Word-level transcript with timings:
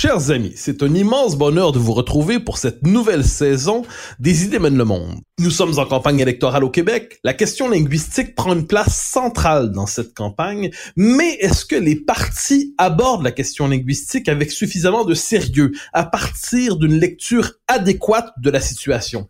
Chers 0.00 0.30
amis, 0.30 0.54
c'est 0.56 0.82
un 0.82 0.94
immense 0.94 1.36
bonheur 1.36 1.72
de 1.72 1.78
vous 1.78 1.92
retrouver 1.92 2.38
pour 2.38 2.56
cette 2.56 2.86
nouvelle 2.86 3.22
saison 3.22 3.82
des 4.18 4.44
Idées 4.44 4.58
mènent 4.58 4.78
le 4.78 4.86
monde. 4.86 5.20
Nous 5.38 5.50
sommes 5.50 5.78
en 5.78 5.84
campagne 5.84 6.20
électorale 6.20 6.64
au 6.64 6.70
Québec. 6.70 7.20
La 7.22 7.34
question 7.34 7.68
linguistique 7.68 8.34
prend 8.34 8.54
une 8.54 8.66
place 8.66 8.96
centrale 8.96 9.72
dans 9.72 9.84
cette 9.84 10.14
campagne, 10.14 10.70
mais 10.96 11.34
est-ce 11.40 11.66
que 11.66 11.76
les 11.76 11.96
partis 11.96 12.74
abordent 12.78 13.24
la 13.24 13.30
question 13.30 13.68
linguistique 13.68 14.30
avec 14.30 14.50
suffisamment 14.50 15.04
de 15.04 15.12
sérieux 15.12 15.72
à 15.92 16.04
partir 16.04 16.76
d'une 16.76 16.98
lecture 16.98 17.52
adéquate 17.68 18.32
de 18.38 18.48
la 18.48 18.60
situation? 18.60 19.28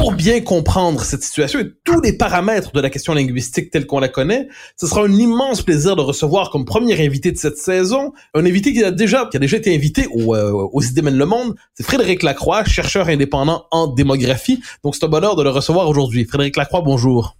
Pour 0.00 0.12
bien 0.12 0.40
comprendre 0.40 1.02
cette 1.02 1.22
situation 1.22 1.60
et 1.60 1.70
tous 1.84 2.00
les 2.00 2.14
paramètres 2.14 2.72
de 2.72 2.80
la 2.80 2.88
question 2.88 3.12
linguistique 3.12 3.70
telle 3.70 3.86
qu'on 3.86 4.00
la 4.00 4.08
connaît, 4.08 4.48
ce 4.76 4.86
sera 4.86 5.02
un 5.02 5.12
immense 5.12 5.60
plaisir 5.60 5.94
de 5.94 6.00
recevoir 6.00 6.48
comme 6.48 6.64
premier 6.64 7.04
invité 7.04 7.32
de 7.32 7.36
cette 7.36 7.58
saison 7.58 8.14
un 8.32 8.46
invité 8.46 8.72
qui 8.72 8.82
a 8.82 8.92
déjà 8.92 9.28
qui 9.30 9.36
a 9.36 9.40
déjà 9.40 9.58
été 9.58 9.74
invité 9.74 10.06
au, 10.06 10.34
aux 10.34 10.82
idées 10.82 11.02
le 11.02 11.26
monde, 11.26 11.54
c'est 11.74 11.82
Frédéric 11.82 12.22
Lacroix, 12.22 12.64
chercheur 12.64 13.08
indépendant 13.08 13.66
en 13.70 13.88
démographie. 13.88 14.62
Donc 14.84 14.94
c'est 14.94 15.04
un 15.04 15.08
bonheur 15.08 15.36
de 15.36 15.42
le 15.42 15.50
recevoir 15.50 15.86
aujourd'hui. 15.88 16.24
Frédéric 16.24 16.56
Lacroix, 16.56 16.80
bonjour. 16.80 17.36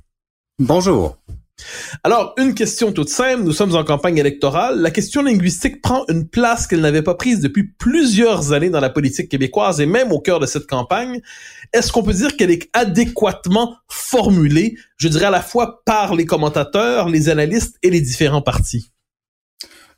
Bonjour. 0.58 1.16
Alors, 2.04 2.34
une 2.38 2.54
question 2.54 2.92
toute 2.92 3.08
simple, 3.08 3.42
nous 3.42 3.52
sommes 3.52 3.74
en 3.74 3.84
campagne 3.84 4.18
électorale, 4.18 4.80
la 4.80 4.90
question 4.90 5.22
linguistique 5.22 5.82
prend 5.82 6.04
une 6.08 6.28
place 6.28 6.66
qu'elle 6.66 6.80
n'avait 6.80 7.02
pas 7.02 7.14
prise 7.14 7.40
depuis 7.40 7.64
plusieurs 7.64 8.52
années 8.52 8.70
dans 8.70 8.80
la 8.80 8.90
politique 8.90 9.28
québécoise 9.28 9.80
et 9.80 9.86
même 9.86 10.12
au 10.12 10.20
cœur 10.20 10.40
de 10.40 10.46
cette 10.46 10.66
campagne. 10.66 11.20
Est-ce 11.72 11.92
qu'on 11.92 12.02
peut 12.02 12.14
dire 12.14 12.36
qu'elle 12.36 12.50
est 12.50 12.68
adéquatement 12.72 13.76
formulée, 13.88 14.76
je 14.96 15.08
dirais 15.08 15.26
à 15.26 15.30
la 15.30 15.42
fois 15.42 15.82
par 15.84 16.14
les 16.14 16.26
commentateurs, 16.26 17.08
les 17.08 17.28
analystes 17.28 17.76
et 17.82 17.90
les 17.90 18.00
différents 18.00 18.42
partis? 18.42 18.90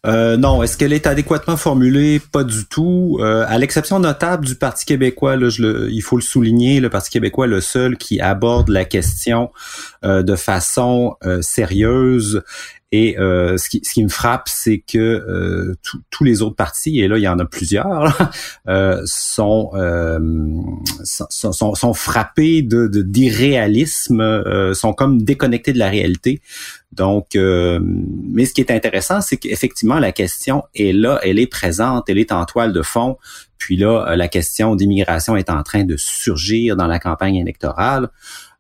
Euh, 0.05 0.37
non, 0.37 0.63
est-ce 0.63 0.77
qu'elle 0.77 0.93
est 0.93 1.07
adéquatement 1.07 1.57
formulée? 1.57 2.21
Pas 2.21 2.43
du 2.43 2.67
tout. 2.67 3.19
Euh, 3.21 3.45
à 3.49 3.59
l'exception 3.59 4.01
notable 4.01 4.45
du 4.45 4.57
Parti 4.57 4.85
québécois, 4.85 5.37
là, 5.37 5.49
le, 5.59 5.91
il 5.93 6.03
faut 6.03 6.17
le 6.17 6.23
souligner, 6.23 6.81
le 6.81 6.91
Parti 6.91 7.11
québécois 7.11 7.47
est 7.47 7.51
le 7.51 7.61
seul 7.61 7.97
qui 7.97 8.21
aborde 8.21 8.69
la 8.69 8.85
question 8.85 9.53
euh, 10.05 10.23
de 10.23 10.35
façon 10.35 11.17
sérieuse 11.41 12.43
et 12.93 13.19
euh, 13.19 13.57
ce, 13.57 13.71
qui, 13.71 13.81
ce 13.83 13.95
qui 13.95 14.05
me 14.05 14.11
frappe, 14.11 14.49
c'est 14.49 14.79
que 14.79 14.99
euh, 14.99 15.75
tous 16.11 16.25
les 16.25 16.43
autres 16.43 16.57
partis, 16.57 17.01
et 17.01 17.09
là 17.09 17.17
il 17.17 17.23
y 17.23 17.29
en 17.29 17.39
a 17.39 17.47
plusieurs, 17.47 18.31
euh, 18.69 19.01
sont, 19.07 19.71
euh, 19.75 20.19
sont, 21.03 21.53
sont, 21.53 21.75
sont, 21.75 21.95
frappés 21.95 22.61
de 22.61 22.87
d'irréalisme, 22.87 24.21
euh, 24.21 24.75
sont 24.75 24.93
comme 24.93 25.23
déconnectés 25.23 25.73
de 25.73 25.79
la 25.79 25.89
réalité. 25.89 26.43
Donc, 26.93 27.29
mais 27.35 28.45
ce 28.45 28.53
qui 28.53 28.61
est 28.61 28.71
intéressant, 28.71 29.23
c'est 29.23 29.39
qu'effectivement 29.39 29.99
la 29.99 30.13
question 30.13 30.65
est 30.75 30.93
là, 30.93 31.19
elle 31.23 31.39
est 31.39 31.47
présente, 31.47 32.11
elle 32.11 32.19
est 32.19 32.33
en 32.33 32.45
toile 32.45 32.75
de 32.75 32.83
fond. 32.83 33.17
Puis 33.57 33.79
là, 33.79 34.15
la 34.15 34.29
question 34.29 34.77
d'immigration 34.77 35.35
est 35.35 35.49
en 35.49 35.63
train 35.63 35.85
de 35.85 35.97
surgir 35.97 36.77
dans 36.77 36.87
la 36.87 36.99
campagne 36.99 37.37
électorale. 37.37 38.11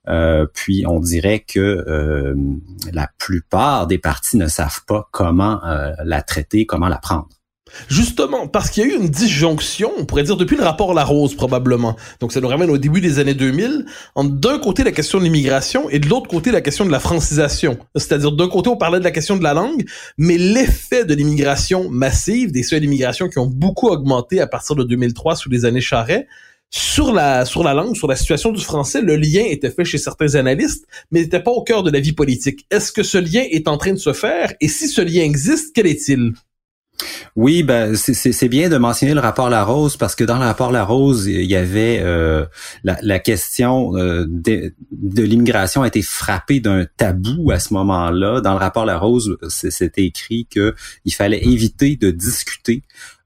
Euh, 0.08 0.46
puis 0.52 0.84
on 0.86 0.98
dirait 0.98 1.40
que 1.40 1.60
euh, 1.60 2.34
la 2.92 3.08
plupart 3.18 3.86
des 3.86 3.98
partis 3.98 4.36
ne 4.36 4.48
savent 4.48 4.84
pas 4.86 5.08
comment 5.12 5.64
euh, 5.64 5.92
la 6.04 6.22
traiter, 6.22 6.66
comment 6.66 6.88
la 6.88 6.98
prendre. 6.98 7.28
Justement, 7.88 8.48
parce 8.48 8.70
qu'il 8.70 8.86
y 8.86 8.86
a 8.86 8.90
eu 8.90 8.96
une 8.96 9.08
disjonction, 9.08 9.90
on 9.96 10.04
pourrait 10.04 10.24
dire 10.24 10.36
depuis 10.36 10.56
le 10.56 10.62
rapport 10.62 10.92
Larose 10.92 11.34
probablement. 11.34 11.96
Donc 12.20 12.32
ça 12.32 12.40
nous 12.40 12.48
ramène 12.48 12.68
au 12.68 12.76
début 12.76 13.00
des 13.00 13.18
années 13.18 13.34
2000, 13.34 13.86
entre 14.14 14.34
d'un 14.34 14.58
côté 14.58 14.84
la 14.84 14.92
question 14.92 15.18
de 15.18 15.24
l'immigration 15.24 15.88
et 15.88 15.98
de 15.98 16.06
l'autre 16.06 16.28
côté 16.28 16.50
la 16.50 16.60
question 16.60 16.84
de 16.84 16.90
la 16.90 17.00
francisation. 17.00 17.78
C'est-à-dire 17.96 18.32
d'un 18.32 18.48
côté 18.48 18.68
on 18.68 18.76
parlait 18.76 18.98
de 18.98 19.04
la 19.04 19.10
question 19.10 19.36
de 19.36 19.42
la 19.42 19.54
langue, 19.54 19.84
mais 20.18 20.36
l'effet 20.36 21.04
de 21.04 21.14
l'immigration 21.14 21.88
massive, 21.88 22.52
des 22.52 22.62
seuils 22.62 22.80
d'immigration 22.80 23.28
qui 23.28 23.38
ont 23.38 23.46
beaucoup 23.46 23.88
augmenté 23.88 24.40
à 24.40 24.46
partir 24.46 24.76
de 24.76 24.84
2003 24.84 25.36
sous 25.36 25.48
les 25.48 25.64
années 25.64 25.80
Charret, 25.80 26.26
sur 26.72 27.12
la 27.12 27.44
sur 27.44 27.62
la 27.62 27.74
langue, 27.74 27.94
sur 27.94 28.08
la 28.08 28.16
situation 28.16 28.50
du 28.50 28.62
français, 28.62 29.02
le 29.02 29.16
lien 29.16 29.44
était 29.44 29.70
fait 29.70 29.84
chez 29.84 29.98
certains 29.98 30.34
analystes, 30.34 30.86
mais 31.10 31.20
n'était 31.20 31.42
pas 31.42 31.50
au 31.50 31.62
cœur 31.62 31.82
de 31.82 31.90
la 31.90 32.00
vie 32.00 32.12
politique. 32.12 32.66
Est-ce 32.70 32.90
que 32.90 33.02
ce 33.02 33.18
lien 33.18 33.44
est 33.50 33.68
en 33.68 33.76
train 33.76 33.92
de 33.92 33.98
se 33.98 34.14
faire? 34.14 34.52
Et 34.60 34.68
si 34.68 34.88
ce 34.88 35.02
lien 35.02 35.22
existe, 35.22 35.72
quel 35.74 35.86
est-il? 35.86 36.32
Oui, 37.34 37.62
ben 37.62 37.94
c'est 37.96 38.48
bien 38.48 38.68
de 38.68 38.76
mentionner 38.76 39.14
le 39.14 39.20
rapport 39.20 39.50
Larose 39.50 39.96
parce 39.96 40.14
que 40.14 40.24
dans 40.24 40.38
le 40.38 40.44
rapport 40.44 40.70
Larose, 40.70 41.26
il 41.26 41.44
y 41.44 41.56
avait 41.56 41.98
euh, 42.00 42.44
la, 42.84 43.18
question 43.18 43.96
euh, 43.96 44.24
de, 44.28 44.72
de 44.92 45.22
l'immigration 45.22 45.82
a 45.82 45.88
été 45.88 46.02
frappée 46.02 46.60
d'un 46.60 46.86
tabou 46.96 47.50
à 47.50 47.58
ce 47.58 47.74
moment-là. 47.74 48.40
Dans 48.40 48.52
le 48.52 48.58
rapport 48.58 48.84
Larose, 48.86 49.36
c'était 49.48 50.04
écrit 50.04 50.46
que 50.48 50.74
il 51.04 51.12
fallait 51.12 51.42
éviter 51.44 51.96
de 51.96 52.10
discuter 52.10 52.82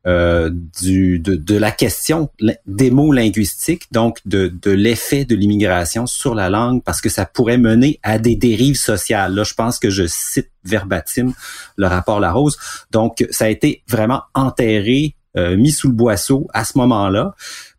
euh, 0.06 0.50
du, 0.80 1.18
de, 1.18 1.34
de, 1.34 1.56
la 1.56 1.72
question 1.72 2.30
des 2.66 2.92
mots 2.92 3.12
linguistiques, 3.12 3.88
donc 3.90 4.20
de, 4.24 4.52
l'effet 4.70 5.24
de 5.24 5.34
l'immigration 5.34 6.06
sur 6.06 6.34
la 6.34 6.48
langue, 6.48 6.82
parce 6.84 7.00
que 7.00 7.08
ça 7.08 7.26
pourrait 7.26 7.58
mener 7.58 7.98
à 8.04 8.18
des 8.18 8.36
dérives 8.36 8.76
sociales. 8.76 9.34
Là, 9.34 9.42
je 9.42 9.54
pense 9.54 9.80
que 9.80 9.90
je 9.90 10.04
cite 10.06 10.50
verbatim 10.62 11.32
le 11.76 11.88
rapport 11.88 12.20
Larose. 12.20 12.56
Donc, 12.92 13.26
ça 13.30 13.46
a 13.46 13.48
été 13.48 13.82
vraiment 13.88 14.22
enterré, 14.34 15.16
euh, 15.36 15.56
mis 15.56 15.72
sous 15.72 15.88
le 15.88 15.94
boisseau 15.94 16.46
à 16.54 16.64
ce 16.64 16.78
moment-là. 16.78 17.34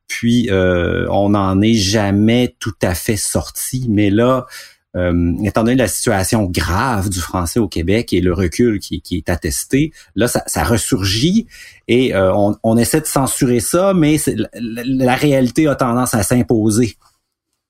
Puis, 0.09 0.49
euh, 0.49 1.07
on 1.09 1.29
n'en 1.29 1.61
est 1.61 1.75
jamais 1.75 2.55
tout 2.59 2.75
à 2.81 2.93
fait 2.93 3.17
sorti. 3.17 3.85
Mais 3.89 4.09
là, 4.09 4.45
euh, 4.97 5.33
étant 5.43 5.63
donné 5.63 5.75
la 5.75 5.87
situation 5.87 6.45
grave 6.45 7.09
du 7.09 7.19
français 7.19 7.59
au 7.59 7.67
Québec 7.67 8.13
et 8.13 8.21
le 8.21 8.33
recul 8.33 8.79
qui, 8.79 9.03
est 9.11 9.29
attesté, 9.29 9.91
là, 10.15 10.27
ça, 10.27 10.43
ça 10.47 10.63
ressurgit 10.63 11.47
et 11.87 12.15
euh, 12.15 12.33
on, 12.63 12.77
essaie 12.77 12.99
de 12.99 13.05
censurer 13.05 13.59
ça, 13.59 13.93
mais 13.93 14.17
la, 14.53 15.15
réalité 15.15 15.67
a 15.67 15.75
tendance 15.75 16.13
à 16.13 16.23
s'imposer. 16.23 16.97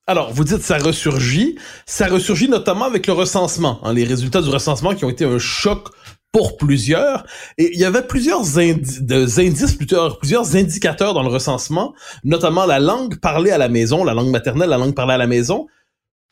Alors, 0.07 0.33
vous 0.33 0.45
dites 0.45 0.61
ça 0.61 0.77
ressurgit. 0.77 1.57
Ça 1.85 2.07
ressurgit 2.07 2.47
notamment 2.47 2.85
avec 2.85 3.07
le 3.07 3.13
recensement. 3.13 3.79
Hein, 3.83 3.93
les 3.93 4.05
résultats 4.05 4.41
du 4.41 4.49
recensement 4.49 4.95
qui 4.95 5.03
ont 5.03 5.09
été 5.09 5.25
un 5.25 5.37
choc 5.37 5.89
pour 6.31 6.57
plusieurs. 6.57 7.25
Et 7.57 7.73
il 7.73 7.79
y 7.79 7.85
avait 7.85 8.01
plusieurs 8.01 8.57
indices, 8.57 9.73
plusieurs, 9.75 10.17
plusieurs 10.19 10.55
indicateurs 10.55 11.13
dans 11.13 11.23
le 11.23 11.29
recensement, 11.29 11.93
notamment 12.23 12.65
la 12.65 12.79
langue 12.79 13.19
parlée 13.19 13.51
à 13.51 13.57
la 13.57 13.69
maison, 13.69 14.03
la 14.03 14.13
langue 14.13 14.29
maternelle, 14.29 14.69
la 14.69 14.77
langue 14.77 14.95
parlée 14.95 15.13
à 15.13 15.17
la 15.17 15.27
maison, 15.27 15.67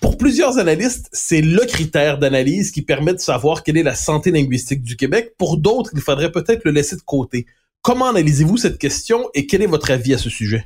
pour 0.02 0.18
plusieurs 0.18 0.58
analystes, 0.58 1.10
c'est 1.14 1.42
le 1.42 1.66
critère 1.66 2.18
d'analyse 2.18 2.72
qui 2.72 2.82
permet 2.82 3.14
de 3.14 3.20
savoir 3.20 3.64
quelle 3.64 3.78
est 3.78 3.84
la 3.84 3.96
santé 3.96 4.32
linguistique 4.32 4.84
du 4.84 4.98
Québec. 4.98 5.34
Pour 5.38 5.58
d'autres, 5.58 5.92
il 5.94 6.02
faudrait 6.02 6.32
peut-être 6.32 6.66
le 6.66 6.72
laisser 6.72 6.96
de 6.96 7.02
côté. 7.02 7.46
Comment 7.82 8.10
analysez-vous 8.10 8.58
cette 8.58 8.78
question 8.78 9.30
et 9.34 9.48
quel 9.48 9.62
est 9.62 9.68
votre 9.68 9.92
avis 9.92 10.14
à 10.14 10.18
ce 10.18 10.30
sujet? 10.30 10.66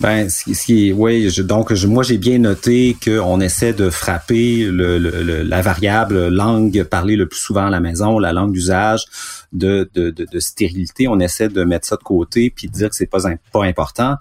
Ben, 0.00 0.30
ce 0.30 0.44
qui, 0.64 0.92
oui, 0.92 1.28
donc 1.42 1.72
moi 1.72 2.04
j'ai 2.04 2.18
bien 2.18 2.38
noté 2.38 2.96
qu'on 3.04 3.40
essaie 3.40 3.72
de 3.72 3.90
frapper 3.90 4.68
la 4.70 5.60
variable 5.60 6.28
langue 6.28 6.84
parlée 6.84 7.16
le 7.16 7.26
plus 7.26 7.40
souvent 7.40 7.66
à 7.66 7.70
la 7.70 7.80
maison, 7.80 8.20
la 8.20 8.32
langue 8.32 8.52
d'usage 8.52 9.04
de, 9.52 9.90
stérilité. 10.38 11.08
On 11.08 11.18
essaie 11.18 11.48
de 11.48 11.64
mettre 11.64 11.88
ça 11.88 11.96
de 11.96 12.04
côté 12.04 12.52
puis 12.54 12.68
de 12.68 12.72
dire 12.72 12.90
que 12.90 12.94
c'est 12.94 13.06
pas 13.06 13.22
pas 13.52 13.64
important. 13.64 14.16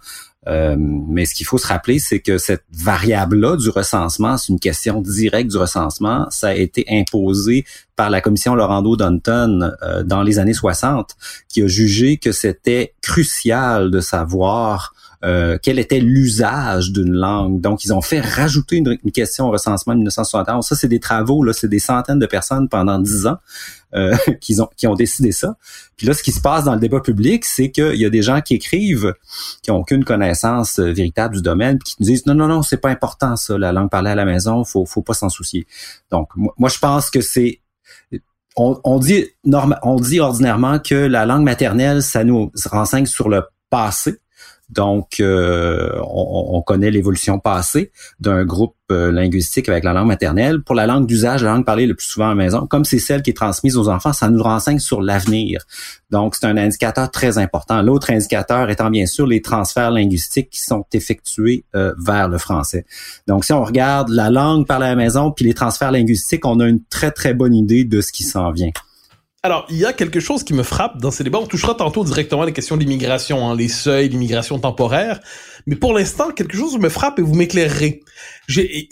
Euh, 0.47 0.75
mais 0.77 1.25
ce 1.25 1.33
qu'il 1.35 1.45
faut 1.45 1.57
se 1.57 1.67
rappeler, 1.67 1.99
c'est 1.99 2.19
que 2.19 2.37
cette 2.37 2.63
variable-là 2.71 3.57
du 3.57 3.69
recensement, 3.69 4.37
c'est 4.37 4.53
une 4.53 4.59
question 4.59 5.01
directe 5.01 5.51
du 5.51 5.57
recensement. 5.57 6.27
Ça 6.29 6.49
a 6.49 6.53
été 6.53 6.85
imposé 6.89 7.65
par 7.95 8.09
la 8.09 8.21
commission 8.21 8.55
Laurando 8.55 8.95
Dunton 8.95 9.75
euh, 9.81 10.03
dans 10.03 10.23
les 10.23 10.39
années 10.39 10.53
60, 10.53 11.15
qui 11.49 11.63
a 11.63 11.67
jugé 11.67 12.17
que 12.17 12.31
c'était 12.31 12.93
crucial 13.01 13.91
de 13.91 13.99
savoir 13.99 14.93
euh, 15.23 15.57
quel 15.61 15.79
était 15.79 15.99
l'usage 15.99 16.91
d'une 16.91 17.13
langue. 17.13 17.59
Donc, 17.59 17.85
ils 17.85 17.93
ont 17.93 18.01
fait 18.01 18.19
rajouter 18.19 18.77
une, 18.77 18.97
question 19.11 19.47
au 19.47 19.51
recensement 19.51 19.93
de 19.93 19.99
1971. 19.99 20.65
Ça, 20.65 20.75
c'est 20.75 20.87
des 20.87 20.99
travaux, 20.99 21.43
là, 21.43 21.53
c'est 21.53 21.67
des 21.67 21.79
centaines 21.79 22.19
de 22.19 22.25
personnes 22.25 22.69
pendant 22.69 22.99
dix 22.99 23.25
ans 23.25 23.37
euh, 23.95 24.15
qui, 24.41 24.59
ont, 24.61 24.69
qui 24.77 24.85
ont 24.85 24.93
décidé 24.93 25.31
ça. 25.31 25.57
Puis 25.95 26.05
là, 26.05 26.13
ce 26.13 26.21
qui 26.21 26.31
se 26.31 26.41
passe 26.41 26.65
dans 26.65 26.75
le 26.75 26.79
débat 26.79 26.99
public, 26.99 27.45
c'est 27.45 27.71
qu'il 27.71 27.95
y 27.95 28.05
a 28.05 28.09
des 28.09 28.21
gens 28.21 28.41
qui 28.41 28.53
écrivent, 28.53 29.13
qui 29.63 29.71
n'ont 29.71 29.77
aucune 29.77 30.03
connaissance 30.03 30.79
euh, 30.79 30.91
véritable 30.91 31.35
du 31.35 31.41
domaine, 31.41 31.79
qui 31.79 31.95
nous 31.99 32.05
disent 32.05 32.25
non, 32.25 32.35
non, 32.35 32.47
non, 32.47 32.61
c'est 32.61 32.77
pas 32.77 32.89
important 32.89 33.35
ça, 33.35 33.57
la 33.57 33.71
langue 33.71 33.89
parlée 33.89 34.11
à 34.11 34.15
la 34.15 34.25
maison, 34.25 34.63
faut, 34.63 34.85
faut 34.85 35.01
pas 35.01 35.13
s'en 35.13 35.29
soucier. 35.29 35.65
Donc, 36.11 36.29
moi, 36.35 36.69
je 36.69 36.77
pense 36.77 37.09
que 37.09 37.21
c'est 37.21 37.61
on, 38.57 38.99
dit 38.99 39.25
on 39.43 39.99
dit 39.99 40.19
ordinairement 40.19 40.79
que 40.79 40.95
la 40.95 41.25
langue 41.25 41.43
maternelle, 41.43 42.01
ça 42.01 42.23
nous 42.23 42.51
renseigne 42.65 43.05
sur 43.05 43.29
le 43.29 43.43
passé. 43.69 44.19
Donc, 44.69 45.21
euh, 45.21 45.97
on, 46.03 46.61
connaît 46.61 46.91
l'évolution 46.91 47.39
passée 47.39 47.91
d'un 48.19 48.43
groupe 48.43 48.75
euh, 48.91 49.11
linguistique 49.13 49.69
avec 49.69 49.85
la 49.85 49.93
langue 49.93 50.07
maternelle. 50.07 50.61
Pour 50.61 50.75
la 50.75 50.85
langue 50.85 51.07
d'usage, 51.07 51.41
la 51.41 51.53
langue 51.53 51.65
parlée 51.65 51.85
le 51.85 51.93
plus 51.93 52.07
souvent 52.07 52.25
à 52.25 52.29
la 52.29 52.35
maison, 52.35 52.67
comme 52.67 52.83
c'est 52.83 52.99
celle 52.99 53.21
qui 53.21 53.29
est 53.29 53.33
transmise 53.33 53.77
aux 53.77 53.87
enfants, 53.87 54.11
ça 54.11 54.29
nous 54.29 54.43
renseigne 54.43 54.79
sur 54.79 55.01
l'avenir. 55.01 55.61
Donc, 56.09 56.35
c'est 56.35 56.47
un 56.47 56.57
indicateur 56.57 57.09
très 57.11 57.37
important. 57.37 57.81
L'autre 57.81 58.11
indicateur 58.11 58.69
étant 58.69 58.89
bien 58.89 59.05
sûr 59.05 59.25
les 59.25 59.41
transferts 59.41 59.91
linguistiques 59.91 60.49
qui 60.49 60.59
sont 60.59 60.85
effectués 60.91 61.63
euh, 61.75 61.93
vers 61.97 62.27
le 62.27 62.37
français. 62.37 62.85
Donc, 63.25 63.45
si 63.45 63.53
on 63.53 63.63
regarde 63.63 64.09
la 64.09 64.29
langue 64.29 64.67
parlée 64.67 64.87
à 64.87 64.89
la 64.89 64.95
maison 64.95 65.31
puis 65.31 65.45
les 65.45 65.53
transferts 65.53 65.91
linguistiques, 65.91 66.45
on 66.45 66.59
a 66.59 66.67
une 66.67 66.83
très, 66.89 67.11
très 67.11 67.33
bonne 67.33 67.55
idée 67.55 67.85
de 67.85 68.01
ce 68.01 68.11
qui 68.11 68.23
s'en 68.23 68.51
vient. 68.51 68.71
Alors, 69.43 69.67
il 69.69 69.77
y 69.77 69.85
a 69.85 69.93
quelque 69.93 70.19
chose 70.19 70.43
qui 70.43 70.53
me 70.53 70.63
frappe 70.63 70.99
dans 70.99 71.11
ces 71.11 71.23
débats. 71.23 71.37
On 71.37 71.45
touchera 71.45 71.75
tantôt 71.75 72.03
directement 72.03 72.43
les 72.43 72.53
questions 72.53 72.75
d'immigration, 72.75 73.47
hein, 73.47 73.55
les 73.55 73.67
seuils, 73.67 74.09
l'immigration 74.09 74.57
temporaire. 74.59 75.19
Mais 75.67 75.75
pour 75.75 75.93
l'instant, 75.93 76.31
quelque 76.31 76.57
chose 76.57 76.77
me 76.79 76.89
frappe 76.89 77.19
et 77.19 77.21
vous 77.21 77.35
m'éclairerez. 77.35 78.01
J'ai, 78.47 78.87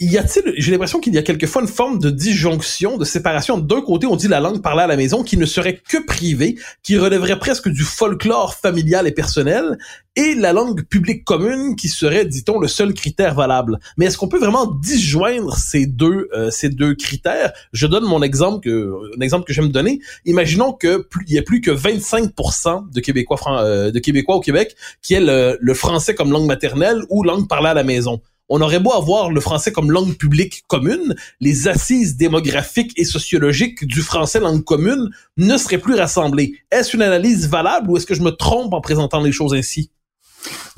l'impression 0.68 1.00
qu'il 1.00 1.14
y 1.14 1.18
a 1.18 1.22
quelquefois 1.22 1.62
une 1.62 1.68
forme 1.68 1.98
de 1.98 2.10
disjonction, 2.10 2.98
de 2.98 3.06
séparation. 3.06 3.56
D'un 3.56 3.80
côté, 3.80 4.06
on 4.06 4.14
dit 4.14 4.28
la 4.28 4.38
langue 4.38 4.60
parlée 4.60 4.82
à 4.82 4.86
la 4.86 4.96
maison 4.96 5.22
qui 5.22 5.38
ne 5.38 5.46
serait 5.46 5.80
que 5.88 6.04
privée, 6.04 6.56
qui 6.82 6.98
relèverait 6.98 7.38
presque 7.38 7.70
du 7.70 7.82
folklore 7.82 8.54
familial 8.54 9.06
et 9.06 9.12
personnel, 9.12 9.78
et 10.14 10.34
la 10.34 10.52
langue 10.52 10.82
publique 10.82 11.24
commune 11.24 11.74
qui 11.74 11.88
serait, 11.88 12.26
dit-on, 12.26 12.58
le 12.58 12.68
seul 12.68 12.92
critère 12.92 13.34
valable. 13.34 13.78
Mais 13.96 14.06
est-ce 14.06 14.18
qu'on 14.18 14.28
peut 14.28 14.38
vraiment 14.38 14.66
disjoindre 14.66 15.56
ces 15.56 15.86
deux 15.86 16.28
euh, 16.34 16.50
ces 16.50 16.68
deux 16.68 16.94
critères? 16.94 17.52
Je 17.72 17.86
donne 17.86 18.04
mon 18.04 18.22
exemple 18.22 18.60
que 18.60 18.92
un 19.16 19.20
exemple 19.20 19.46
que 19.46 19.54
j'aime 19.54 19.68
donner. 19.68 20.00
Imaginons 20.26 20.72
que 20.72 20.98
plus, 20.98 21.24
il 21.28 21.34
y 21.34 21.38
a 21.38 21.42
plus 21.42 21.62
que 21.62 21.70
25% 21.70 22.92
de 22.92 23.00
Québécois 23.00 23.38
euh, 23.62 23.90
de 23.90 23.98
Québécois 24.00 24.36
au 24.36 24.40
Québec 24.40 24.76
qui 25.00 25.14
aient 25.14 25.20
le, 25.20 25.56
le 25.58 25.74
français 25.74 26.14
comme 26.14 26.30
langue 26.30 26.46
maternelle 26.46 27.02
ou 27.08 27.22
langue 27.22 27.48
parlée 27.48 27.70
à 27.70 27.74
la 27.74 27.84
maison 27.84 28.20
on 28.48 28.60
aurait 28.60 28.80
beau 28.80 28.92
avoir 28.92 29.30
le 29.30 29.40
français 29.40 29.72
comme 29.72 29.90
langue 29.90 30.16
publique 30.16 30.64
commune, 30.66 31.14
les 31.40 31.68
assises 31.68 32.16
démographiques 32.16 32.92
et 32.96 33.04
sociologiques 33.04 33.84
du 33.86 34.02
français 34.02 34.40
langue 34.40 34.64
commune 34.64 35.10
ne 35.36 35.56
seraient 35.56 35.78
plus 35.78 35.94
rassemblées. 35.94 36.54
Est-ce 36.70 36.96
une 36.96 37.02
analyse 37.02 37.48
valable 37.48 37.90
ou 37.90 37.96
est-ce 37.96 38.06
que 38.06 38.14
je 38.14 38.22
me 38.22 38.30
trompe 38.30 38.72
en 38.72 38.80
présentant 38.80 39.20
les 39.20 39.32
choses 39.32 39.54
ainsi? 39.54 39.90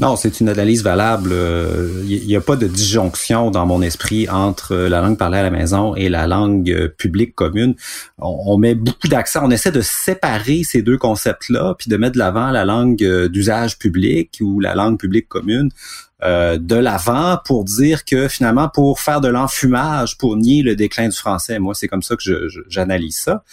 Non, 0.01 0.15
c'est 0.15 0.39
une 0.41 0.49
analyse 0.49 0.85
valable. 0.85 1.31
Il 1.31 1.35
euh, 1.35 2.05
n'y 2.05 2.37
a 2.37 2.41
pas 2.41 2.55
de 2.55 2.69
disjonction 2.69 3.51
dans 3.51 3.67
mon 3.67 3.83
esprit 3.83 4.29
entre 4.29 4.77
la 4.77 5.01
langue 5.01 5.19
parlée 5.19 5.39
à 5.39 5.43
la 5.43 5.51
maison 5.51 5.97
et 5.97 6.09
la 6.09 6.29
langue 6.29 6.71
euh, 6.71 6.89
publique 6.89 7.35
commune. 7.35 7.75
On, 8.19 8.57
met 8.59 8.77
beaucoup 8.77 9.09
d'accent, 9.09 9.41
on 9.43 9.51
essaie 9.51 9.73
de 9.73 9.81
séparer 9.81 10.63
ces 10.63 10.83
deux 10.83 10.99
concepts-là, 10.99 11.75
puis 11.77 11.91
de 11.91 11.97
mettre 11.97 12.13
de 12.13 12.19
l'avant 12.19 12.51
la 12.51 12.65
langue 12.65 13.03
euh, 13.03 13.29
d'usage 13.29 13.77
public 13.79 14.39
ou 14.41 14.61
la 14.61 14.77
langue 14.77 14.99
publique 14.99 15.29
commune. 15.29 15.71
de 16.23 16.75
l'avant 16.75 17.39
pour 17.45 17.65
dire 17.65 18.05
que 18.05 18.27
finalement 18.27 18.69
pour 18.69 18.99
faire 18.99 19.21
de 19.21 19.29
l'enfumage 19.29 20.19
pour 20.19 20.37
nier 20.37 20.63
le 20.63 20.75
déclin 20.75 21.09
du 21.09 21.17
français 21.17 21.61
moi 21.61 21.75
c'est 21.77 21.87
comme 21.87 22.03
ça 22.03 22.17
que 22.17 22.49
j'analyse 22.69 23.19
ça 23.19 23.45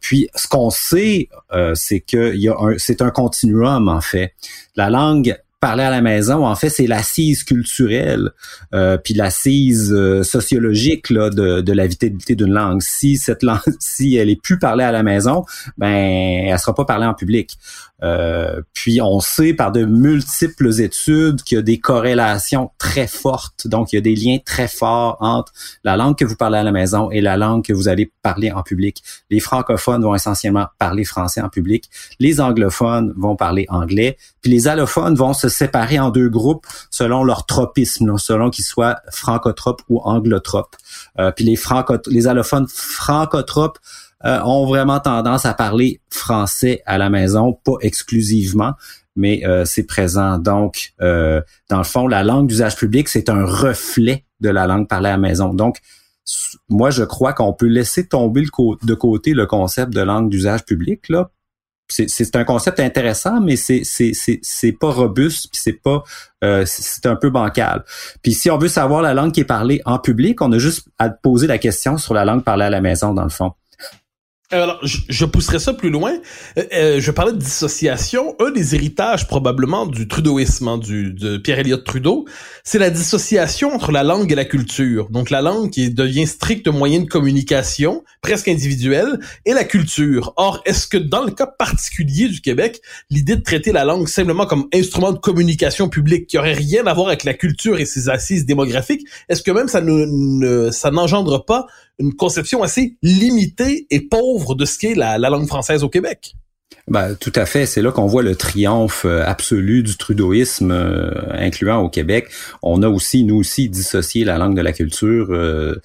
puis 0.00 0.28
ce 0.34 0.48
qu'on 0.48 0.70
sait 0.70 1.28
c'est 1.74 2.00
que 2.00 2.34
c'est 2.78 3.02
un 3.02 3.10
continuum 3.10 3.88
en 3.88 4.00
fait. 4.00 4.34
La 4.76 4.90
langue 4.90 5.36
parler 5.62 5.84
à 5.84 5.90
la 5.90 6.00
maison, 6.00 6.44
en 6.44 6.56
fait, 6.56 6.70
c'est 6.70 6.88
l'assise 6.88 7.44
culturelle, 7.44 8.30
euh, 8.74 8.98
puis 8.98 9.14
l'assise 9.14 9.92
euh, 9.92 10.24
sociologique 10.24 11.08
là, 11.08 11.30
de, 11.30 11.60
de 11.60 11.72
la 11.72 11.86
vitalité 11.86 12.34
d'une 12.34 12.52
langue. 12.52 12.82
Si 12.82 13.16
cette 13.16 13.44
langue, 13.44 13.60
si 13.78 14.16
elle 14.16 14.28
est 14.28 14.42
plus 14.42 14.58
parlée 14.58 14.82
à 14.82 14.90
la 14.90 15.04
maison, 15.04 15.44
ben, 15.78 16.48
elle 16.48 16.58
sera 16.58 16.74
pas 16.74 16.84
parlée 16.84 17.06
en 17.06 17.14
public. 17.14 17.56
Euh, 18.02 18.60
puis 18.74 19.00
on 19.00 19.20
sait 19.20 19.54
par 19.54 19.70
de 19.70 19.84
multiples 19.84 20.80
études 20.80 21.42
qu'il 21.42 21.56
y 21.56 21.58
a 21.58 21.62
des 21.62 21.78
corrélations 21.78 22.72
très 22.78 23.06
fortes, 23.06 23.68
donc 23.68 23.92
il 23.92 23.96
y 23.96 23.98
a 23.98 24.00
des 24.00 24.16
liens 24.16 24.38
très 24.44 24.66
forts 24.66 25.16
entre 25.20 25.52
la 25.84 25.96
langue 25.96 26.16
que 26.16 26.24
vous 26.24 26.34
parlez 26.34 26.58
à 26.58 26.64
la 26.64 26.72
maison 26.72 27.12
et 27.12 27.20
la 27.20 27.36
langue 27.36 27.64
que 27.64 27.72
vous 27.72 27.86
allez 27.86 28.10
parler 28.22 28.50
en 28.50 28.64
public. 28.64 29.02
Les 29.30 29.38
francophones 29.38 30.02
vont 30.02 30.16
essentiellement 30.16 30.66
parler 30.80 31.04
français 31.04 31.40
en 31.40 31.48
public, 31.48 31.88
les 32.18 32.40
anglophones 32.40 33.12
vont 33.16 33.36
parler 33.36 33.66
anglais, 33.68 34.16
puis 34.40 34.50
les 34.50 34.66
allophones 34.66 35.14
vont 35.14 35.32
se 35.32 35.48
séparer 35.52 35.98
en 35.98 36.10
deux 36.10 36.28
groupes 36.28 36.66
selon 36.90 37.24
leur 37.24 37.46
tropisme, 37.46 38.18
selon 38.18 38.50
qu'ils 38.50 38.64
soient 38.64 39.00
francotropes 39.10 39.82
ou 39.88 40.00
anglotropes. 40.00 40.76
Euh, 41.18 41.30
puis 41.30 41.44
les 41.44 41.56
franco 41.56 41.96
les 42.06 42.26
allophones 42.26 42.66
francotropes 42.68 43.78
euh, 44.24 44.40
ont 44.42 44.66
vraiment 44.66 45.00
tendance 45.00 45.46
à 45.46 45.54
parler 45.54 46.00
français 46.10 46.82
à 46.86 46.98
la 46.98 47.10
maison, 47.10 47.52
pas 47.64 47.76
exclusivement, 47.80 48.74
mais 49.16 49.44
euh, 49.46 49.64
c'est 49.64 49.82
présent. 49.84 50.38
Donc, 50.38 50.94
dans 50.98 51.78
le 51.78 51.84
fond, 51.84 52.06
la 52.06 52.22
langue 52.22 52.48
d'usage 52.48 52.76
public, 52.76 53.08
c'est 53.08 53.28
un 53.28 53.44
reflet 53.44 54.24
de 54.40 54.48
la 54.48 54.66
langue 54.66 54.88
parlée 54.88 55.08
à 55.08 55.12
la 55.12 55.18
maison. 55.18 55.54
Donc, 55.54 55.78
moi, 56.68 56.90
je 56.90 57.02
crois 57.02 57.32
qu'on 57.32 57.52
peut 57.52 57.66
laisser 57.66 58.06
tomber 58.06 58.42
de 58.42 58.94
côté 58.94 59.34
le 59.34 59.46
concept 59.46 59.92
de 59.92 60.00
langue 60.00 60.30
d'usage 60.30 60.64
public, 60.64 61.08
là. 61.08 61.30
C'est 61.88 62.36
un 62.36 62.44
concept 62.44 62.80
intéressant, 62.80 63.40
mais 63.40 63.56
c'est 63.56 63.82
c'est 63.84 64.72
pas 64.72 64.90
robuste, 64.90 65.48
puis 65.52 65.60
c'est 65.62 65.80
pas 65.82 66.02
c'est 66.64 67.06
un 67.06 67.16
peu 67.16 67.30
bancal. 67.30 67.84
Puis 68.22 68.32
si 68.32 68.50
on 68.50 68.58
veut 68.58 68.68
savoir 68.68 69.02
la 69.02 69.14
langue 69.14 69.32
qui 69.32 69.40
est 69.40 69.44
parlée 69.44 69.82
en 69.84 69.98
public, 69.98 70.40
on 70.40 70.50
a 70.52 70.58
juste 70.58 70.88
à 70.98 71.10
poser 71.10 71.46
la 71.46 71.58
question 71.58 71.98
sur 71.98 72.14
la 72.14 72.24
langue 72.24 72.44
parlée 72.44 72.64
à 72.64 72.70
la 72.70 72.80
maison, 72.80 73.12
dans 73.12 73.24
le 73.24 73.30
fond. 73.30 73.52
Euh, 74.52 74.62
alors, 74.62 74.80
je, 74.82 75.24
pousserai 75.24 75.58
ça 75.58 75.72
plus 75.72 75.90
loin. 75.90 76.12
Euh, 76.58 76.64
euh, 76.74 77.00
je 77.00 77.10
parlais 77.10 77.32
de 77.32 77.38
dissociation. 77.38 78.36
Un 78.38 78.50
des 78.50 78.74
héritages 78.74 79.26
probablement 79.26 79.86
du 79.86 80.08
trudeauisme, 80.08 80.68
hein, 80.68 80.78
du, 80.78 81.12
de 81.12 81.38
Pierre 81.38 81.60
Elliott 81.60 81.84
Trudeau, 81.84 82.26
c'est 82.64 82.78
la 82.78 82.90
dissociation 82.90 83.72
entre 83.72 83.92
la 83.92 84.02
langue 84.02 84.30
et 84.30 84.34
la 84.34 84.44
culture. 84.44 85.08
Donc 85.10 85.30
la 85.30 85.40
langue 85.40 85.70
qui 85.70 85.90
devient 85.90 86.26
strict 86.26 86.68
moyen 86.68 87.00
de 87.00 87.06
communication, 87.06 88.04
presque 88.20 88.48
individuel, 88.48 89.18
et 89.46 89.52
la 89.52 89.64
culture. 89.64 90.34
Or, 90.36 90.60
est-ce 90.66 90.86
que 90.86 90.98
dans 90.98 91.24
le 91.24 91.30
cas 91.30 91.46
particulier 91.46 92.28
du 92.28 92.40
Québec, 92.40 92.80
l'idée 93.10 93.36
de 93.36 93.42
traiter 93.42 93.72
la 93.72 93.84
langue 93.84 94.08
simplement 94.08 94.46
comme 94.46 94.68
instrument 94.74 95.12
de 95.12 95.18
communication 95.18 95.88
publique 95.88 96.26
qui 96.26 96.38
aurait 96.38 96.52
rien 96.52 96.86
à 96.86 96.94
voir 96.94 97.08
avec 97.08 97.24
la 97.24 97.34
culture 97.34 97.80
et 97.80 97.86
ses 97.86 98.08
assises 98.08 98.44
démographiques, 98.44 99.06
est-ce 99.28 99.42
que 99.42 99.50
même 99.50 99.68
ça 99.68 99.80
ne 99.80 100.70
ça 100.70 100.90
n'engendre 100.90 101.44
pas 101.44 101.66
une 101.98 102.14
conception 102.14 102.62
assez 102.62 102.96
limitée 103.02 103.86
et 103.90 104.00
pauvre 104.00 104.54
de 104.54 104.64
ce 104.64 104.78
qu'est 104.78 104.94
la, 104.94 105.18
langue 105.18 105.46
française 105.46 105.84
au 105.84 105.88
Québec. 105.88 106.34
Ben, 106.88 107.14
tout 107.14 107.32
à 107.36 107.46
fait. 107.46 107.64
C'est 107.66 107.80
là 107.82 107.92
qu'on 107.92 108.06
voit 108.06 108.22
le 108.22 108.34
triomphe 108.34 109.04
euh, 109.04 109.22
absolu 109.24 109.82
du 109.82 109.96
trudeauisme, 109.96 110.72
euh, 110.72 111.12
incluant 111.30 111.80
au 111.80 111.88
Québec. 111.88 112.28
On 112.62 112.82
a 112.82 112.88
aussi, 112.88 113.24
nous 113.24 113.36
aussi, 113.36 113.68
dissocié 113.68 114.24
la 114.24 114.36
langue 114.36 114.56
de 114.56 114.62
la 114.62 114.72
culture. 114.72 115.28
Euh, 115.30 115.80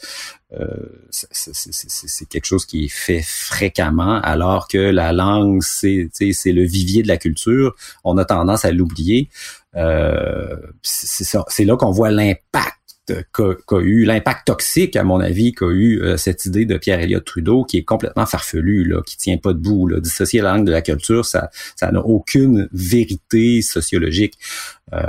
c'est 1.12 2.26
quelque 2.30 2.46
chose 2.46 2.66
qui 2.66 2.86
est 2.86 2.92
fait 2.92 3.22
fréquemment, 3.22 4.22
alors 4.22 4.68
que 4.68 4.78
la 4.78 5.12
langue, 5.12 5.62
c'est 5.62 6.10
le 6.46 6.64
vivier 6.64 7.04
de 7.04 7.08
la 7.08 7.18
culture. 7.18 7.76
On 8.04 8.18
a 8.18 8.26
tendance 8.26 8.64
à 8.66 8.72
l'oublier. 8.72 9.30
c'est 10.82 11.66
là 11.66 11.76
qu'on 11.76 11.92
voit 11.92 12.12
l'impact 12.12 12.78
qu'a 13.34 13.80
eu, 13.80 14.06
l'impact 14.06 14.48
toxique, 14.48 14.96
à 14.96 15.04
mon 15.04 15.20
avis, 15.20 15.54
qu'a 15.54 15.68
eu 15.68 16.02
euh, 16.02 16.18
cette 16.18 16.46
idée 16.46 16.66
de 16.66 16.78
Pierre 16.78 17.00
Elliott 17.00 17.24
Trudeau, 17.24 17.64
qui 17.64 17.78
est 17.78 17.84
complètement 17.84 18.26
farfelu, 18.26 18.84
là, 18.84 19.02
qui 19.06 19.18
tient 19.18 19.38
pas 19.38 19.54
debout. 19.54 19.88
Là. 19.88 20.00
Dissocier 20.00 20.42
la 20.42 20.54
langue 20.54 20.66
de 20.66 20.72
la 20.72 20.82
culture, 20.82 21.26
ça 21.26 21.50
n'a 21.82 22.02
aucune 22.02 22.70
vérité 22.72 23.62
sociologique. 23.62 24.38
Euh, 24.94 25.00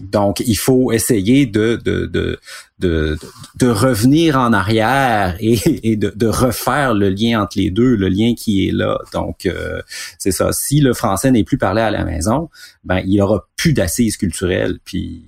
donc, 0.00 0.40
il 0.40 0.56
faut 0.56 0.90
essayer 0.90 1.44
de, 1.44 1.76
de, 1.84 2.06
de, 2.06 2.38
de, 2.78 3.66
revenir 3.66 4.38
en 4.38 4.52
arrière 4.54 5.36
et, 5.38 5.58
et 5.82 5.96
de, 5.96 6.26
refaire 6.26 6.94
le 6.94 7.10
lien 7.10 7.42
entre 7.42 7.58
les 7.58 7.70
deux, 7.70 7.94
le 7.94 8.08
lien 8.08 8.34
qui 8.34 8.68
est 8.68 8.72
là. 8.72 8.98
Donc, 9.12 9.44
euh, 9.44 9.82
c'est 10.18 10.30
ça. 10.30 10.52
Si 10.52 10.80
le 10.80 10.94
français 10.94 11.30
n'est 11.30 11.44
plus 11.44 11.58
parlé 11.58 11.82
à 11.82 11.90
la 11.90 12.04
maison, 12.04 12.48
ben 12.84 13.02
il 13.06 13.20
aura 13.20 13.46
plus 13.56 13.74
d'assises 13.74 14.16
culturelles. 14.16 14.78
Puis 14.84 15.24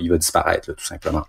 il, 0.00 0.10
va 0.10 0.18
disparaître, 0.18 0.74
tout 0.74 0.84
simplement. 0.84 1.24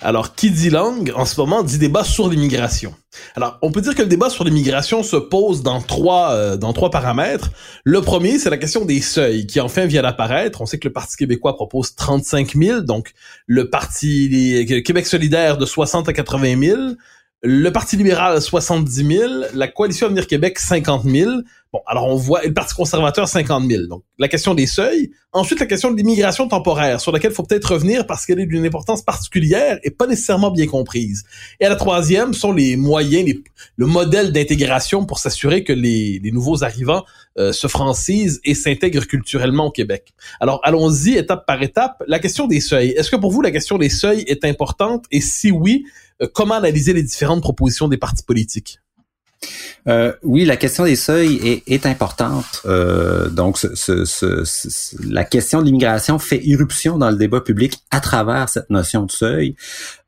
Alors, 0.00 0.34
qui 0.34 0.50
dit 0.50 0.70
langue, 0.70 1.12
en 1.14 1.26
ce 1.26 1.38
moment, 1.38 1.62
dit 1.62 1.76
débat 1.76 2.02
sur 2.02 2.30
l'immigration. 2.30 2.94
Alors, 3.36 3.58
on 3.60 3.70
peut 3.70 3.82
dire 3.82 3.94
que 3.94 4.00
le 4.00 4.08
débat 4.08 4.30
sur 4.30 4.44
l'immigration 4.44 5.02
se 5.02 5.16
pose 5.16 5.62
dans 5.62 5.82
trois, 5.82 6.32
euh, 6.32 6.56
dans 6.56 6.72
paramètres. 6.72 7.50
Le 7.84 8.00
premier, 8.00 8.38
c'est 8.38 8.48
la 8.48 8.56
question 8.56 8.86
des 8.86 9.02
seuils, 9.02 9.46
qui 9.46 9.60
enfin 9.60 9.84
vient 9.84 10.02
d'apparaître. 10.02 10.62
On 10.62 10.66
sait 10.66 10.78
que 10.78 10.88
le 10.88 10.92
Parti 10.92 11.16
québécois 11.16 11.54
propose 11.54 11.94
35 11.94 12.54
000, 12.54 12.80
donc 12.80 13.12
le 13.46 13.68
Parti 13.68 14.64
Québec 14.84 15.06
solidaire 15.06 15.58
de 15.58 15.66
60 15.66 16.08
à 16.08 16.12
80 16.14 16.60
000, 16.62 16.80
le 17.42 17.70
Parti 17.70 17.96
libéral 17.96 18.40
70 18.42 19.06
000, 19.06 19.32
la 19.54 19.68
Coalition 19.68 20.06
Avenir 20.06 20.26
Québec 20.26 20.58
50 20.58 21.04
000. 21.04 21.30
Bon, 21.72 21.80
alors 21.86 22.06
on 22.06 22.16
voit 22.16 22.42
le 22.42 22.52
Parti 22.52 22.74
conservateur 22.74 23.28
50 23.28 23.70
000. 23.70 23.86
Donc 23.86 24.02
la 24.18 24.26
question 24.26 24.54
des 24.54 24.66
seuils. 24.66 25.10
Ensuite, 25.32 25.60
la 25.60 25.66
question 25.66 25.92
de 25.92 25.96
l'immigration 25.96 26.48
temporaire, 26.48 27.00
sur 27.00 27.12
laquelle 27.12 27.30
il 27.30 27.34
faut 27.34 27.44
peut-être 27.44 27.74
revenir 27.74 28.06
parce 28.06 28.26
qu'elle 28.26 28.40
est 28.40 28.46
d'une 28.46 28.66
importance 28.66 29.02
particulière 29.02 29.78
et 29.84 29.90
pas 29.90 30.06
nécessairement 30.06 30.50
bien 30.50 30.66
comprise. 30.66 31.24
Et 31.60 31.66
à 31.66 31.68
la 31.68 31.76
troisième 31.76 32.32
sont 32.32 32.50
les 32.50 32.76
moyens, 32.76 33.32
le 33.76 33.86
modèle 33.86 34.32
d'intégration 34.32 35.04
pour 35.04 35.18
s'assurer 35.18 35.62
que 35.62 35.72
les, 35.72 36.18
les, 36.20 36.32
nouveaux 36.32 36.64
arrivants 36.64 37.04
euh, 37.38 37.52
se 37.52 37.68
francisent 37.68 38.40
et 38.44 38.54
s'intègrent 38.54 39.06
culturellement 39.06 39.66
au 39.66 39.70
Québec. 39.70 40.12
Alors 40.40 40.60
allons-y 40.64 41.16
étape 41.16 41.46
par 41.46 41.62
étape. 41.62 42.02
La 42.08 42.18
question 42.18 42.48
des 42.48 42.60
seuils. 42.60 42.90
Est-ce 42.90 43.10
que 43.10 43.16
pour 43.16 43.30
vous 43.30 43.42
la 43.42 43.52
question 43.52 43.78
des 43.78 43.90
seuils 43.90 44.24
est 44.26 44.44
importante? 44.44 45.04
Et 45.12 45.20
si 45.20 45.52
oui, 45.52 45.84
comment 46.32 46.54
analyser 46.54 46.92
les 46.92 47.02
différentes 47.02 47.42
propositions 47.42 47.88
des 47.88 47.96
partis 47.96 48.24
politiques? 48.24 48.80
Euh, 49.86 50.12
oui, 50.22 50.44
la 50.44 50.56
question 50.56 50.84
des 50.84 50.96
seuils 50.96 51.36
est, 51.36 51.62
est 51.66 51.86
importante. 51.86 52.62
Euh, 52.66 53.28
donc, 53.30 53.56
ce, 53.56 53.74
ce, 53.74 54.96
la 55.08 55.24
question 55.24 55.60
de 55.60 55.66
l'immigration 55.66 56.18
fait 56.18 56.40
irruption 56.44 56.98
dans 56.98 57.10
le 57.10 57.16
débat 57.16 57.40
public 57.40 57.78
à 57.90 58.00
travers 58.00 58.48
cette 58.48 58.68
notion 58.70 59.04
de 59.04 59.10
seuil. 59.10 59.54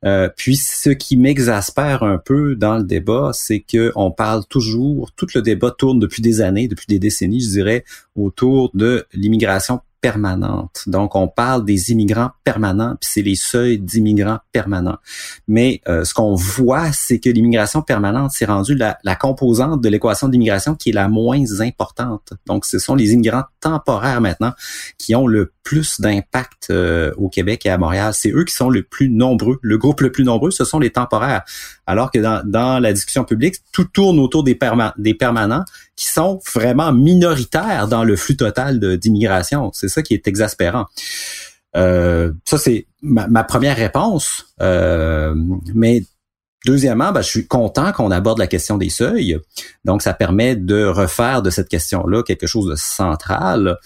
Euh, 0.05 0.29
puis, 0.37 0.57
ce 0.57 0.91
qui 0.91 1.17
m'exaspère 1.17 2.03
un 2.03 2.19
peu 2.19 2.57
dans 2.57 2.77
le 2.77 2.85
débat, 2.85 3.31
c'est 3.33 3.61
que 3.61 3.93
on 3.95 4.11
parle 4.11 4.45
toujours, 4.47 5.13
tout 5.13 5.29
le 5.35 5.43
débat 5.43 5.71
tourne 5.71 5.99
depuis 5.99 6.23
des 6.23 6.41
années, 6.41 6.69
depuis 6.69 6.87
des 6.89 6.99
décennies, 6.99 7.41
je 7.41 7.51
dirais, 7.51 7.85
autour 8.17 8.71
de 8.75 9.07
l'immigration 9.15 9.81
permanente. 10.01 10.83
Donc, 10.87 11.15
on 11.15 11.29
parle 11.29 11.65
des 11.65 11.91
immigrants 11.91 12.31
permanents, 12.45 12.97
puis 13.01 13.11
c'est 13.13 13.23
les 13.23 13.35
seuils 13.37 13.79
d'immigrants 13.79 14.39
permanents. 14.53 14.99
Mais 15.47 15.81
euh, 15.89 16.05
ce 16.05 16.15
qu'on 16.15 16.35
voit, 16.35 16.93
c'est 16.93 17.19
que 17.19 17.29
l'immigration 17.29 17.83
permanente 17.83 18.33
s'est 18.33 18.47
rendue 18.47 18.75
la, 18.75 18.99
la, 19.05 19.17
composante 19.17 19.81
de 19.81 19.89
l'équation 19.89 20.29
d'immigration 20.29 20.75
qui 20.75 20.91
est 20.91 20.95
la 20.95 21.09
moins 21.09 21.45
importante. 21.61 22.33
Donc, 22.47 22.65
ce 22.65 22.79
sont 22.79 22.95
les 22.95 23.13
immigrants 23.13 23.45
temporaires 23.61 24.21
maintenant 24.21 24.53
qui 24.99 25.15
ont 25.15 25.27
le 25.27 25.53
plus 25.63 26.01
d'impact 26.01 26.69
euh, 26.71 27.13
au 27.17 27.29
Québec 27.29 27.67
et 27.67 27.71
à 27.71 27.79
Montréal. 27.79 28.13
C'est 28.15 28.31
eux 28.33 28.45
qui 28.45 28.55
sont 28.55 28.71
le 28.71 28.83
plus 28.83 29.09
nombreux. 29.09 29.59
Le 29.63 29.79
groupe 29.79 30.01
le 30.01 30.11
plus 30.13 30.25
nombreux, 30.25 30.51
ce 30.51 30.65
sont 30.65 30.79
les 30.79 30.91
temporaires. 30.91 31.43
Alors 31.87 32.11
que 32.11 32.19
dans, 32.19 32.43
dans 32.45 32.79
la 32.79 32.93
discussion 32.93 33.25
publique, 33.25 33.57
tout 33.73 33.85
tourne 33.85 34.19
autour 34.19 34.45
des, 34.45 34.59
des 34.99 35.15
permanents 35.15 35.65
qui 35.97 36.07
sont 36.07 36.41
vraiment 36.55 36.93
minoritaires 36.93 37.89
dans 37.89 38.05
le 38.05 38.17
flux 38.17 38.37
total 38.37 38.81
d'immigration. 38.99 39.71
C'est 39.75 39.89
ça 39.89 40.03
qui 40.03 40.15
est 40.15 40.27
exaspérant. 40.27 40.87
Euh, 41.77 42.33
ça, 42.45 42.59
c'est 42.59 42.87
ma, 43.03 43.45
première 43.45 43.77
réponse. 43.77 44.47
Euh, 44.61 45.35
mais 45.75 46.05
deuxièmement, 46.67 47.13
ben, 47.13 47.23
je 47.23 47.29
suis 47.29 47.47
content 47.47 47.93
qu'on 47.93 48.11
aborde 48.11 48.39
la 48.39 48.47
question 48.47 48.77
des 48.77 48.91
seuils. 48.91 49.39
Donc, 49.85 50.03
ça 50.03 50.15
permet 50.15 50.57
de 50.57 50.85
refaire 50.85 51.43
de 51.43 51.51
cette 51.51 51.69
question-là 51.69 52.23
quelque 52.23 52.47
chose 52.47 52.69
de 52.69 52.77
central. 52.77 53.79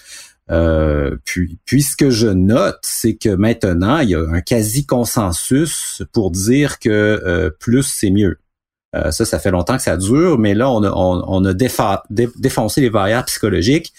Euh, 0.50 1.16
puis, 1.24 1.58
puis, 1.64 1.82
ce 1.82 1.96
que 1.96 2.10
je 2.10 2.28
note, 2.28 2.78
c'est 2.82 3.14
que 3.14 3.30
maintenant, 3.30 3.98
il 4.00 4.10
y 4.10 4.14
a 4.14 4.20
un 4.20 4.40
quasi-consensus 4.40 6.02
pour 6.12 6.30
dire 6.30 6.78
que 6.78 6.90
euh, 6.90 7.50
plus, 7.58 7.82
c'est 7.82 8.10
mieux. 8.10 8.38
Euh, 8.94 9.10
ça, 9.10 9.24
ça 9.24 9.38
fait 9.38 9.50
longtemps 9.50 9.76
que 9.76 9.82
ça 9.82 9.96
dure, 9.96 10.38
mais 10.38 10.54
là, 10.54 10.70
on 10.70 10.82
a, 10.82 10.90
on, 10.92 11.44
a 11.44 11.52
défoncé 11.52 12.80
les 12.80 12.90
variables 12.90 13.26
psychologiques 13.26 13.92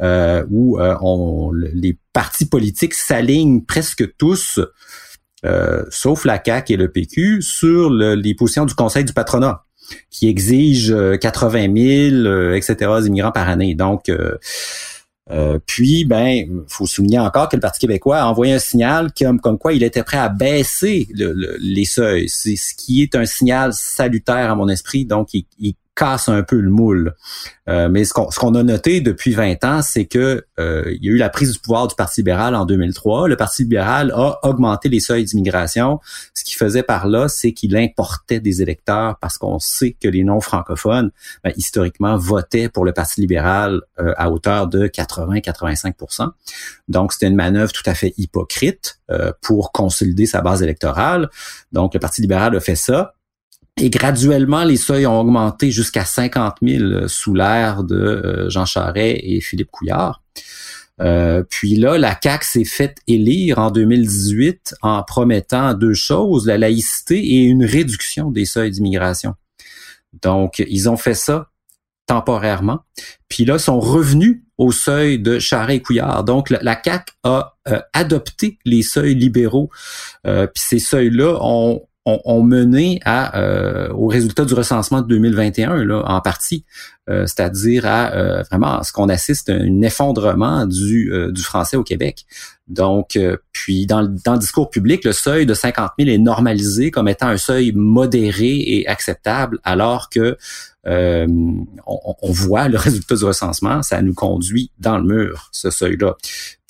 euh, 0.00 0.44
où 0.50 0.78
euh, 0.78 0.96
on, 1.00 1.52
les 1.52 1.96
partis 2.12 2.46
politiques 2.46 2.94
s'alignent 2.94 3.62
presque 3.62 4.16
tous, 4.16 4.60
sauf 5.90 6.24
la 6.24 6.40
CAQ 6.44 6.74
et 6.74 6.76
le 6.76 6.88
PQ, 6.90 7.42
sur 7.42 7.90
les 7.90 8.34
positions 8.34 8.64
du 8.64 8.74
Conseil 8.74 9.04
du 9.04 9.12
patronat 9.12 9.64
qui 10.10 10.28
exige 10.28 10.94
80 11.20 11.74
000, 11.74 12.54
etc., 12.54 12.76
immigrants 13.04 13.32
par 13.32 13.48
année. 13.48 13.74
Donc, 13.74 14.10
euh, 15.30 15.58
puis, 15.64 16.04
ben, 16.04 16.64
faut 16.68 16.86
souligner 16.86 17.18
encore 17.18 17.48
que 17.48 17.56
le 17.56 17.60
Parti 17.60 17.80
québécois 17.80 18.18
a 18.18 18.26
envoyé 18.26 18.54
un 18.54 18.58
signal 18.58 19.12
comme, 19.40 19.58
quoi 19.58 19.72
il 19.72 19.82
était 19.82 20.02
prêt 20.02 20.18
à 20.18 20.28
baisser 20.28 21.08
les 21.14 21.84
seuils. 21.84 22.28
C'est 22.28 22.56
ce 22.56 22.74
qui 22.74 23.02
est 23.02 23.14
un 23.14 23.24
signal 23.24 23.72
salutaire 23.72 24.50
à 24.50 24.54
mon 24.54 24.68
esprit. 24.68 25.04
Donc, 25.04 25.28
il 25.32 25.74
casse 25.94 26.28
un 26.28 26.42
peu 26.42 26.58
le 26.58 26.70
moule. 26.70 27.14
Euh, 27.68 27.88
mais 27.88 28.04
ce 28.04 28.12
qu'on 28.12 28.54
a 28.54 28.62
noté 28.62 29.00
depuis 29.00 29.32
20 29.32 29.64
ans, 29.64 29.82
c'est 29.82 30.06
que 30.06 30.44
euh, 30.58 30.84
il 30.86 31.04
y 31.04 31.08
a 31.08 31.12
eu 31.12 31.16
la 31.16 31.28
prise 31.28 31.52
du 31.52 31.58
pouvoir 31.58 31.86
du 31.86 31.94
Parti 31.94 32.20
libéral 32.20 32.54
en 32.54 32.64
2003. 32.64 33.28
Le 33.28 33.36
Parti 33.36 33.62
libéral 33.62 34.10
a 34.12 34.38
augmenté 34.42 34.88
les 34.88 35.00
seuils 35.00 35.24
d'immigration. 35.24 36.00
Ce 36.34 36.44
qu'il 36.44 36.56
faisait 36.56 36.82
par 36.82 37.06
là, 37.06 37.28
c'est 37.28 37.52
qu'il 37.52 37.76
importait 37.76 38.40
des 38.40 38.62
électeurs 38.62 39.16
parce 39.20 39.38
qu'on 39.38 39.58
sait 39.58 39.96
que 40.00 40.08
les 40.08 40.24
non-francophones, 40.24 41.10
ben, 41.44 41.52
historiquement, 41.56 42.16
votaient 42.16 42.68
pour 42.68 42.84
le 42.84 42.92
Parti 42.92 43.20
libéral 43.20 43.80
euh, 44.00 44.14
à 44.16 44.30
hauteur 44.30 44.68
de 44.68 44.86
80-85% 44.86 46.30
Donc, 46.88 47.12
c'était 47.12 47.28
une 47.28 47.36
manœuvre 47.36 47.72
tout 47.72 47.88
à 47.88 47.94
fait 47.94 48.14
hypocrite 48.16 48.98
pour 49.42 49.72
consolider 49.72 50.24
sa 50.24 50.40
base 50.40 50.62
électorale. 50.62 51.28
Donc, 51.70 51.92
le 51.92 52.00
Parti 52.00 52.22
libéral 52.22 52.56
a 52.56 52.60
fait 52.60 52.76
ça. 52.76 53.12
Et 53.80 53.90
graduellement, 53.90 54.64
les 54.64 54.76
seuils 54.76 55.06
ont 55.06 55.20
augmenté 55.20 55.70
jusqu'à 55.70 56.04
50 56.04 56.56
000 56.62 57.08
sous 57.08 57.34
l'ère 57.34 57.84
de 57.84 57.96
euh, 57.96 58.50
Jean 58.50 58.66
Charest 58.66 59.20
et 59.22 59.40
Philippe 59.40 59.70
Couillard. 59.70 60.22
Euh, 61.00 61.42
puis 61.48 61.76
là, 61.76 61.96
la 61.96 62.16
CAQ 62.22 62.44
s'est 62.46 62.64
faite 62.64 62.98
élire 63.08 63.58
en 63.58 63.70
2018 63.70 64.74
en 64.82 65.02
promettant 65.02 65.72
deux 65.72 65.94
choses, 65.94 66.46
la 66.46 66.58
laïcité 66.58 67.16
et 67.16 67.40
une 67.40 67.64
réduction 67.64 68.30
des 68.30 68.44
seuils 68.44 68.70
d'immigration. 68.70 69.34
Donc, 70.20 70.62
ils 70.68 70.90
ont 70.90 70.98
fait 70.98 71.14
ça 71.14 71.48
temporairement. 72.06 72.80
Puis 73.28 73.46
là, 73.46 73.58
sont 73.58 73.80
revenus 73.80 74.42
au 74.58 74.70
seuil 74.70 75.18
de 75.18 75.38
Charest 75.38 75.76
et 75.78 75.82
Couillard. 75.82 76.24
Donc, 76.24 76.50
la, 76.50 76.62
la 76.62 76.80
CAQ 76.80 77.14
a 77.24 77.56
euh, 77.68 77.80
adopté 77.94 78.58
les 78.66 78.82
seuils 78.82 79.14
libéraux. 79.14 79.70
puis 80.24 80.50
ces 80.56 80.78
seuils-là 80.78 81.38
ont 81.40 81.82
ont, 82.04 82.42
mené 82.42 83.00
à, 83.04 83.38
euh, 83.38 83.88
au 83.92 84.08
résultat 84.08 84.44
du 84.44 84.54
recensement 84.54 85.02
de 85.02 85.06
2021 85.06 85.84
là, 85.84 86.02
en 86.04 86.20
partie, 86.20 86.64
euh, 87.08 87.26
c'est-à-dire 87.26 87.86
à, 87.86 88.12
euh, 88.12 88.42
vraiment 88.50 88.82
ce 88.82 88.92
qu'on 88.92 89.08
assiste 89.08 89.50
à 89.50 89.54
un 89.54 89.82
effondrement 89.82 90.66
du, 90.66 91.12
français 91.42 91.76
au 91.76 91.84
Québec. 91.84 92.26
Donc, 92.68 93.18
puis 93.52 93.86
dans, 93.86 94.02
dans 94.24 94.32
le 94.32 94.38
discours 94.38 94.70
public, 94.70 95.04
le 95.04 95.12
seuil 95.12 95.46
de 95.46 95.54
50 95.54 95.92
000 95.98 96.10
est 96.10 96.18
normalisé 96.18 96.90
comme 96.90 97.08
étant 97.08 97.28
un 97.28 97.36
seuil 97.36 97.72
modéré 97.72 98.54
et 98.56 98.88
acceptable, 98.88 99.58
alors 99.62 100.08
que 100.08 100.36
on, 100.84 102.32
voit 102.32 102.68
le 102.68 102.78
résultat 102.78 103.14
du 103.14 103.24
recensement, 103.24 103.82
ça 103.82 104.02
nous 104.02 104.14
conduit 104.14 104.72
dans 104.78 104.98
le 104.98 105.04
mur, 105.04 105.50
ce 105.52 105.70
seuil-là. 105.70 106.16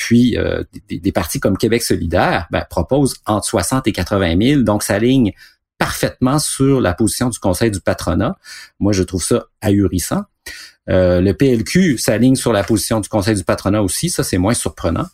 Puis, 0.03 0.37
euh, 0.37 0.65
des, 0.89 1.13
partis 1.13 1.39
comme 1.39 1.57
Québec 1.57 1.83
solidaire 1.83 2.49
ben, 2.51 2.65
proposent 2.69 3.15
entre 3.25 3.47
60 3.47 3.87
et 3.87 3.93
80 3.93 4.37
000, 4.41 4.63
donc 4.63 4.83
ça 4.83 4.99
ligne 4.99 5.33
parfaitement 5.79 6.39
sur 6.41 6.81
la 6.81 6.93
position 6.93 7.29
du 7.29 7.39
Conseil 7.39 7.71
du 7.71 7.81
patronat. 7.81 8.37
Moi, 8.81 8.93
je 8.93 9.05
trouve 9.05 9.23
ça 9.23 9.47
ahurissant. 9.61 10.23
Euh, 10.91 11.21
le 11.21 11.35
PLQ 11.35 11.99
s'aligne 11.99 12.35
sur 12.35 12.53
la 12.53 12.65
position 12.65 13.01
du 13.01 13.09
Conseil 13.09 13.37
du 13.37 13.45
patronat 13.45 13.83
aussi, 13.83 14.11
ça 14.11 14.25
c'est 14.25 14.39
moins 14.39 14.55
surprenant. 14.55 15.07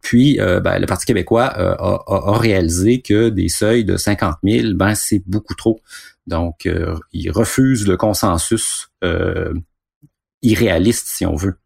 Puis, 0.00 0.38
ben, 0.38 0.78
le 0.78 0.86
Parti 0.86 1.04
québécois 1.04 1.44
a, 1.44 2.02
a, 2.06 2.38
réalisé 2.38 3.02
que 3.02 3.28
des 3.28 3.48
seuils 3.48 3.84
de 3.84 3.96
50 3.96 4.36
000, 4.42 4.74
ben, 4.74 4.94
c'est 4.94 5.22
beaucoup 5.26 5.54
trop. 5.54 5.80
Donc, 6.26 6.66
euh, 6.66 6.96
il 7.12 7.30
refuse 7.30 7.86
le 7.86 7.96
consensus 7.96 8.88
euh, 9.04 9.52
irréaliste, 10.42 11.08
si 11.08 11.26
on 11.26 11.36
veut. 11.36 11.56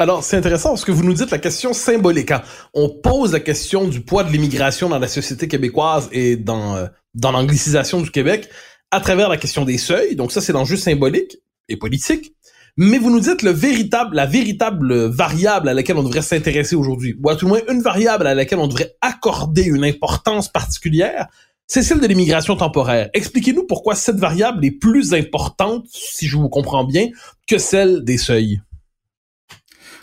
Alors, 0.00 0.24
c'est 0.24 0.38
intéressant 0.38 0.70
parce 0.70 0.86
que 0.86 0.92
vous 0.92 1.04
nous 1.04 1.12
dites 1.12 1.30
la 1.30 1.36
question 1.36 1.74
symbolique. 1.74 2.30
Hein. 2.30 2.40
On 2.72 2.88
pose 2.88 3.34
la 3.34 3.40
question 3.40 3.86
du 3.86 4.00
poids 4.00 4.24
de 4.24 4.32
l'immigration 4.32 4.88
dans 4.88 4.98
la 4.98 5.08
société 5.08 5.46
québécoise 5.46 6.08
et 6.10 6.36
dans, 6.36 6.74
euh, 6.74 6.86
dans 7.14 7.32
l'anglicisation 7.32 8.00
du 8.00 8.10
Québec 8.10 8.48
à 8.90 9.00
travers 9.00 9.28
la 9.28 9.36
question 9.36 9.66
des 9.66 9.76
seuils. 9.76 10.16
Donc 10.16 10.32
ça, 10.32 10.40
c'est 10.40 10.54
l'enjeu 10.54 10.78
symbolique 10.78 11.36
et 11.68 11.76
politique. 11.76 12.34
Mais 12.78 12.96
vous 12.96 13.10
nous 13.10 13.20
dites 13.20 13.42
le 13.42 13.50
véritable, 13.50 14.16
la 14.16 14.24
véritable 14.24 15.04
variable 15.10 15.68
à 15.68 15.74
laquelle 15.74 15.98
on 15.98 16.02
devrait 16.02 16.22
s'intéresser 16.22 16.76
aujourd'hui, 16.76 17.14
ou 17.22 17.28
à 17.28 17.36
tout 17.36 17.44
le 17.44 17.50
moins 17.50 17.60
une 17.68 17.82
variable 17.82 18.26
à 18.26 18.34
laquelle 18.34 18.58
on 18.58 18.68
devrait 18.68 18.94
accorder 19.02 19.64
une 19.64 19.84
importance 19.84 20.48
particulière, 20.48 21.26
c'est 21.66 21.82
celle 21.82 22.00
de 22.00 22.06
l'immigration 22.06 22.56
temporaire. 22.56 23.10
Expliquez-nous 23.12 23.66
pourquoi 23.66 23.94
cette 23.96 24.16
variable 24.16 24.64
est 24.64 24.70
plus 24.70 25.12
importante, 25.12 25.84
si 25.92 26.26
je 26.26 26.38
vous 26.38 26.48
comprends 26.48 26.84
bien, 26.84 27.08
que 27.46 27.58
celle 27.58 28.02
des 28.02 28.16
seuils. 28.16 28.62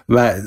Ben, 0.09 0.41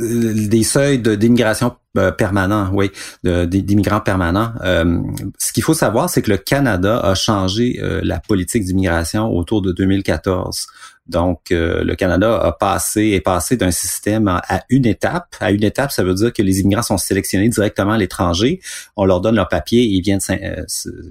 des 0.49 0.63
seuils 0.63 0.99
d'immigration 0.99 1.77
euh, 1.99 2.11
permanent, 2.13 2.71
oui, 2.73 2.91
d'immigrants 3.25 4.01
permanents. 4.01 4.53
Euh, 4.63 5.01
ce 5.39 5.53
qu'il 5.53 5.63
faut 5.63 5.75
savoir, 5.75 6.09
c'est 6.09 6.23
que 6.23 6.31
le 6.31 6.39
Canada 6.39 6.99
a 7.01 7.15
changé 7.15 7.79
euh, 7.83 8.01
la 8.03 8.21
politique 8.21 8.65
d'immigration 8.65 9.29
autour 9.29 9.61
de 9.61 9.73
2014. 9.73 10.67
Donc, 11.11 11.51
euh, 11.51 11.83
le 11.83 11.97
Canada 11.97 12.39
a 12.41 12.53
passé 12.53 13.09
est 13.09 13.21
passé 13.21 13.57
d'un 13.57 13.73
système 13.73 14.29
à, 14.29 14.63
une 14.69 14.87
étape. 14.87 15.35
À 15.41 15.51
une 15.51 15.65
étape, 15.65 15.91
ça 15.91 16.05
veut 16.05 16.15
dire 16.15 16.33
que 16.33 16.41
les 16.41 16.61
immigrants 16.61 16.83
sont 16.83 16.99
sélectionnés 16.99 17.49
directement 17.49 17.93
à 17.93 17.99
l'étranger. 17.99 18.61
On 18.97 19.05
leur 19.05 19.21
donne 19.21 19.35
leur 19.35 19.49
papier 19.49 19.83
et 19.83 19.89
ils 19.89 20.03
viennent 20.03 20.21
euh, 20.31 20.65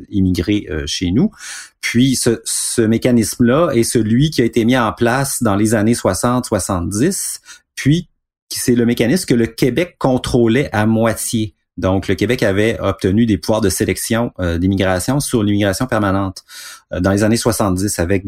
immigrer 0.09 0.67
euh, 0.69 0.83
chez 0.87 1.11
nous. 1.11 1.31
Puis, 1.81 2.15
ce, 2.15 2.41
ce 2.45 2.81
mécanisme-là 2.81 3.71
est 3.73 3.83
celui 3.83 4.31
qui 4.31 4.41
a 4.41 4.45
été 4.45 4.63
mis 4.63 4.77
en 4.77 4.93
place 4.93 5.43
dans 5.43 5.55
les 5.55 5.75
années 5.75 5.93
60-70, 5.93 7.39
puis 7.75 8.08
c'est 8.57 8.75
le 8.75 8.85
mécanisme 8.85 9.25
que 9.25 9.33
le 9.33 9.47
Québec 9.47 9.95
contrôlait 9.99 10.69
à 10.71 10.85
moitié. 10.85 11.55
Donc, 11.77 12.09
le 12.09 12.15
Québec 12.15 12.43
avait 12.43 12.77
obtenu 12.81 13.25
des 13.25 13.37
pouvoirs 13.37 13.61
de 13.61 13.69
sélection 13.69 14.33
euh, 14.39 14.57
d'immigration 14.57 15.21
sur 15.21 15.43
l'immigration 15.43 15.87
permanente 15.87 16.43
euh, 16.91 16.99
dans 16.99 17.11
les 17.11 17.23
années 17.23 17.37
70 17.37 17.99
avec 17.99 18.25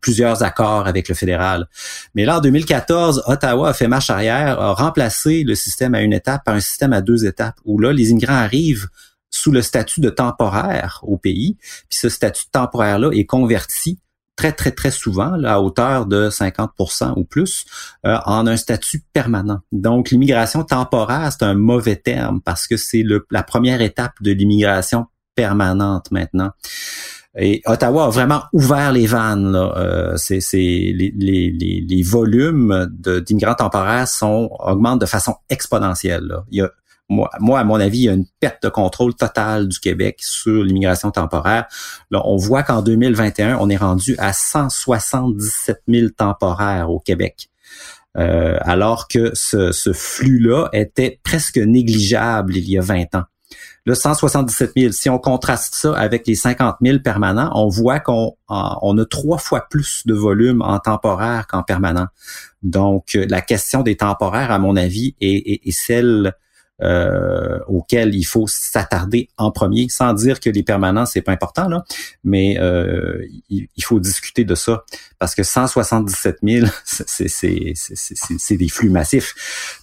plusieurs 0.00 0.42
accords 0.42 0.86
avec 0.86 1.10
le 1.10 1.14
fédéral. 1.14 1.68
Mais 2.14 2.24
là, 2.24 2.38
en 2.38 2.40
2014, 2.40 3.24
Ottawa 3.26 3.68
a 3.68 3.74
fait 3.74 3.88
marche 3.88 4.08
arrière, 4.08 4.58
a 4.58 4.72
remplacé 4.72 5.44
le 5.44 5.54
système 5.54 5.94
à 5.94 6.00
une 6.00 6.14
étape 6.14 6.44
par 6.44 6.54
un 6.54 6.60
système 6.60 6.94
à 6.94 7.02
deux 7.02 7.26
étapes, 7.26 7.56
où 7.66 7.78
là, 7.78 7.92
les 7.92 8.10
immigrants 8.10 8.32
arrivent 8.32 8.88
sous 9.28 9.52
le 9.52 9.60
statut 9.60 10.00
de 10.00 10.08
temporaire 10.08 11.00
au 11.02 11.18
pays, 11.18 11.58
puis 11.60 11.98
ce 11.98 12.08
statut 12.08 12.46
temporaire-là 12.50 13.10
est 13.12 13.26
converti 13.26 13.98
très, 14.36 14.52
très, 14.52 14.70
très 14.70 14.90
souvent, 14.90 15.36
là, 15.36 15.54
à 15.54 15.60
hauteur 15.60 16.06
de 16.06 16.28
50% 16.28 17.14
ou 17.16 17.24
plus, 17.24 17.64
euh, 18.06 18.18
en 18.26 18.46
un 18.46 18.56
statut 18.56 19.02
permanent. 19.12 19.60
Donc, 19.72 20.10
l'immigration 20.10 20.62
temporaire, 20.62 21.32
c'est 21.32 21.44
un 21.44 21.54
mauvais 21.54 21.96
terme 21.96 22.40
parce 22.42 22.66
que 22.66 22.76
c'est 22.76 23.04
la 23.30 23.42
première 23.42 23.80
étape 23.80 24.12
de 24.20 24.32
l'immigration 24.32 25.06
permanente 25.34 26.10
maintenant. 26.10 26.50
Et 27.38 27.60
Ottawa 27.66 28.06
a 28.06 28.10
vraiment 28.10 28.44
ouvert 28.52 28.92
les 28.92 29.06
vannes. 29.06 29.52
Là. 29.52 29.74
Euh, 29.76 30.16
les, 30.52 31.12
les, 31.14 31.84
les, 31.86 32.02
volumes 32.02 32.88
d'immigrants 33.26 33.54
temporaires 33.54 34.08
sont 34.08 34.48
augmentent 34.58 35.02
de 35.02 35.06
façon 35.06 35.34
exponentielle. 35.50 36.24
Là. 36.24 36.44
Il 36.50 36.58
y 36.58 36.62
a 36.62 36.70
moi, 37.08 37.60
à 37.60 37.64
mon 37.64 37.76
avis, 37.76 37.98
il 37.98 38.04
y 38.04 38.08
a 38.08 38.12
une 38.12 38.26
perte 38.40 38.62
de 38.64 38.68
contrôle 38.68 39.14
totale 39.14 39.68
du 39.68 39.78
Québec 39.78 40.18
sur 40.20 40.64
l'immigration 40.64 41.10
temporaire. 41.10 41.66
Là, 42.10 42.22
on 42.24 42.36
voit 42.36 42.62
qu'en 42.62 42.82
2021, 42.82 43.58
on 43.60 43.68
est 43.68 43.76
rendu 43.76 44.16
à 44.18 44.32
177 44.32 45.82
000 45.88 46.08
temporaires 46.16 46.90
au 46.90 46.98
Québec. 46.98 47.48
Euh, 48.18 48.56
alors 48.62 49.08
que 49.08 49.32
ce, 49.34 49.92
flux-là 49.92 50.68
était 50.72 51.20
presque 51.22 51.58
négligeable 51.58 52.56
il 52.56 52.68
y 52.68 52.78
a 52.78 52.82
20 52.82 53.14
ans. 53.14 53.24
Le 53.84 53.94
177 53.94 54.72
000, 54.76 54.92
si 54.92 55.08
on 55.08 55.18
contraste 55.18 55.76
ça 55.76 55.94
avec 55.96 56.26
les 56.26 56.34
50 56.34 56.76
000 56.82 56.98
permanents, 56.98 57.52
on 57.54 57.68
voit 57.68 58.00
qu'on 58.00 58.34
on 58.48 58.98
a 58.98 59.04
trois 59.04 59.38
fois 59.38 59.68
plus 59.70 60.02
de 60.06 60.14
volume 60.14 60.60
en 60.60 60.80
temporaire 60.80 61.46
qu'en 61.46 61.62
permanent. 61.62 62.08
Donc, 62.64 63.12
la 63.14 63.42
question 63.42 63.82
des 63.82 63.96
temporaires, 63.96 64.50
à 64.50 64.58
mon 64.58 64.74
avis, 64.74 65.14
est 65.20 65.70
celle 65.70 66.34
euh, 66.82 67.58
auquel 67.68 68.14
il 68.14 68.24
faut 68.24 68.46
s'attarder 68.46 69.28
en 69.38 69.50
premier, 69.50 69.88
sans 69.88 70.12
dire 70.12 70.40
que 70.40 70.50
les 70.50 70.62
permanents 70.62 71.06
c'est 71.06 71.22
pas 71.22 71.32
important 71.32 71.68
là, 71.68 71.84
mais 72.22 72.58
euh, 72.60 73.24
il, 73.48 73.68
faut 73.82 73.98
discuter 73.98 74.44
de 74.44 74.54
ça 74.54 74.84
parce 75.18 75.34
que 75.34 75.42
177 75.42 76.38
000 76.42 76.66
c'est 76.84 78.56
des 78.56 78.68
flux 78.68 78.90
massifs. 78.90 79.34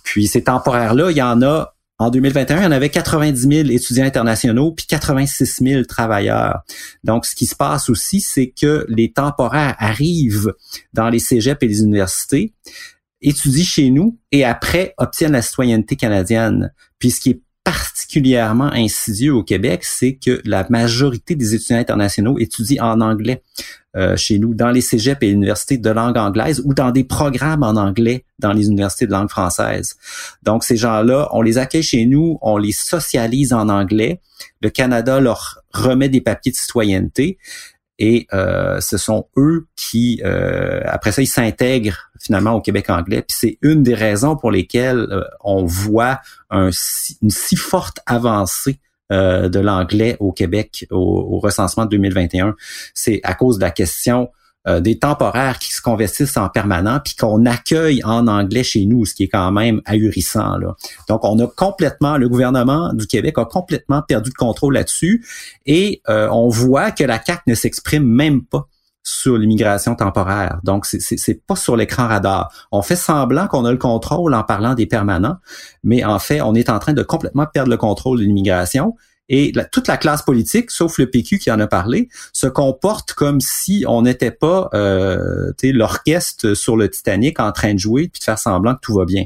Puis 0.04 0.28
ces 0.28 0.44
temporaires 0.44 0.94
là, 0.94 1.10
il 1.10 1.18
y 1.18 1.22
en 1.22 1.42
a 1.42 1.74
en 2.00 2.10
2021, 2.10 2.58
il 2.58 2.64
y 2.64 2.68
en 2.68 2.72
avait 2.72 2.90
90 2.90 3.42
000 3.42 3.70
étudiants 3.70 4.06
internationaux 4.06 4.72
puis 4.72 4.86
86 4.88 5.64
000 5.64 5.84
travailleurs. 5.84 6.62
Donc, 7.04 7.26
ce 7.26 7.36
qui 7.36 7.46
se 7.46 7.56
passe 7.56 7.90
aussi, 7.90 8.20
c'est 8.20 8.50
que 8.50 8.86
les 8.90 9.12
temporaires 9.12 9.76
arrivent 9.78 10.54
dans 10.94 11.10
les 11.10 11.20
cégeps 11.20 11.62
et 11.62 11.68
les 11.68 11.82
universités, 11.82 12.54
étudient 13.24 13.64
chez 13.64 13.90
nous 13.90 14.20
et 14.32 14.46
après 14.46 14.94
obtiennent 14.98 15.32
la 15.32 15.42
citoyenneté 15.42 15.96
canadienne. 15.96 16.72
Puis 17.00 17.12
ce 17.12 17.22
qui 17.22 17.30
est 17.32 17.42
particulièrement 17.64 18.72
insidieux 18.74 19.34
au 19.34 19.44
Québec, 19.44 19.84
c'est 19.84 20.16
que 20.16 20.42
la 20.44 20.66
majorité 20.70 21.36
des 21.36 21.56
étudiants 21.56 21.78
internationaux 21.78 22.38
étudient 22.38 22.84
en 22.84 23.02
anglais 23.02 23.42
euh, 23.96 24.18
chez 24.18 24.40
nous, 24.40 24.54
dans 24.54 24.72
les 24.72 24.82
cégeps 24.82 25.22
et 25.22 25.30
universités 25.30 25.78
de 25.78 25.90
langue 25.90 26.18
anglaise 26.18 26.62
ou 26.66 26.74
dans 26.74 26.92
des 26.92 27.04
programmes 27.04 27.64
en 27.64 27.76
anglais 27.76 28.26
dans 28.40 28.52
les 28.52 28.68
universités 28.68 29.06
de 29.06 29.12
langue 29.12 29.30
française. 29.30 29.96
Donc 30.42 30.64
ces 30.64 30.76
gens-là, 30.76 31.30
on 31.32 31.42
les 31.42 31.58
accueille 31.58 31.84
chez 31.84 32.06
nous, 32.06 32.38
on 32.42 32.58
les 32.58 32.72
socialise 32.72 33.54
en 33.54 33.70
anglais. 33.70 34.20
Le 34.62 34.70
Canada 34.70 35.20
leur 35.20 35.60
remet 35.72 36.10
des 36.10 36.22
papiers 36.22 36.52
de 36.52 36.58
citoyenneté 36.58 37.38
et 38.00 38.28
euh, 38.34 38.80
ce 38.82 38.98
sont 38.98 39.28
eux 39.38 39.68
qui, 39.76 40.22
euh, 40.26 40.82
après 40.86 41.12
ça, 41.12 41.22
ils 41.22 41.28
s'intègrent 41.28 42.12
finalement 42.20 42.54
au 42.54 42.62
Québec 42.62 42.90
anglais. 42.90 43.22
Puis 43.22 43.38
c'est 43.38 43.58
une 43.62 43.84
des 43.84 43.94
raisons 43.94 44.36
pour 44.36 44.52
lesquelles 44.52 45.08
euh, 45.12 45.24
on 45.42 45.66
voit 45.66 46.20
un, 46.50 46.70
une 47.22 47.30
si 47.30 47.56
forte 47.56 48.00
avancée 48.06 48.80
de 49.12 49.60
l'anglais 49.60 50.18
au 50.20 50.32
Québec 50.32 50.88
au, 50.90 51.38
recensement 51.38 51.86
de 51.86 51.92
2021. 51.92 52.56
C'est 52.96 53.20
à 53.24 53.36
cause 53.36 53.58
de 53.58 53.62
la 53.62 53.70
question 53.70 54.32
euh, 54.68 54.80
des 54.80 54.98
temporaires 54.98 55.60
qui 55.60 55.74
se 55.74 55.82
convertissent 55.82 56.38
en 56.38 56.50
permanent, 56.50 57.00
puis 57.04 57.16
qu'on 57.16 57.46
accueille 57.46 58.02
en 58.04 58.28
anglais 58.28 58.64
chez 58.64 58.86
nous, 58.86 59.06
ce 59.06 59.14
qui 59.14 59.24
est 59.24 59.30
quand 59.30 59.52
même 59.52 59.82
ahurissant. 59.86 60.58
Là. 60.58 60.76
Donc, 61.10 61.26
on 61.26 61.38
a 61.40 61.48
complètement, 61.48 62.18
le 62.18 62.30
gouvernement 62.30 62.94
du 62.94 63.06
Québec 63.08 63.38
a 63.38 63.46
complètement 63.46 64.02
perdu 64.02 64.30
le 64.30 64.38
contrôle 64.38 64.76
là-dessus, 64.76 65.26
et 65.66 66.02
euh, 66.10 66.28
on 66.32 66.48
voit 66.50 66.92
que 66.92 67.04
la 67.04 67.20
CAC 67.20 67.42
ne 67.48 67.56
s'exprime 67.56 68.06
même 68.06 68.44
pas 68.44 68.68
sur 69.04 69.38
l'immigration 69.38 69.96
temporaire. 69.96 70.60
Donc, 70.64 70.86
c'est 70.86 71.46
pas 71.46 71.58
sur 71.58 71.76
l'écran 71.76 72.08
radar. 72.08 72.52
On 72.72 72.82
fait 72.82 72.96
semblant 72.96 73.48
qu'on 73.48 73.66
a 73.66 73.72
le 73.72 73.78
contrôle 73.78 74.34
en 74.34 74.44
parlant 74.44 74.76
des 74.76 74.86
permanents, 74.86 75.38
mais 75.84 76.06
en 76.06 76.20
fait, 76.20 76.42
on 76.42 76.56
est 76.56 76.70
en 76.70 76.80
train 76.80 76.94
de 76.94 77.04
complètement 77.04 77.46
perdre 77.46 77.70
le 77.70 77.78
contrôle 77.78 78.20
de 78.20 78.24
l'immigration. 78.24 78.96
Et 79.36 79.52
toute 79.72 79.88
la 79.88 79.98
classe 79.98 80.22
politique, 80.22 80.70
sauf 80.70 81.00
le 81.00 81.10
PQ 81.10 81.40
qui 81.40 81.50
en 81.50 81.60
a 81.60 81.66
parlé, 81.66 82.08
se 82.34 82.46
comporte 82.46 83.14
comme 83.14 83.42
si 83.42 83.84
on 83.88 84.04
n'était 84.04 84.30
pas 84.30 84.70
euh, 84.76 85.52
l'orchestre 85.64 86.54
sur 86.54 86.78
le 86.78 86.88
Titanic 86.88 87.40
en 87.40 87.52
train 87.52 87.74
de 87.74 87.80
jouer 87.80 88.10
puis 88.10 88.20
de 88.20 88.24
faire 88.24 88.38
semblant 88.38 88.76
que 88.76 88.82
tout 88.84 88.94
va 88.94 89.06
bien. 89.06 89.26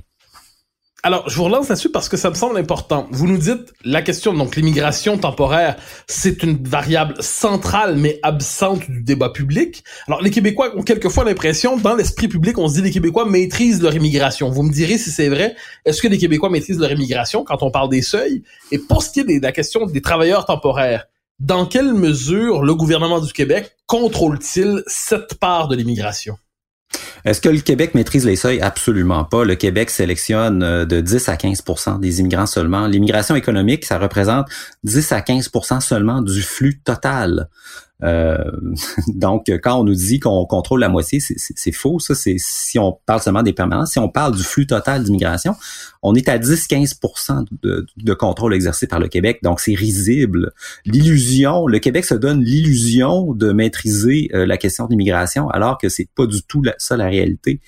Alors, 1.04 1.30
je 1.30 1.36
vous 1.38 1.44
relance 1.44 1.70
là-dessus 1.70 1.92
parce 1.92 2.10
que 2.10 2.18
ça 2.18 2.32
me 2.32 2.36
semble 2.36 2.58
important. 2.58 3.08
Vous 3.12 3.28
nous 3.28 3.38
dites 3.38 3.74
la 3.86 4.02
question, 4.02 4.34
donc 4.34 4.56
l'immigration 4.56 5.18
temporaire, 5.18 5.78
c'est 6.08 6.42
une 6.42 6.62
variable 6.68 7.16
centrale 7.20 7.98
mais 7.98 8.20
absente 8.24 8.90
du 8.90 9.04
débat 9.04 9.30
public. 9.30 9.84
Alors, 10.08 10.24
les 10.24 10.32
Québécois 10.32 10.76
ont 10.76 10.82
quelquefois 10.82 11.24
l'impression, 11.24 11.78
dans 11.78 11.96
l'esprit 11.96 12.28
public, 12.28 12.58
on 12.58 12.68
se 12.68 12.74
dit 12.74 12.82
les 12.82 12.92
Québécois 12.92 13.26
maîtrisent 13.26 13.82
leur 13.82 13.94
immigration. 13.96 14.50
Vous 14.50 14.64
me 14.64 14.74
direz 14.74 14.98
si 14.98 15.12
c'est 15.12 15.30
vrai. 15.30 15.56
Est-ce 15.86 16.02
que 16.02 16.08
les 16.08 16.18
Québécois 16.18 16.50
maîtrisent 16.50 16.80
leur 16.80 16.92
immigration 16.92 17.44
quand 17.44 17.62
on 17.62 17.70
parle 17.70 17.90
des 17.90 18.02
seuils? 18.02 18.42
Et 18.72 18.80
pour 18.80 19.04
ce 19.04 19.12
qui 19.12 19.20
est 19.20 19.24
de 19.24 19.42
la 19.42 19.52
question 19.52 19.86
des 19.86 20.02
travailleurs 20.02 20.46
temporaires, 20.46 21.06
dans 21.40 21.68
quelle 21.68 21.94
mesure 21.94 22.64
le 22.64 22.74
gouvernement 22.74 23.20
du 23.20 23.32
Québec 23.32 23.76
contrôle-t-il 23.86 24.82
cette 24.88 25.36
part 25.36 25.68
de 25.68 25.76
l'immigration? 25.76 26.40
Est-ce 27.26 27.42
que 27.42 27.50
le 27.50 27.60
Québec 27.60 27.94
maîtrise 27.96 28.26
les 28.26 28.36
seuils? 28.36 28.62
Absolument 28.62 29.24
pas. 29.24 29.44
Le 29.44 29.56
Québec 29.56 29.90
sélectionne 29.90 30.64
euh, 30.64 30.86
de 30.86 31.02
10 31.02 31.30
à 31.30 31.36
15% 31.36 32.00
des 32.00 32.20
immigrants 32.20 32.46
seulement. 32.46 32.88
L'immigration 32.88 33.36
économique, 33.36 33.86
ça 33.86 33.98
représente 33.98 34.48
10 34.84 35.12
à 35.12 35.20
15% 35.22 35.82
seulement 35.82 36.22
du 36.22 36.42
flux 36.42 36.80
total. 36.80 37.50
Euh, 38.04 38.38
donc, 39.08 39.50
quand 39.64 39.80
on 39.80 39.84
nous 39.84 39.96
dit 39.96 40.20
qu'on 40.20 40.46
contrôle 40.46 40.80
la 40.80 40.90
moitié, 40.90 41.20
c'est 41.20 41.72
faux. 41.72 42.00
Ça, 42.00 42.14
si 42.16 42.80
on 42.80 42.98
parle 43.06 43.22
seulement 43.22 43.44
des 43.44 43.54
permanents. 43.54 43.86
Si 43.86 44.00
on 44.00 44.10
parle 44.10 44.36
du 44.36 44.44
flux 44.44 44.68
total 44.68 45.04
d'immigration, 45.04 45.56
on 46.04 46.16
est 46.16 46.30
à 46.30 46.38
10-15 46.38 47.46
de, 47.64 47.86
de, 47.98 48.14
contrôle 48.14 48.54
exercé 48.54 48.88
par 48.88 49.00
le 49.00 49.08
Québec. 49.08 49.40
Donc, 49.44 49.60
c'est 49.60 49.76
risible. 49.76 50.52
L'illusion, 50.86 51.68
le 51.68 51.80
Québec 51.80 52.06
se 52.06 52.16
donne 52.16 52.44
l'illusion 52.44 53.34
de 53.34 53.52
maîtriser 53.52 54.30
euh, 54.34 54.46
la 54.46 54.58
question 54.58 54.88
d'immigration, 54.88 55.50
alors 55.50 55.78
que 55.78 55.90
c'est 55.90 56.10
pas 56.16 56.26
du 56.26 56.44
tout 56.44 56.62
ça 56.78 56.98
la 56.98 57.08
réalité 57.08 57.62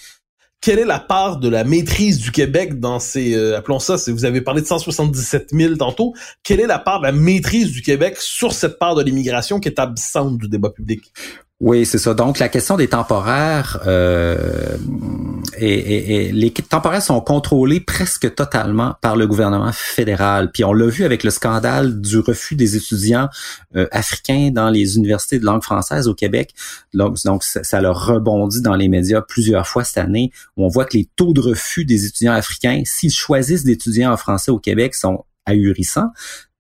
quelle 0.62 0.80
est 0.80 0.86
la 0.86 1.00
part 1.00 1.38
de 1.38 1.48
la 1.48 1.64
maîtrise 1.64 2.20
du 2.20 2.32
Québec 2.32 2.80
dans 2.80 3.00
ces, 3.00 3.34
euh, 3.34 3.58
appelons 3.58 3.80
ça, 3.80 3.96
vous 4.08 4.26
avez 4.26 4.42
parlé 4.42 4.62
de 4.62 4.68
177 4.68 5.50
000 5.52 5.76
tantôt, 5.78 6.14
quelle 6.44 6.60
est 6.60 6.68
la 6.68 6.80
part 6.80 7.00
de 7.00 7.06
la 7.06 7.12
maîtrise 7.12 7.72
du 7.72 7.82
Québec 7.82 8.18
sur 8.18 8.54
cette 8.54 8.78
part 8.78 8.96
de 8.96 9.04
l'immigration 9.04 9.60
qui 9.60 9.70
est 9.70 9.80
absente 9.80 10.38
du 10.38 10.50
débat 10.50 10.70
public? 10.70 11.14
Oui, 11.62 11.86
c'est 11.86 11.98
ça. 11.98 12.14
Donc, 12.14 12.40
la 12.40 12.48
question 12.48 12.78
des 12.78 12.88
temporaires, 12.88 13.82
euh, 13.86 14.78
et, 15.58 16.32
les 16.32 16.52
temporaires 16.52 17.02
sont 17.02 17.20
contrôlés 17.20 17.82
presque 17.82 18.34
totalement 18.34 18.96
par 19.02 19.18
le 19.18 19.28
gouvernement 19.28 19.72
fédéral. 19.74 20.52
Puis 20.54 20.64
on 20.64 20.72
l'a 20.72 20.88
vu 20.88 21.04
avec 21.04 21.26
le 21.26 21.32
scandale 21.32 22.00
du 22.00 22.20
refus 22.20 22.56
des 22.56 22.78
étudiants 22.78 23.28
euh, 23.76 23.88
africains 23.92 24.52
dans 24.54 24.70
les 24.70 24.96
universités 24.96 25.38
de 25.38 25.44
langue 25.44 25.62
française 25.62 26.08
au 26.08 26.16
Québec. 26.16 26.54
Donc, 26.94 27.18
donc 27.26 27.44
ça, 27.44 27.82
leur 27.82 28.06
rebondit 28.06 28.62
dans 28.62 28.76
les 28.76 28.88
médias 28.88 29.22
plusieurs 29.22 29.68
fois 29.68 29.84
cette 29.84 29.98
année, 29.98 30.32
où 30.56 30.64
on 30.64 30.70
voit 30.70 30.86
que 30.86 30.96
les 30.96 31.10
taux 31.18 31.34
de 31.34 31.42
refus 31.42 31.84
des 31.84 32.06
étudiants 32.06 32.34
africains, 32.34 32.84
s'ils 32.86 33.12
choisissent 33.12 33.66
d'étudier 33.66 34.08
en 34.08 34.16
français 34.16 34.52
au 34.52 34.60
Québec, 34.60 34.96
sont 34.96 35.26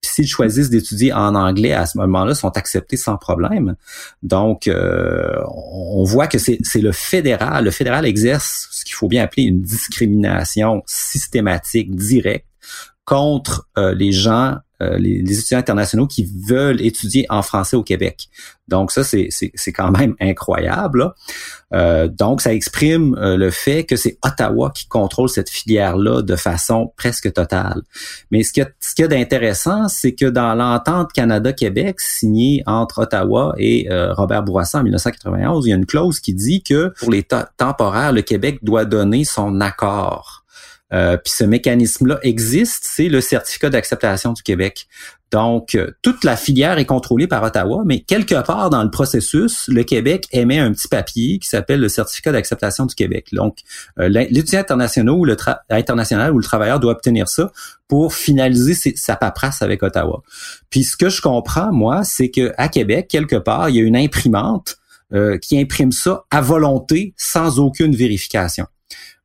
s'ils 0.02 0.28
choisissent 0.28 0.70
d'étudier 0.70 1.14
en 1.14 1.36
anglais 1.36 1.74
à 1.74 1.86
ce 1.86 1.98
moment-là, 1.98 2.36
sont 2.36 2.56
acceptés 2.58 2.98
sans 2.98 3.18
problème. 3.18 3.76
Donc, 4.24 4.68
euh, 4.68 5.42
on 5.48 6.04
voit 6.04 6.28
que 6.28 6.38
c'est 6.38 6.60
le 6.76 6.92
fédéral. 6.92 7.66
Le 7.66 7.72
fédéral 7.72 8.06
exerce 8.06 8.68
ce 8.72 8.86
qu'il 8.86 8.96
faut 8.96 9.08
bien 9.08 9.24
appeler 9.24 9.44
une 9.44 9.62
discrimination 9.62 10.84
systématique, 10.86 11.96
directe, 11.96 12.46
contre 13.06 13.68
euh, 13.78 13.94
les 13.94 14.12
gens 14.12 14.58
euh, 14.82 14.98
les, 14.98 15.20
étudiants 15.20 15.60
internationaux 15.60 16.08
qui 16.08 16.30
veulent 16.48 16.82
étudier 16.82 17.26
en 17.30 17.42
français 17.42 17.76
au 17.76 17.84
Québec. 17.84 18.30
Donc 18.70 18.92
ça, 18.92 19.04
c'est, 19.04 19.28
c'est, 19.30 19.74
quand 19.74 19.92
même 19.92 20.16
incroyable. 20.22 21.14
Euh, 21.74 22.08
donc 22.08 22.42
ça 22.42 22.54
exprime 22.54 23.16
euh, 23.18 23.36
le 23.36 23.50
fait 23.50 23.84
que 23.84 23.96
c'est 23.96 24.18
Ottawa 24.24 24.72
qui 24.74 24.88
contrôle 24.88 25.28
cette 25.28 25.50
filière-là 25.50 26.22
de 26.22 26.36
façon 26.36 26.94
presque 26.96 27.34
totale. 27.34 27.82
Mais 28.32 28.44
ce 28.44 28.54
qu'il 28.54 28.64
y 28.64 28.66
a, 28.66 28.70
ce 28.80 29.04
d'intéressant, 29.04 29.90
c'est 29.90 30.14
que 30.14 30.26
dans 30.26 30.56
l'entente 30.56 31.12
Canada-Québec 31.12 32.00
signée 32.00 32.64
entre 32.66 33.00
Ottawa 33.00 33.54
et 33.58 33.88
Robert 33.90 34.44
Bourassa 34.44 34.80
en 34.80 34.84
1991, 34.84 35.66
il 35.66 35.70
y 35.70 35.74
a 35.74 35.76
une 35.76 35.86
clause 35.86 36.20
qui 36.20 36.34
dit 36.34 36.64
que 36.64 36.94
pour 37.00 37.12
les 37.12 37.26
temporaires, 37.58 38.14
le 38.14 38.22
Québec 38.22 38.60
doit 38.62 38.86
donner 38.86 39.26
son 39.26 39.62
accord 39.62 40.46
euh, 40.94 41.18
puis 41.18 41.34
ce 41.36 41.44
mécanisme-là 41.44 42.20
existe, 42.24 42.84
c'est 42.84 43.10
le 43.10 43.22
certificat 43.22 43.70
d'acceptation 43.70 44.34
du 44.34 44.42
Québec. 44.42 44.88
Donc, 45.32 45.76
euh, 45.76 45.92
toute 46.02 46.24
la 46.24 46.36
filière 46.36 46.80
est 46.80 46.86
contrôlée 46.86 47.28
par 47.28 47.44
Ottawa, 47.44 47.84
mais 47.86 48.00
quelque 48.00 48.42
part 48.44 48.72
dans 48.72 48.84
le 48.84 48.90
processus, 48.90 49.68
le 49.68 49.84
Québec 49.84 50.28
émet 50.32 50.58
un 50.58 50.72
petit 50.72 50.88
papier 50.88 51.38
qui 51.38 51.48
s'appelle 51.48 51.80
le 51.80 51.90
certificat 51.90 52.32
d'acceptation 52.32 52.88
du 52.88 52.96
Québec. 52.96 53.28
Donc, 53.34 53.60
euh, 54.00 54.10
l'étudiant 54.10 54.62
international 54.62 55.14
ou 55.14 55.26
le 55.26 55.38
international 55.70 56.34
ou 56.34 56.40
le 56.40 56.44
travailleur 56.44 56.80
doit 56.80 56.94
obtenir 56.94 57.30
ça 57.30 57.52
pour 57.88 58.16
finaliser 58.16 58.74
sa 58.96 59.16
paperasse 59.16 59.62
avec 59.62 59.84
Ottawa. 59.84 60.24
Puis 60.72 60.84
ce 60.84 60.98
que 60.98 61.10
je 61.10 61.22
comprends, 61.22 61.72
moi, 61.72 62.04
c'est 62.04 62.32
que 62.32 62.52
à 62.58 62.68
Québec, 62.68 63.08
quelque 63.08 63.36
part, 63.36 63.70
il 63.70 63.76
y 63.76 63.80
a 63.80 63.84
une 63.84 63.98
imprimante 63.98 64.78
qui 65.42 65.60
imprime 65.60 65.92
ça 65.92 66.26
à 66.30 66.40
volonté 66.40 67.16
sans 67.18 67.58
aucune 67.58 67.96
vérification. 67.96 68.68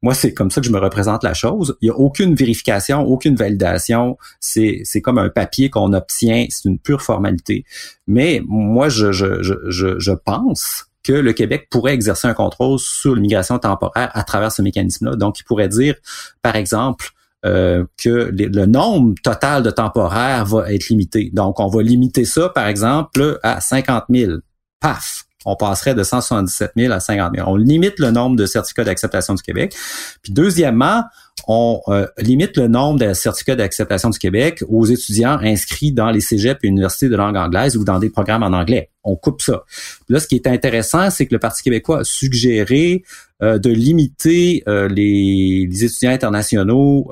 Moi, 0.04 0.12
c'est 0.12 0.34
comme 0.34 0.50
ça 0.50 0.60
que 0.60 0.66
je 0.66 0.70
me 0.70 0.78
représente 0.78 1.24
la 1.24 1.32
chose. 1.32 1.78
Il 1.80 1.86
n'y 1.86 1.90
a 1.90 1.96
aucune 1.96 2.34
vérification, 2.34 3.00
aucune 3.06 3.36
validation. 3.36 4.18
C'est, 4.38 4.82
c'est 4.84 5.00
comme 5.00 5.16
un 5.16 5.30
papier 5.30 5.70
qu'on 5.70 5.94
obtient. 5.94 6.44
C'est 6.50 6.68
une 6.68 6.78
pure 6.78 7.00
formalité. 7.00 7.64
Mais 8.06 8.42
moi, 8.46 8.90
je, 8.90 9.12
je, 9.12 9.42
je, 9.42 9.98
je 9.98 10.12
pense 10.12 10.90
que 11.02 11.14
le 11.14 11.32
Québec 11.32 11.68
pourrait 11.70 11.94
exercer 11.94 12.28
un 12.28 12.34
contrôle 12.34 12.78
sur 12.78 13.14
l'immigration 13.14 13.58
temporaire 13.58 14.10
à 14.12 14.24
travers 14.24 14.52
ce 14.52 14.60
mécanisme-là. 14.60 15.16
Donc, 15.16 15.40
il 15.40 15.44
pourrait 15.44 15.70
dire, 15.70 15.94
par 16.42 16.54
exemple, 16.56 17.08
euh, 17.46 17.86
que 17.96 18.30
le 18.30 18.66
nombre 18.66 19.14
total 19.22 19.62
de 19.62 19.70
temporaires 19.70 20.44
va 20.44 20.70
être 20.70 20.90
limité. 20.90 21.30
Donc, 21.32 21.60
on 21.60 21.68
va 21.68 21.82
limiter 21.82 22.26
ça, 22.26 22.50
par 22.50 22.66
exemple, 22.66 23.38
à 23.42 23.62
50 23.62 24.04
000. 24.10 24.32
Paf! 24.80 25.24
On 25.44 25.57
passerait 25.57 25.94
de 25.94 26.02
177 26.02 26.72
000 26.76 26.92
à 26.92 27.00
50 27.00 27.33
000. 27.37 27.50
On 27.50 27.57
limite 27.57 27.98
le 27.98 28.11
nombre 28.11 28.37
de 28.37 28.46
certificats 28.46 28.85
d'acceptation 28.85 29.35
du 29.35 29.42
Québec. 29.42 29.74
Puis 30.22 30.33
deuxièmement, 30.33 31.04
on 31.46 31.80
euh, 31.88 32.07
limite 32.18 32.57
le 32.57 32.68
nombre 32.68 33.00
de 33.00 33.12
certificats 33.12 33.57
d'acceptation 33.57 34.09
du 34.09 34.18
Québec 34.18 34.62
aux 34.68 34.87
étudiants 34.87 35.38
inscrits 35.42 35.92
dans 35.92 36.11
les 36.11 36.20
cégeps 36.20 36.61
et 36.62 36.68
universités 36.68 37.09
de 37.09 37.16
langue 37.16 37.37
anglaise 37.37 37.76
ou 37.76 37.85
dans 37.85 37.98
des 37.98 38.09
programmes 38.09 38.42
en 38.42 38.52
anglais. 38.52 38.90
On 39.02 39.16
coupe 39.16 39.42
ça. 39.42 39.64
là, 40.09 40.20
ce 40.20 40.26
qui 40.26 40.37
est 40.37 40.46
intéressant, 40.46 41.11
c'est 41.11 41.26
que 41.26 41.35
le 41.35 41.38
Parti 41.38 41.62
québécois 41.62 42.00
a 42.00 42.04
suggéré 42.04 43.04
euh, 43.42 43.59
de 43.59 43.68
limiter 43.68 44.62
euh, 44.68 44.88
les, 44.88 45.68
étudiants 45.85 46.12
internationaux 46.12 47.11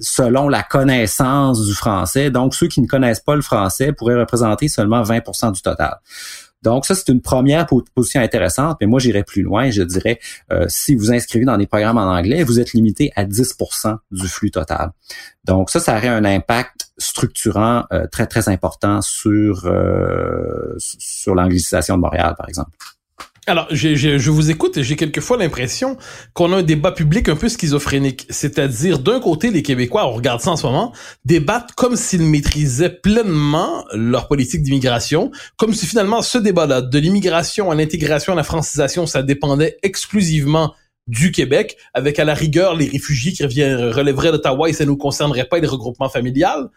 selon 0.00 0.48
la 0.48 0.64
connaissance 0.64 1.64
du 1.64 1.74
français. 1.74 2.30
Donc, 2.30 2.54
ceux 2.54 2.66
qui 2.66 2.80
ne 2.80 2.88
connaissent 2.88 3.20
pas 3.20 3.36
le 3.36 3.42
français 3.42 3.92
pourraient 3.92 4.18
représenter 4.18 4.66
seulement 4.66 5.02
20% 5.02 5.52
du 5.52 5.62
total. 5.62 5.98
Donc 6.62 6.84
ça, 6.84 6.94
c'est 6.94 7.08
une 7.08 7.22
première 7.22 7.66
position 7.94 8.20
intéressante, 8.20 8.76
mais 8.80 8.86
moi, 8.86 9.00
j'irais 9.00 9.24
plus 9.24 9.42
loin. 9.42 9.70
Je 9.70 9.82
dirais, 9.82 10.18
euh, 10.52 10.66
si 10.68 10.94
vous 10.94 11.12
inscrivez 11.12 11.44
dans 11.44 11.56
des 11.56 11.66
programmes 11.66 11.98
en 11.98 12.14
anglais, 12.14 12.42
vous 12.42 12.60
êtes 12.60 12.72
limité 12.72 13.12
à 13.16 13.24
10% 13.24 13.96
du 14.10 14.28
flux 14.28 14.50
total. 14.50 14.90
Donc 15.44 15.70
ça, 15.70 15.80
ça 15.80 15.96
aurait 15.96 16.08
un 16.08 16.24
impact 16.24 16.92
structurant 16.98 17.84
euh, 17.92 18.06
très, 18.06 18.26
très 18.26 18.48
important 18.48 19.00
sur, 19.00 19.64
euh, 19.64 20.74
sur 20.78 21.34
l'anglicisation 21.34 21.96
de 21.96 22.02
Montréal, 22.02 22.34
par 22.36 22.48
exemple. 22.48 22.76
Alors, 23.46 23.66
je 23.70 24.30
vous 24.30 24.50
écoute 24.50 24.76
et 24.76 24.84
j'ai 24.84 24.96
quelquefois 24.96 25.38
l'impression 25.38 25.96
qu'on 26.34 26.52
a 26.52 26.56
un 26.56 26.62
débat 26.62 26.92
public 26.92 27.28
un 27.28 27.36
peu 27.36 27.48
schizophrénique. 27.48 28.26
C'est-à-dire, 28.28 28.98
d'un 28.98 29.18
côté, 29.18 29.50
les 29.50 29.62
Québécois, 29.62 30.06
on 30.06 30.12
regarde 30.12 30.40
ça 30.40 30.50
en 30.50 30.56
ce 30.56 30.66
moment, 30.66 30.92
débattent 31.24 31.72
comme 31.72 31.96
s'ils 31.96 32.22
maîtrisaient 32.22 32.90
pleinement 32.90 33.84
leur 33.92 34.28
politique 34.28 34.62
d'immigration, 34.62 35.30
comme 35.56 35.72
si 35.72 35.86
finalement 35.86 36.20
ce 36.22 36.38
débat-là, 36.38 36.82
de 36.82 36.98
l'immigration 36.98 37.70
à 37.70 37.74
l'intégration, 37.74 38.34
à 38.34 38.36
la 38.36 38.44
francisation, 38.44 39.06
ça 39.06 39.22
dépendait 39.22 39.78
exclusivement 39.82 40.74
du 41.06 41.32
Québec, 41.32 41.76
avec 41.94 42.18
à 42.18 42.24
la 42.24 42.34
rigueur 42.34 42.76
les 42.76 42.86
réfugiés 42.86 43.32
qui 43.32 43.42
relèveraient 43.42 44.30
d'Ottawa 44.30 44.68
et 44.68 44.72
ça 44.72 44.84
ne 44.84 44.90
nous 44.90 44.96
concernerait 44.96 45.46
pas 45.46 45.58
les 45.58 45.66
regroupements 45.66 46.10
familiales. 46.10 46.68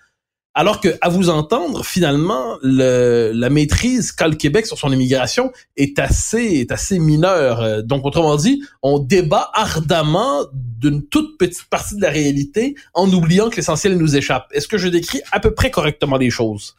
Alors 0.55 0.79
que, 0.79 0.89
à 1.01 1.09
vous 1.09 1.29
entendre, 1.29 1.83
finalement, 1.83 2.57
le, 2.61 3.31
la 3.33 3.49
maîtrise 3.49 4.11
qu'a 4.11 4.27
le 4.27 4.35
Québec 4.35 4.67
sur 4.67 4.77
son 4.77 4.91
immigration 4.91 5.51
est 5.77 5.97
assez, 5.97 6.43
est 6.43 6.71
assez 6.71 6.99
mineure. 6.99 7.61
Euh, 7.61 7.81
donc, 7.81 8.05
autrement 8.05 8.35
dit, 8.35 8.63
on 8.83 8.99
débat 8.99 9.49
ardemment 9.55 10.45
d'une 10.53 11.03
toute 11.07 11.39
petite 11.39 11.63
partie 11.69 11.95
de 11.95 12.01
la 12.01 12.11
réalité 12.11 12.75
en 12.93 13.11
oubliant 13.11 13.49
que 13.49 13.55
l'essentiel 13.55 13.97
nous 13.97 14.15
échappe. 14.15 14.47
Est-ce 14.51 14.67
que 14.67 14.77
je 14.77 14.89
décris 14.89 15.21
à 15.31 15.39
peu 15.39 15.55
près 15.55 15.71
correctement 15.71 16.17
les 16.17 16.29
choses? 16.29 16.75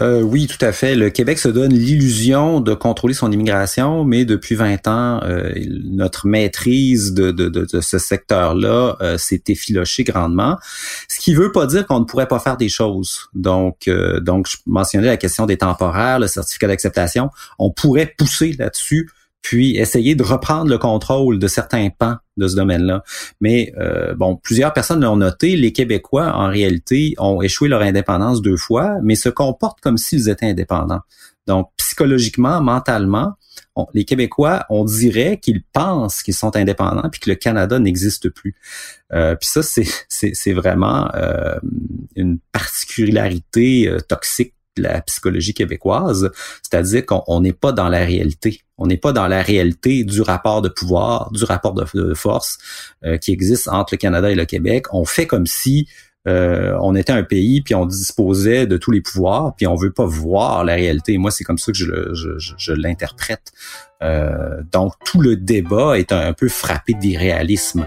Euh, 0.00 0.22
oui, 0.22 0.46
tout 0.46 0.62
à 0.64 0.72
fait. 0.72 0.94
Le 0.94 1.10
Québec 1.10 1.38
se 1.38 1.48
donne 1.48 1.72
l'illusion 1.72 2.60
de 2.60 2.74
contrôler 2.74 3.14
son 3.14 3.30
immigration, 3.30 4.04
mais 4.04 4.24
depuis 4.24 4.54
20 4.54 4.88
ans, 4.88 5.20
euh, 5.22 5.52
notre 5.84 6.26
maîtrise 6.26 7.12
de, 7.12 7.80
ce 7.80 7.98
secteur-là 7.98 8.96
euh, 9.00 9.18
s'est 9.18 9.42
effilochée 9.48 10.04
grandement. 10.04 10.56
Ce 11.08 11.20
qui 11.20 11.34
veut 11.34 11.52
pas 11.52 11.66
dire 11.66 11.86
qu'on 11.86 12.00
ne 12.00 12.04
pourrait 12.04 12.28
pas 12.28 12.38
faire 12.38 12.56
des 12.56 12.68
choses. 12.68 13.28
Donc, 13.34 13.88
donc 14.20 14.48
je 14.48 14.56
mentionnais 14.66 15.06
la 15.06 15.16
question 15.16 15.46
des 15.46 15.58
temporaires, 15.58 16.18
le 16.18 16.26
certificat 16.26 16.68
d'acceptation. 16.68 17.30
On 17.58 17.70
pourrait 17.70 18.14
pousser 18.16 18.54
là-dessus 18.58 19.10
puis 19.44 19.76
essayer 19.76 20.14
de 20.14 20.22
reprendre 20.22 20.70
le 20.70 20.78
contrôle 20.78 21.38
de 21.38 21.46
certains 21.48 21.90
pans 21.90 22.16
de 22.38 22.48
ce 22.48 22.56
domaine-là. 22.56 23.04
Mais 23.42 23.74
euh, 23.78 24.14
bon, 24.14 24.36
plusieurs 24.36 24.72
personnes 24.72 25.02
l'ont 25.02 25.16
noté, 25.16 25.54
les 25.54 25.70
Québécois, 25.70 26.32
en 26.34 26.48
réalité, 26.48 27.14
ont 27.18 27.42
échoué 27.42 27.68
leur 27.68 27.82
indépendance 27.82 28.40
deux 28.40 28.56
fois, 28.56 28.96
mais 29.02 29.16
se 29.16 29.28
comportent 29.28 29.82
comme 29.82 29.98
s'ils 29.98 30.30
étaient 30.30 30.46
indépendants. 30.46 31.02
Donc, 31.46 31.68
psychologiquement, 31.76 32.62
mentalement, 32.62 33.34
les 33.92 34.06
Québécois, 34.06 34.64
on 34.70 34.84
dirait 34.84 35.38
qu'ils 35.38 35.62
pensent 35.62 36.22
qu'ils 36.22 36.34
sont 36.34 36.56
indépendants 36.56 37.10
puis 37.10 37.20
que 37.20 37.28
le 37.28 37.36
Canada 37.36 37.78
n'existe 37.78 38.30
plus. 38.30 38.54
Euh, 39.12 39.36
puis 39.36 39.48
ça, 39.48 39.60
c'est 40.08 40.52
vraiment 40.54 41.10
euh, 41.14 41.58
une 42.16 42.38
particularité 42.50 43.88
euh, 43.88 43.98
toxique 44.00 44.54
la 44.76 45.00
psychologie 45.02 45.54
québécoise, 45.54 46.30
c'est-à-dire 46.62 47.04
qu'on 47.06 47.40
n'est 47.40 47.52
pas 47.52 47.72
dans 47.72 47.88
la 47.88 48.04
réalité. 48.04 48.62
On 48.76 48.86
n'est 48.86 48.96
pas 48.96 49.12
dans 49.12 49.28
la 49.28 49.42
réalité 49.42 50.04
du 50.04 50.20
rapport 50.20 50.62
de 50.62 50.68
pouvoir, 50.68 51.30
du 51.32 51.44
rapport 51.44 51.74
de, 51.74 52.14
force 52.14 52.58
euh, 53.04 53.16
qui 53.16 53.32
existe 53.32 53.68
entre 53.68 53.94
le 53.94 53.98
Canada 53.98 54.30
et 54.30 54.34
le 54.34 54.44
Québec. 54.46 54.86
On 54.92 55.04
fait 55.04 55.26
comme 55.26 55.46
si 55.46 55.88
euh, 56.26 56.76
on 56.80 56.94
était 56.94 57.12
un 57.12 57.22
pays, 57.22 57.60
puis 57.60 57.74
on 57.74 57.86
disposait 57.86 58.66
de 58.66 58.76
tous 58.76 58.90
les 58.90 59.00
pouvoirs, 59.00 59.54
puis 59.56 59.66
on 59.66 59.74
veut 59.74 59.92
pas 59.92 60.06
voir 60.06 60.64
la 60.64 60.74
réalité. 60.74 61.18
Moi, 61.18 61.30
c'est 61.30 61.44
comme 61.44 61.58
ça 61.58 61.70
que 61.70 61.78
je, 61.78 62.14
je, 62.38 62.72
l'interprète. 62.72 63.52
Euh, 64.02 64.62
donc, 64.72 64.94
tout 65.04 65.20
le 65.20 65.36
débat 65.36 65.98
est 65.98 66.12
un 66.12 66.32
peu 66.32 66.48
frappé 66.48 66.94
d'irréalisme. 66.94 67.86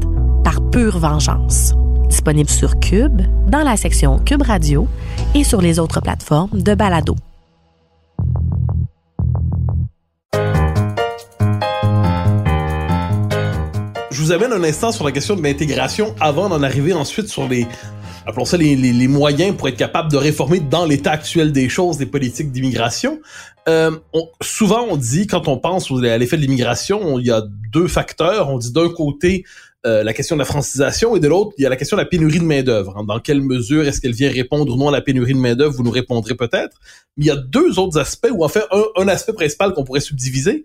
par 0.43 0.69
pure 0.71 0.97
vengeance 0.97 1.73
disponible 2.11 2.49
sur 2.49 2.79
Cube, 2.79 3.21
dans 3.47 3.63
la 3.63 3.77
section 3.77 4.19
Cube 4.19 4.41
Radio 4.41 4.87
et 5.33 5.45
sur 5.45 5.61
les 5.61 5.79
autres 5.79 6.01
plateformes 6.01 6.61
de 6.61 6.75
balado. 6.75 7.15
Je 14.11 14.21
vous 14.21 14.31
amène 14.33 14.51
un 14.51 14.63
instant 14.63 14.91
sur 14.91 15.05
la 15.05 15.11
question 15.13 15.35
de 15.37 15.41
l'intégration 15.41 16.13
avant 16.19 16.49
d'en 16.49 16.61
arriver 16.61 16.93
ensuite 16.93 17.29
sur 17.29 17.47
les 17.47 17.65
appelons 18.25 18.45
ça 18.45 18.57
les, 18.57 19.07
moyens 19.07 19.55
pour 19.55 19.67
être 19.67 19.77
capable 19.77 20.11
de 20.11 20.17
réformer 20.17 20.59
dans 20.59 20.85
l'état 20.85 21.11
actuel 21.11 21.51
des 21.51 21.69
choses 21.69 21.97
des 21.97 22.05
politiques 22.05 22.51
d'immigration. 22.51 23.19
Euh, 23.67 23.91
souvent, 24.41 24.85
on 24.89 24.97
dit, 24.97 25.27
quand 25.27 25.47
on 25.47 25.57
pense 25.57 25.91
à 25.91 26.17
l'effet 26.17 26.37
de 26.37 26.41
l'immigration, 26.41 27.19
il 27.19 27.27
y 27.27 27.31
a 27.31 27.41
deux 27.71 27.87
facteurs. 27.87 28.49
On 28.49 28.57
dit 28.57 28.71
d'un 28.71 28.89
côté 28.89 29.43
euh, 29.85 30.03
la 30.03 30.13
question 30.13 30.35
de 30.35 30.39
la 30.39 30.45
francisation 30.45 31.15
et 31.15 31.19
de 31.19 31.27
l'autre, 31.27 31.53
il 31.57 31.63
y 31.63 31.65
a 31.65 31.69
la 31.69 31.75
question 31.75 31.97
de 31.97 32.01
la 32.01 32.07
pénurie 32.07 32.39
de 32.39 32.43
main-d'œuvre. 32.43 33.03
Dans 33.03 33.19
quelle 33.19 33.41
mesure 33.41 33.87
est-ce 33.87 33.99
qu'elle 33.99 34.13
vient 34.13 34.29
répondre 34.29 34.73
ou 34.73 34.77
non 34.77 34.89
à 34.89 34.91
la 34.91 35.01
pénurie 35.01 35.33
de 35.33 35.39
main-d'œuvre 35.39 35.73
Vous 35.73 35.83
nous 35.83 35.91
répondrez 35.91 36.35
peut-être. 36.35 36.77
Mais 37.17 37.25
il 37.25 37.27
y 37.27 37.31
a 37.31 37.35
deux 37.35 37.79
autres 37.79 37.97
aspects, 37.97 38.29
ou 38.31 38.45
en 38.45 38.47
fait 38.47 38.63
un, 38.71 38.83
un 38.95 39.07
aspect 39.07 39.33
principal 39.33 39.73
qu'on 39.73 39.83
pourrait 39.83 40.01
subdiviser. 40.01 40.63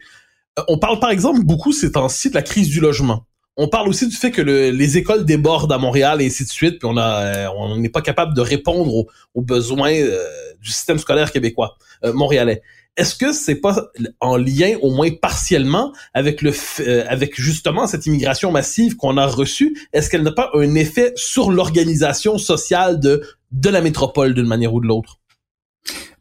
Euh, 0.58 0.62
on 0.68 0.78
parle 0.78 1.00
par 1.00 1.10
exemple 1.10 1.42
beaucoup 1.44 1.72
ces 1.72 1.92
temps-ci 1.92 2.28
de 2.28 2.34
la 2.34 2.42
crise 2.42 2.68
du 2.68 2.80
logement. 2.80 3.24
On 3.56 3.68
parle 3.68 3.88
aussi 3.88 4.06
du 4.06 4.14
fait 4.14 4.30
que 4.30 4.42
le, 4.42 4.70
les 4.70 4.98
écoles 4.98 5.24
débordent 5.24 5.72
à 5.72 5.78
Montréal 5.78 6.20
et 6.20 6.26
ainsi 6.26 6.44
de 6.44 6.50
suite, 6.50 6.78
puis 6.78 6.88
on 6.90 6.98
a, 6.98 7.24
euh, 7.24 7.48
on 7.56 7.78
n'est 7.78 7.88
pas 7.88 8.02
capable 8.02 8.34
de 8.34 8.42
répondre 8.42 8.94
aux, 8.94 9.06
aux 9.34 9.40
besoins 9.40 9.94
euh, 9.94 10.26
du 10.60 10.70
système 10.70 10.98
scolaire 10.98 11.32
québécois, 11.32 11.78
montréalais. 12.02 12.60
Est-ce 12.96 13.14
que 13.14 13.32
c'est 13.32 13.56
pas 13.56 13.90
en 14.20 14.36
lien, 14.36 14.76
au 14.80 14.90
moins 14.90 15.10
partiellement, 15.10 15.92
avec 16.14 16.40
le, 16.40 16.52
avec 17.08 17.38
justement 17.38 17.86
cette 17.86 18.06
immigration 18.06 18.50
massive 18.50 18.96
qu'on 18.96 19.18
a 19.18 19.26
reçue? 19.26 19.76
Est-ce 19.92 20.08
qu'elle 20.08 20.22
n'a 20.22 20.32
pas 20.32 20.50
un 20.54 20.74
effet 20.74 21.12
sur 21.16 21.50
l'organisation 21.50 22.38
sociale 22.38 22.98
de 23.00 23.22
de 23.52 23.68
la 23.68 23.80
métropole 23.80 24.34
d'une 24.34 24.46
manière 24.46 24.74
ou 24.74 24.80
de 24.80 24.86
l'autre? 24.86 25.18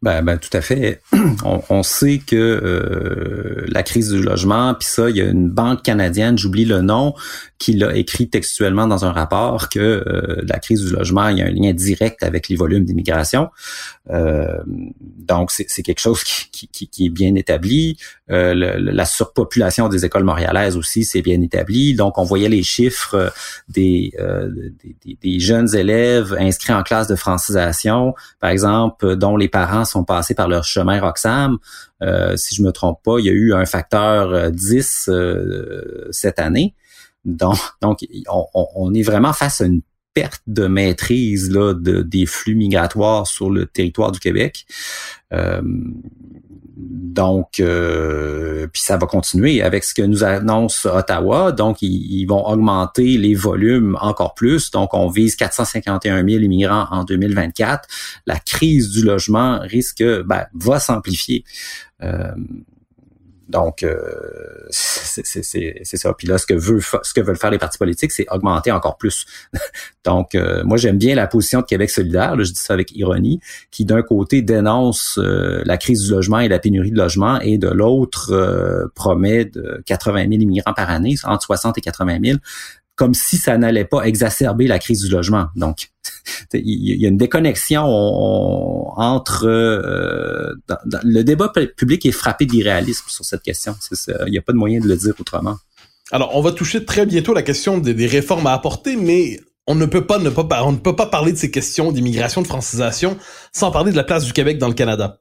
Ben, 0.06 0.22
ben, 0.22 0.38
tout 0.38 0.56
à 0.56 0.62
fait. 0.62 1.02
On, 1.44 1.82
sait 1.82 2.20
que 2.20 2.36
euh, 2.36 3.66
la 3.70 3.82
crise 3.82 4.12
du 4.12 4.22
logement, 4.22 4.76
puis 4.76 4.88
ça, 4.88 5.10
il 5.10 5.16
y 5.16 5.22
a 5.22 5.26
une 5.26 5.50
banque 5.50 5.82
canadienne, 5.82 6.38
j'oublie 6.38 6.66
le 6.66 6.82
nom, 6.82 7.16
qui 7.58 7.74
l'a 7.74 7.96
écrit 7.96 8.30
textuellement 8.30 8.86
dans 8.86 9.06
un 9.06 9.12
rapport 9.12 9.70
que 9.70 9.80
euh, 9.80 10.42
la 10.48 10.60
crise 10.60 10.82
du 10.82 10.92
logement, 10.92 11.30
il 11.30 11.38
y 11.38 11.42
a 11.42 11.46
un 11.46 11.52
lien 11.52 11.74
direct 11.74 12.22
avec 12.22 12.50
les 12.50 12.56
volumes 12.56 12.84
d'immigration. 12.84 13.50
Euh, 14.12 14.62
donc, 14.68 15.52
c'est 15.52 15.82
quelque 15.82 16.02
chose 16.02 16.24
qui, 16.24 16.70
est 17.00 17.10
bien 17.10 17.34
établi. 17.36 17.98
Euh, 18.30 18.54
le, 18.54 18.92
la 18.92 19.06
surpopulation 19.06 19.88
des 19.88 20.06
écoles 20.06 20.26
montréalaises 20.26 20.76
aussi, 20.76 21.06
c'est 21.06 21.22
bien 21.22 21.42
établi. 21.42 21.96
Donc, 21.96 22.18
on 22.18 22.24
voyait 22.24 22.50
les 22.50 22.62
chiffres 22.62 23.34
des, 23.70 24.12
des, 25.06 25.18
des, 25.22 25.40
jeunes 25.40 25.74
élèves 25.76 26.36
inscrits 26.38 26.74
en 26.74 26.84
classe 26.84 27.08
de 27.08 27.16
francisation, 27.16 28.14
par 28.40 28.50
exemple, 28.50 29.16
dont 29.16 29.38
les 29.38 29.50
parents 29.50 29.86
sont 29.86 29.95
passés 30.04 30.36
par 30.36 30.48
leur 30.48 30.64
chemin 30.64 31.00
Roxham. 31.00 31.58
Euh, 32.02 32.36
si 32.36 32.56
je 32.56 32.62
me 32.62 32.72
trompe 32.72 33.02
pas, 33.04 33.20
il 33.20 33.26
y 33.26 33.30
a 33.30 33.34
eu 33.34 33.54
un 33.54 33.66
facteur 33.66 34.52
10 34.52 35.10
cette 36.12 36.40
année. 36.40 36.76
Donc, 37.26 37.58
on, 38.76 38.94
est 38.94 39.02
vraiment 39.02 39.34
face 39.34 39.62
à 39.62 39.66
une 39.66 39.82
perte 40.14 40.44
de 40.48 40.68
maîtrise 40.68 41.52
là, 41.52 41.74
de, 41.74 42.02
des 42.02 42.26
flux 42.26 42.56
migratoires 42.56 43.28
sur 43.28 43.50
le 43.50 43.66
territoire 43.66 44.12
du 44.12 44.20
Québec. 44.20 44.66
Euh, 45.34 45.62
donc, 46.78 47.62
euh, 47.62 48.68
puis 48.68 48.82
ça 48.82 48.98
va 48.98 49.08
continuer 49.08 49.62
avec 49.62 49.86
ce 49.86 49.94
que 49.94 50.02
nous 50.02 50.24
annonce 50.26 50.86
Ottawa. 50.86 51.54
Donc, 51.54 51.82
ils, 51.82 52.26
vont 52.26 52.46
augmenter 52.46 53.18
les 53.18 53.34
volumes 53.34 53.98
encore 54.02 54.34
plus. 54.34 54.72
Donc, 54.72 54.94
on 54.94 55.08
vise 55.08 55.36
451 55.38 56.28
000 56.28 56.44
immigrants 56.44 56.88
en 56.92 57.06
2024. 57.06 57.88
La 58.26 58.40
crise 58.40 58.92
du 58.92 59.04
logement 59.04 59.60
risque, 59.62 60.04
ben, 60.26 60.46
va 60.54 60.80
s'amplifier. 60.80 61.46
Euh, 62.04 62.32
donc, 63.48 63.84
euh, 63.84 64.00
c'est 64.70 65.98
ça. 65.98 66.14
Puis 66.14 66.28
là, 66.28 66.38
ce 66.38 66.46
que, 66.46 66.54
veut, 66.54 66.80
ce 67.04 67.14
que 67.14 67.22
veulent 67.22 67.38
faire 67.38 67.52
les 67.52 67.60
partis 67.60 67.78
politiques, 67.78 68.12
c'est 68.12 68.26
augmenter 68.32 68.72
encore 68.72 68.98
plus. 68.98 69.26
Donc, 70.04 70.36
euh, 70.36 70.64
moi, 70.64 70.78
j'aime 70.78 70.98
bien 70.98 71.16
la 71.16 71.28
position 71.28 71.62
de 71.62 71.66
Québec 71.66 71.90
solidaire, 71.90 72.36
je 72.38 72.52
dis 72.52 72.60
ça 72.60 72.74
avec 72.74 72.96
ironie, 72.96 73.40
qui 73.72 73.86
d'un 73.86 74.02
côté 74.02 74.42
dénonce 74.42 75.20
euh, 75.20 75.62
la 75.66 75.78
crise 75.78 76.04
du 76.04 76.12
logement 76.12 76.40
et 76.40 76.48
la 76.48 76.60
pénurie 76.60 76.92
de 76.92 76.98
logement, 76.98 77.40
et 77.40 77.58
de 77.58 77.70
l'autre 77.70 78.90
promet 78.96 79.46
de 79.46 79.82
80 79.86 80.28
000 80.30 80.32
immigrants 80.42 80.74
par 80.74 80.90
année, 80.90 81.16
entre 81.24 81.44
60 81.44 81.78
et 81.78 81.82
80 81.82 82.20
000, 82.24 82.38
comme 82.96 83.14
si 83.14 83.38
ça 83.38 83.58
n'allait 83.58 83.86
pas 83.86 84.04
exacerber 84.04 84.68
la 84.68 84.80
crise 84.80 85.02
du 85.02 85.10
logement. 85.10 85.48
Donc, 85.56 85.90
il 86.54 87.02
y 87.02 87.06
a 87.06 87.10
une 87.10 87.18
déconnexion 87.18 87.84
entre 87.84 89.46
euh, 89.46 90.54
le 91.04 91.24
débat 91.24 91.52
public 91.76 92.06
est 92.06 92.12
frappé 92.12 92.46
d'irréalisme 92.46 93.06
sur 93.08 93.26
cette 93.26 93.42
question. 93.42 93.76
Il 94.26 94.32
n'y 94.32 94.38
a 94.38 94.42
pas 94.42 94.54
de 94.54 94.58
moyen 94.58 94.80
de 94.80 94.88
le 94.88 94.96
dire 94.96 95.14
autrement. 95.20 95.58
Alors, 96.12 96.36
on 96.36 96.42
va 96.42 96.52
toucher 96.52 96.86
très 96.86 97.06
bientôt 97.06 97.34
la 97.34 97.42
question 97.42 97.78
des, 97.80 98.08
réformes 98.08 98.48
à 98.48 98.54
apporter, 98.54 98.96
mais 98.96 99.40
on 99.68 99.76
ne 99.76 99.86
peut 99.86 100.06
pas 100.06 100.20
ne 100.20 100.30
pas 100.30 100.64
on 100.64 100.72
ne 100.72 100.78
peut 100.78 100.96
pas 100.96 101.08
parler 101.08 101.32
de 101.32 101.38
ces 101.38 101.50
questions 101.50 101.92
d'immigration, 101.92 102.42
de 102.42 102.48
francisation, 102.48 103.18
sans 103.52 103.72
parler 103.72 103.92
de 103.92 103.98
la 103.98 104.04
place 104.04 104.24
du 104.24 104.32
Québec 104.32 104.58
dans 104.58 104.68
le 104.68 104.76
Canada. 104.76 105.20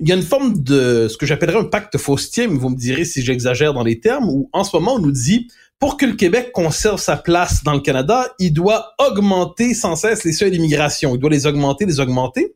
Il 0.00 0.08
y 0.08 0.12
a 0.12 0.16
une 0.16 0.22
forme 0.22 0.60
de 0.62 1.06
ce 1.08 1.16
que 1.16 1.26
j'appellerais 1.26 1.60
un 1.60 1.64
pacte 1.64 1.98
faustien, 1.98 2.48
mais 2.48 2.58
vous 2.58 2.70
me 2.70 2.76
direz 2.76 3.04
si 3.04 3.22
j'exagère 3.22 3.74
dans 3.74 3.84
les 3.84 4.00
termes, 4.00 4.28
où 4.28 4.48
en 4.52 4.64
ce 4.64 4.74
moment 4.74 4.94
on 4.94 4.98
nous 4.98 5.12
dit 5.12 5.48
pour 5.78 5.96
que 5.96 6.06
le 6.06 6.14
Québec 6.14 6.50
conserve 6.52 7.00
sa 7.00 7.16
place 7.16 7.62
dans 7.64 7.74
le 7.74 7.80
Canada, 7.80 8.32
il 8.38 8.52
doit 8.52 8.94
augmenter 8.98 9.74
sans 9.74 9.96
cesse 9.96 10.24
les 10.24 10.32
seuils 10.32 10.50
d'immigration. 10.50 11.14
Il 11.14 11.18
doit 11.18 11.30
les 11.30 11.46
augmenter, 11.46 11.84
les 11.84 12.00
augmenter. 12.00 12.54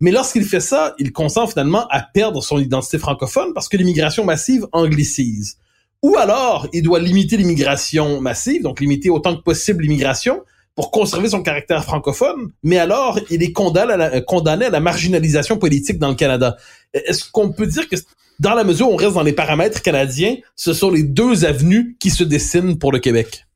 Mais 0.00 0.10
lorsqu'il 0.10 0.44
fait 0.44 0.60
ça, 0.60 0.94
il 0.98 1.12
consent 1.12 1.46
finalement 1.46 1.86
à 1.88 2.00
perdre 2.00 2.42
son 2.42 2.58
identité 2.58 2.98
francophone 2.98 3.52
parce 3.54 3.68
que 3.68 3.76
l'immigration 3.76 4.24
massive 4.24 4.66
anglicise. 4.72 5.58
Ou 6.02 6.16
alors, 6.16 6.66
il 6.72 6.82
doit 6.82 7.00
limiter 7.00 7.36
l'immigration 7.36 8.20
massive, 8.20 8.62
donc 8.62 8.80
limiter 8.80 9.10
autant 9.10 9.36
que 9.36 9.42
possible 9.42 9.82
l'immigration 9.82 10.42
pour 10.74 10.90
conserver 10.90 11.28
son 11.28 11.42
caractère 11.42 11.84
francophone, 11.84 12.52
mais 12.62 12.78
alors 12.78 13.18
il 13.28 13.42
est 13.42 13.52
condamné 13.52 14.64
à 14.64 14.70
la, 14.70 14.80
marginalisation 14.80 15.58
politique 15.58 15.98
dans 15.98 16.08
le 16.08 16.14
Canada. 16.14 16.56
Est-ce 16.94 17.30
qu'on 17.30 17.52
peut 17.52 17.66
dire 17.66 17.86
que 17.86 17.96
dans 18.40 18.54
la 18.54 18.64
mesure 18.64 18.88
où 18.88 18.94
on 18.94 18.96
reste 18.96 19.14
dans 19.14 19.22
les 19.22 19.34
paramètres 19.34 19.82
canadiens, 19.82 20.34
ce 20.56 20.72
sont 20.72 20.90
les 20.90 21.02
deux 21.02 21.44
avenues 21.44 21.96
qui 22.00 22.10
se 22.10 22.24
dessinent 22.24 22.78
pour 22.78 22.90
le 22.90 22.98
Québec. 22.98 23.46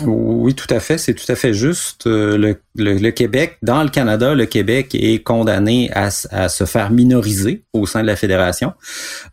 Oui, 0.00 0.54
tout 0.54 0.72
à 0.72 0.80
fait. 0.80 0.96
C'est 0.96 1.12
tout 1.12 1.30
à 1.30 1.34
fait 1.34 1.52
juste. 1.52 2.06
Euh, 2.06 2.54
le, 2.76 3.10
Québec, 3.10 3.58
dans 3.62 3.82
le 3.82 3.90
Canada, 3.90 4.34
le 4.34 4.46
Québec 4.46 4.94
est 4.94 5.22
condamné 5.22 5.90
à, 5.92 6.08
à 6.30 6.48
se 6.48 6.64
faire 6.64 6.90
minoriser 6.90 7.64
au 7.74 7.84
sein 7.84 8.00
de 8.00 8.06
la 8.06 8.16
fédération, 8.16 8.72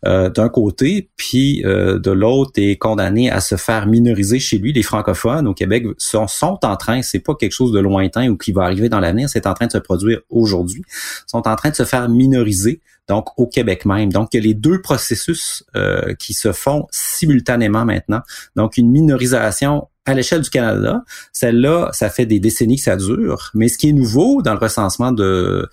euh, 0.04 0.28
d'un 0.28 0.50
côté, 0.50 1.08
puis 1.16 1.64
euh, 1.64 1.98
de 1.98 2.10
l'autre 2.10 2.52
est 2.56 2.76
condamné 2.76 3.30
à 3.30 3.40
se 3.40 3.56
faire 3.56 3.86
minoriser 3.86 4.38
chez 4.38 4.58
lui. 4.58 4.74
Les 4.74 4.82
francophones 4.82 5.46
au 5.46 5.54
Québec 5.54 5.86
sont, 5.96 6.26
sont 6.26 6.58
en 6.62 6.76
train, 6.76 7.00
c'est 7.00 7.20
pas 7.20 7.34
quelque 7.34 7.52
chose 7.52 7.72
de 7.72 7.80
lointain 7.80 8.28
ou 8.28 8.36
qui 8.36 8.52
va 8.52 8.64
arriver 8.64 8.90
dans 8.90 9.00
l'avenir, 9.00 9.30
c'est 9.30 9.46
en 9.46 9.54
train 9.54 9.66
de 9.66 9.72
se 9.72 9.78
produire 9.78 10.20
aujourd'hui, 10.28 10.82
sont 11.26 11.48
en 11.48 11.56
train 11.56 11.70
de 11.70 11.76
se 11.76 11.84
faire 11.84 12.08
minoriser 12.10 12.80
donc 13.10 13.36
au 13.38 13.48
Québec 13.48 13.86
même. 13.86 14.12
Donc, 14.12 14.28
il 14.32 14.36
y 14.36 14.40
a 14.40 14.42
les 14.44 14.54
deux 14.54 14.80
processus 14.80 15.64
euh, 15.74 16.14
qui 16.14 16.32
se 16.32 16.52
font 16.52 16.86
simultanément 16.92 17.84
maintenant. 17.84 18.20
Donc, 18.54 18.76
une 18.76 18.88
minorisation 18.88 19.88
à 20.06 20.14
l'échelle 20.14 20.42
du 20.42 20.50
Canada. 20.50 21.02
Celle-là, 21.32 21.90
ça 21.92 22.08
fait 22.08 22.24
des 22.24 22.38
décennies 22.38 22.76
que 22.76 22.82
ça 22.82 22.96
dure. 22.96 23.50
Mais 23.52 23.66
ce 23.66 23.78
qui 23.78 23.88
est 23.88 23.92
nouveau 23.92 24.42
dans 24.42 24.52
le 24.52 24.60
recensement 24.60 25.10
de, 25.10 25.68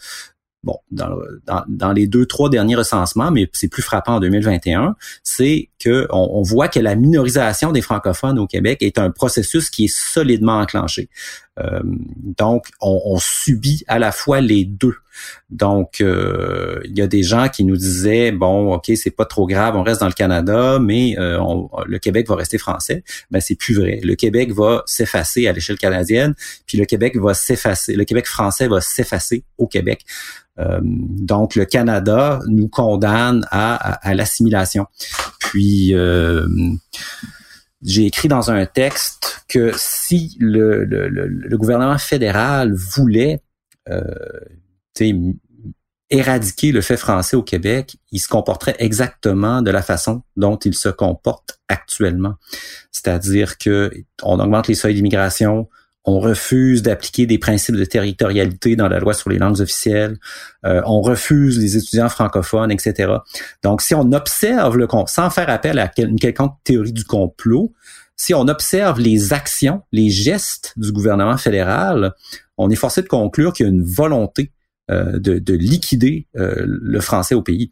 bon, 0.64 0.80
dans, 0.90 1.16
dans, 1.68 1.92
les 1.92 2.08
deux, 2.08 2.26
trois 2.26 2.50
derniers 2.50 2.76
recensements, 2.76 3.30
mais 3.30 3.48
c'est 3.54 3.68
plus 3.68 3.84
frappant 3.84 4.16
en 4.16 4.20
2021, 4.20 4.96
c'est 5.22 5.70
que 5.80 6.08
on, 6.10 6.42
voit 6.42 6.70
que 6.70 6.80
la 6.80 6.96
minorisation 6.96 7.72
des 7.72 7.84
francophones 7.84 8.40
au 8.40 8.48
Québec 8.48 8.80
est 8.82 8.98
un 8.98 9.12
processus 9.12 9.70
qui 9.70 9.86
est 9.86 9.96
solidement 9.96 10.60
enclenché. 10.60 11.08
Euh, 11.60 11.82
donc, 11.84 12.66
on, 12.82 13.00
on, 13.06 13.20
subit 13.20 13.84
à 13.88 14.00
la 14.00 14.12
fois 14.12 14.42
les 14.42 14.66
deux. 14.66 14.96
Donc, 15.50 16.02
euh, 16.02 16.82
il 16.86 16.98
y 16.98 17.02
a 17.02 17.08
des 17.08 17.24
gens 17.24 17.48
qui 17.48 17.64
nous 17.64 17.78
disaient 17.78 18.32
bon, 18.32 18.74
ok, 18.74 18.92
c'est 18.96 19.12
pas 19.12 19.26
trop 19.26 19.48
grave, 19.48 19.76
on 19.76 19.84
reste 19.84 20.02
dans 20.02 20.08
le 20.08 20.14
Canada, 20.14 20.78
mais 20.80 21.16
euh, 21.18 21.40
le 21.86 22.00
Québec 22.00 22.28
va 22.28 22.36
rester 22.36 22.58
français. 22.58 23.04
Ben, 23.32 23.40
c'est 23.40 23.56
plus 23.56 23.76
vrai. 23.76 24.00
Le 24.04 24.16
Québec 24.16 24.52
va 24.52 24.84
s'effacer 24.86 25.48
à 25.48 25.54
l'échelle 25.54 25.78
canadienne, 25.78 26.36
puis 26.66 26.78
le 26.78 26.86
Québec 26.86 27.18
va 27.18 27.34
s'effacer. 27.34 27.96
Le 27.96 28.04
Québec 28.04 28.28
français 28.28 28.68
va 28.68 28.82
s'effacer 28.82 29.44
au 29.58 29.68
Québec. 29.68 30.06
Euh, 30.60 30.80
donc, 30.84 31.56
le 31.56 31.66
Canada 31.66 32.40
nous 32.48 32.68
condamne 32.68 33.46
à, 33.52 34.14
l'assimilation. 34.14 34.86
Puis, 35.40 35.94
j'ai 37.84 38.06
écrit 38.06 38.28
dans 38.28 38.50
un 38.52 38.66
texte 38.66 39.44
que 39.48 39.72
si 39.78 40.36
le, 40.40 41.56
gouvernement 41.58 41.98
fédéral 41.98 42.74
voulait 42.74 43.42
éradiquer 46.10 46.72
le 46.72 46.82
fait 46.82 46.98
français 46.98 47.36
au 47.36 47.44
Québec, 47.44 47.98
il 48.12 48.20
se 48.20 48.30
comporterait 48.30 48.76
exactement 48.80 49.62
de 49.62 49.72
la 49.72 49.82
façon 49.82 50.24
dont 50.38 50.58
il 50.58 50.74
se 50.74 50.90
comporte 50.90 51.60
actuellement. 51.68 52.36
C'est-à-dire 52.92 53.58
que 53.58 53.92
on 54.24 54.40
augmente 54.40 54.68
les 54.68 54.76
seuils 54.76 54.94
d'immigration, 54.94 55.68
on 56.06 56.22
refuse 56.22 56.82
d'appliquer 56.82 57.26
des 57.26 57.38
principes 57.38 57.76
de 57.76 57.84
territorialité 57.84 58.78
dans 58.78 58.88
la 58.88 59.00
loi 59.00 59.14
sur 59.14 59.30
les 59.30 59.38
langues 59.38 59.60
officielles, 59.60 60.18
euh, 60.66 60.82
on 60.86 61.02
refuse 61.02 61.60
les 61.60 61.76
étudiants 61.76 62.08
francophones, 62.08 62.72
etc. 62.72 63.14
Donc, 63.62 63.82
si 63.82 63.94
on 63.94 64.14
observe 64.14 64.78
le 64.78 64.88
sans 65.08 65.30
faire 65.30 65.50
appel 65.50 65.78
à 65.80 65.92
une 65.98 66.18
quelconque 66.18 66.56
théorie 66.64 66.94
du 66.94 67.04
complot, 67.04 67.74
si 68.16 68.34
on 68.34 68.48
observe 68.48 69.02
les 69.02 69.34
actions, 69.34 69.82
les 69.92 70.10
gestes 70.10 70.74
du 70.78 70.94
gouvernement 70.94 71.38
fédéral, 71.38 72.14
on 72.58 72.70
est 72.70 72.76
forcé 72.76 73.02
de 73.02 73.08
conclure 73.08 73.52
qu'il 73.52 73.66
y 73.66 73.70
a 73.70 73.72
une 73.72 73.84
volonté 73.84 74.54
euh, 74.90 75.20
de, 75.20 75.54
liquider 75.54 76.28
euh, 76.38 76.64
le 76.66 77.02
français 77.02 77.36
au 77.36 77.42
pays 77.42 77.72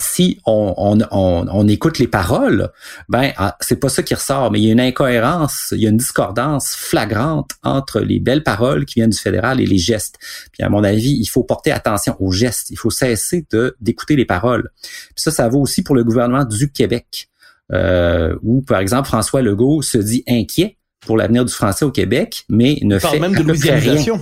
si 0.00 0.38
on, 0.44 0.98
on, 1.10 1.68
écoute 1.68 1.98
les 1.98 2.08
paroles, 2.08 2.70
ben 3.08 3.32
ah, 3.36 3.56
c'est 3.60 3.76
pas 3.76 3.88
ça 3.88 4.02
qui 4.02 4.14
ressort, 4.14 4.50
mais 4.50 4.60
il 4.60 4.66
y 4.66 4.68
a 4.68 4.72
une 4.72 4.80
incohérence, 4.80 5.68
il 5.72 5.82
y 5.82 5.86
a 5.86 5.90
une 5.90 5.96
discordance 5.96 6.74
flagrante 6.74 7.50
entre 7.62 8.00
les 8.00 8.20
belles 8.20 8.42
paroles 8.42 8.84
qui 8.84 8.94
viennent 8.96 9.10
du 9.10 9.18
fédéral 9.18 9.60
et 9.60 9.66
les 9.66 9.78
gestes. 9.78 10.18
Puis 10.52 10.62
à 10.62 10.68
mon 10.68 10.84
avis, 10.84 11.12
il 11.12 11.26
faut 11.26 11.44
porter 11.44 11.72
attention 11.72 12.16
aux 12.20 12.32
gestes, 12.32 12.70
il 12.70 12.78
faut 12.78 12.90
cesser 12.90 13.46
de 13.50 13.76
d'écouter 13.80 14.16
les 14.16 14.24
paroles. 14.24 14.70
Puis 14.82 15.22
ça, 15.22 15.30
ça 15.30 15.48
vaut 15.48 15.60
aussi 15.60 15.82
pour 15.82 15.94
le 15.94 16.04
gouvernement 16.04 16.44
du 16.44 16.70
Québec, 16.70 17.28
euh, 17.72 18.36
où 18.42 18.62
par 18.62 18.80
exemple 18.80 19.08
François 19.08 19.42
Legault 19.42 19.82
se 19.82 19.98
dit 19.98 20.24
inquiet 20.28 20.76
pour 21.06 21.16
l'avenir 21.16 21.44
du 21.44 21.52
français 21.52 21.84
au 21.84 21.90
Québec, 21.90 22.44
mais 22.48 22.78
ne 22.82 22.98
fait 22.98 23.18
même 23.18 23.34
de 23.34 23.42
louisianisation. 23.44 24.20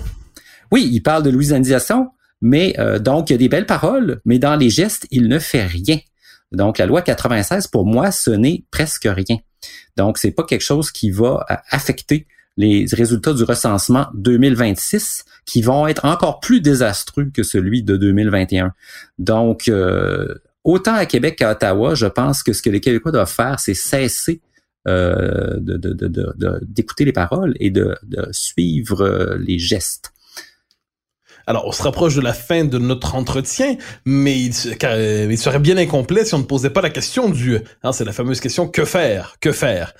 Oui, 0.72 0.88
il 0.90 1.02
parle 1.02 1.22
de 1.22 1.30
louisianisation, 1.30 2.10
mais 2.40 2.74
euh, 2.80 2.98
donc, 2.98 3.30
il 3.30 3.34
y 3.34 3.36
a 3.36 3.38
des 3.38 3.48
belles 3.48 3.66
paroles, 3.66 4.20
mais 4.24 4.40
dans 4.40 4.56
les 4.56 4.70
gestes, 4.70 5.06
il 5.12 5.28
ne 5.28 5.38
fait 5.38 5.66
rien. 5.66 5.98
Donc, 6.50 6.78
la 6.78 6.86
loi 6.86 7.02
96, 7.02 7.68
pour 7.68 7.86
moi, 7.86 8.10
ce 8.10 8.30
n'est 8.30 8.64
presque 8.70 9.06
rien. 9.08 9.36
Donc, 9.96 10.18
c'est 10.18 10.30
pas 10.30 10.44
quelque 10.44 10.62
chose 10.62 10.90
qui 10.90 11.10
va 11.10 11.46
euh, 11.50 11.54
affecter 11.70 12.26
les 12.56 12.86
résultats 12.92 13.32
du 13.32 13.44
recensement 13.44 14.08
2026 14.14 15.24
qui 15.46 15.62
vont 15.62 15.86
être 15.86 16.04
encore 16.04 16.40
plus 16.40 16.60
désastreux 16.60 17.30
que 17.32 17.42
celui 17.42 17.82
de 17.82 17.96
2021. 17.96 18.72
Donc, 19.18 19.68
euh, 19.68 20.34
autant 20.64 20.94
à 20.94 21.06
Québec 21.06 21.36
qu'à 21.36 21.52
Ottawa, 21.52 21.94
je 21.94 22.06
pense 22.06 22.42
que 22.42 22.52
ce 22.52 22.62
que 22.62 22.70
les 22.70 22.80
Québécois 22.80 23.12
doivent 23.12 23.32
faire, 23.32 23.58
c'est 23.58 23.74
cesser 23.74 24.40
euh, 24.86 25.58
d'écouter 25.60 27.04
les 27.04 27.12
paroles 27.12 27.54
et 27.58 27.70
de, 27.70 27.96
suivre 28.32 29.36
les 29.38 29.58
gestes. 29.58 30.12
Alors, 31.46 31.66
on 31.66 31.72
se 31.72 31.82
rapproche 31.82 32.14
de 32.14 32.20
la 32.20 32.32
fin 32.32 32.64
de 32.64 32.78
notre 32.78 33.14
entretien, 33.14 33.76
mais 34.04 34.40
il, 34.40 34.54
serait 34.54 35.58
bien 35.58 35.76
incomplet 35.76 36.24
si 36.24 36.34
on 36.34 36.38
ne 36.38 36.44
posait 36.44 36.70
pas 36.70 36.82
la 36.82 36.90
question 36.90 37.28
du... 37.28 37.58
Hein, 37.82 37.92
c'est 37.92 38.04
la 38.04 38.12
fameuse 38.12 38.40
question 38.40 38.68
que 38.68 38.84
faire? 38.84 39.36
Que 39.40 39.52
faire? 39.52 39.94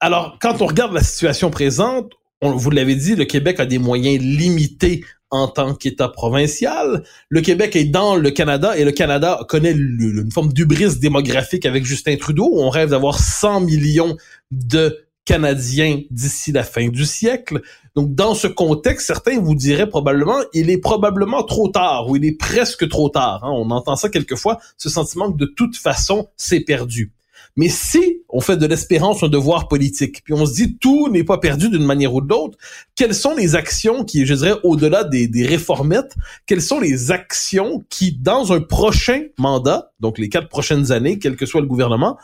Alors, 0.00 0.38
quand 0.40 0.60
on 0.62 0.66
regarde 0.66 0.92
la 0.92 1.02
situation 1.02 1.50
présente, 1.50 2.12
vous 2.42 2.70
l'avez 2.70 2.96
dit, 2.96 3.16
le 3.16 3.24
Québec 3.24 3.60
a 3.60 3.66
des 3.66 3.78
moyens 3.78 4.22
limités 4.22 5.04
en 5.30 5.48
tant 5.48 5.74
qu'État 5.74 6.08
provincial. 6.08 7.02
Le 7.28 7.40
Québec 7.40 7.76
est 7.76 7.84
dans 7.84 8.16
le 8.16 8.30
Canada 8.30 8.76
et 8.76 8.84
le 8.84 8.92
Canada 8.92 9.40
connaît 9.48 9.72
une 9.72 10.30
forme 10.32 10.52
d'ubris 10.52 10.98
démographique 10.98 11.66
avec 11.66 11.84
Justin 11.84 12.16
Trudeau. 12.16 12.50
on 12.54 12.70
rêve 12.70 12.90
d'avoir 12.90 13.18
100 13.18 13.60
millions 13.60 14.16
de 14.50 15.06
Canadiens 15.24 16.02
d'ici 16.10 16.52
la 16.52 16.62
fin 16.62 16.88
du 16.88 17.04
siècle. 17.04 17.60
Donc, 17.96 18.14
dans 18.14 18.34
ce 18.34 18.46
contexte, 18.46 19.06
certains 19.06 19.40
vous 19.40 19.54
diraient 19.54 19.88
probablement, 19.88 20.36
il 20.52 20.68
est 20.68 20.78
probablement 20.78 21.42
trop 21.42 21.68
tard 21.68 22.08
ou 22.08 22.16
il 22.16 22.26
est 22.26 22.38
presque 22.38 22.86
trop 22.90 23.08
tard. 23.08 23.42
Hein. 23.42 23.50
On 23.54 23.70
entend 23.70 23.96
ça 23.96 24.10
quelquefois, 24.10 24.58
ce 24.76 24.90
sentiment 24.90 25.32
que 25.32 25.38
de 25.38 25.46
toute 25.46 25.76
façon, 25.76 26.28
c'est 26.36 26.60
perdu. 26.60 27.14
Mais 27.56 27.70
si 27.70 28.20
on 28.28 28.42
fait 28.42 28.58
de 28.58 28.66
l'espérance 28.66 29.22
un 29.22 29.28
devoir 29.28 29.66
politique, 29.66 30.22
puis 30.24 30.34
on 30.34 30.44
se 30.44 30.52
dit 30.52 30.76
tout 30.76 31.08
n'est 31.08 31.24
pas 31.24 31.38
perdu 31.38 31.70
d'une 31.70 31.86
manière 31.86 32.12
ou 32.12 32.20
de 32.20 32.28
l'autre, 32.28 32.58
quelles 32.96 33.14
sont 33.14 33.34
les 33.34 33.54
actions 33.54 34.04
qui, 34.04 34.26
je 34.26 34.34
dirais, 34.34 34.56
au-delà 34.62 35.04
des, 35.04 35.26
des 35.26 35.46
réformettes, 35.46 36.14
quelles 36.44 36.60
sont 36.60 36.80
les 36.80 37.12
actions 37.12 37.82
qui, 37.88 38.12
dans 38.12 38.52
un 38.52 38.60
prochain 38.60 39.22
mandat, 39.38 39.92
donc 40.00 40.18
les 40.18 40.28
quatre 40.28 40.50
prochaines 40.50 40.92
années, 40.92 41.18
quel 41.18 41.34
que 41.34 41.46
soit 41.46 41.62
le 41.62 41.66
gouvernement, 41.66 42.18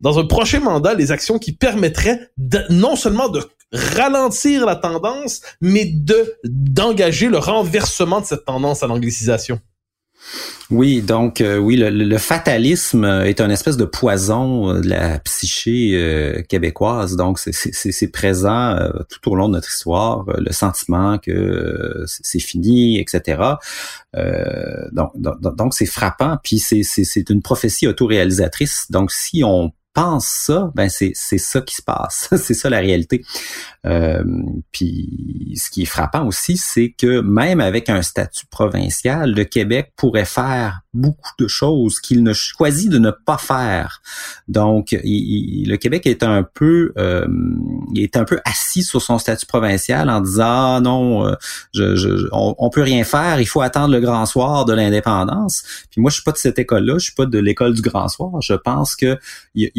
dans 0.00 0.18
un 0.18 0.24
prochain 0.24 0.60
mandat, 0.60 0.94
les 0.94 1.12
actions 1.12 1.38
qui 1.38 1.52
permettraient 1.52 2.30
non 2.70 2.96
seulement 2.96 3.28
de 3.28 3.42
ralentir 3.72 4.66
la 4.66 4.76
tendance, 4.76 5.40
mais 5.60 5.84
de 5.84 6.34
d'engager 6.44 7.28
le 7.28 7.38
renversement 7.38 8.20
de 8.20 8.26
cette 8.26 8.44
tendance 8.44 8.82
à 8.82 8.86
l'anglicisation. 8.86 9.60
Oui, 10.70 11.02
donc 11.02 11.40
euh, 11.40 11.58
oui, 11.58 11.76
le, 11.76 12.18
fatalisme 12.18 13.04
est 13.04 13.40
un 13.40 13.50
espèce 13.50 13.76
de 13.76 13.84
poison 13.84 14.70
euh, 14.70 14.80
de 14.80 14.88
la 14.88 15.18
psyché 15.18 15.92
euh, 15.94 16.42
québécoise. 16.42 17.16
Donc 17.16 17.40
c'est 17.40 18.08
présent 18.12 18.78
tout 19.08 19.30
au 19.30 19.34
long 19.34 19.48
de 19.48 19.54
notre 19.54 19.68
histoire, 19.68 20.24
le 20.38 20.52
sentiment 20.52 21.18
que 21.18 22.04
c'est 22.06 22.38
fini, 22.38 23.00
etc. 23.00 23.42
donc 24.92 25.10
donc 25.16 25.74
c'est 25.74 25.86
frappant. 25.86 26.38
Puis 26.44 26.60
c'est 26.60 27.30
une 27.30 27.42
prophétie 27.42 27.88
autoréalisatrice. 27.88 28.86
Donc 28.90 29.10
si 29.10 29.42
on 29.44 29.72
pense 29.92 30.26
ça, 30.26 30.70
ben 30.74 30.88
c'est 30.88 31.14
ça 31.14 31.60
qui 31.60 31.74
se 31.74 31.82
passe. 31.82 32.28
c'est 32.36 32.54
ça 32.54 32.70
la 32.70 32.78
réalité. 32.78 33.22
Euh, 33.86 34.22
puis 34.72 35.54
ce 35.56 35.70
qui 35.70 35.82
est 35.82 35.86
frappant 35.86 36.26
aussi, 36.26 36.56
c'est 36.56 36.94
que 36.96 37.20
même 37.20 37.60
avec 37.60 37.88
un 37.88 38.02
statut 38.02 38.46
provincial, 38.46 39.32
le 39.32 39.44
Québec 39.44 39.92
pourrait 39.96 40.26
faire 40.26 40.80
beaucoup 40.92 41.30
de 41.38 41.46
choses 41.46 42.00
qu'il 42.00 42.22
ne 42.22 42.32
choisit 42.32 42.90
de 42.90 42.98
ne 42.98 43.10
pas 43.10 43.38
faire. 43.38 44.02
Donc, 44.48 44.96
le 45.02 45.76
Québec 45.76 46.06
est 46.06 46.22
un 46.22 46.42
peu, 46.42 46.92
euh, 46.98 47.26
il 47.94 48.02
est 48.02 48.16
un 48.16 48.24
peu 48.24 48.40
assis 48.44 48.82
sur 48.82 49.00
son 49.00 49.18
statut 49.18 49.46
provincial 49.46 50.10
en 50.10 50.20
disant 50.20 50.76
ah, 50.76 50.80
non, 50.82 51.26
euh, 51.26 51.34
je, 51.72 51.94
je, 51.96 52.28
on, 52.32 52.70
peut 52.70 52.82
rien 52.82 53.04
faire, 53.04 53.40
il 53.40 53.46
faut 53.46 53.60
attendre 53.60 53.92
le 53.92 54.00
grand 54.00 54.26
soir 54.26 54.64
de 54.64 54.72
l'indépendance. 54.72 55.62
Puis 55.90 56.00
moi, 56.00 56.10
je 56.10 56.16
suis 56.16 56.24
pas 56.24 56.32
de 56.32 56.38
cette 56.38 56.58
école-là, 56.58 56.94
je 56.98 57.04
suis 57.04 57.14
pas 57.14 57.26
de 57.26 57.38
l'école 57.38 57.74
du 57.74 57.82
grand 57.82 58.08
soir. 58.08 58.40
Je 58.40 58.54
pense 58.54 58.96
que 58.96 59.18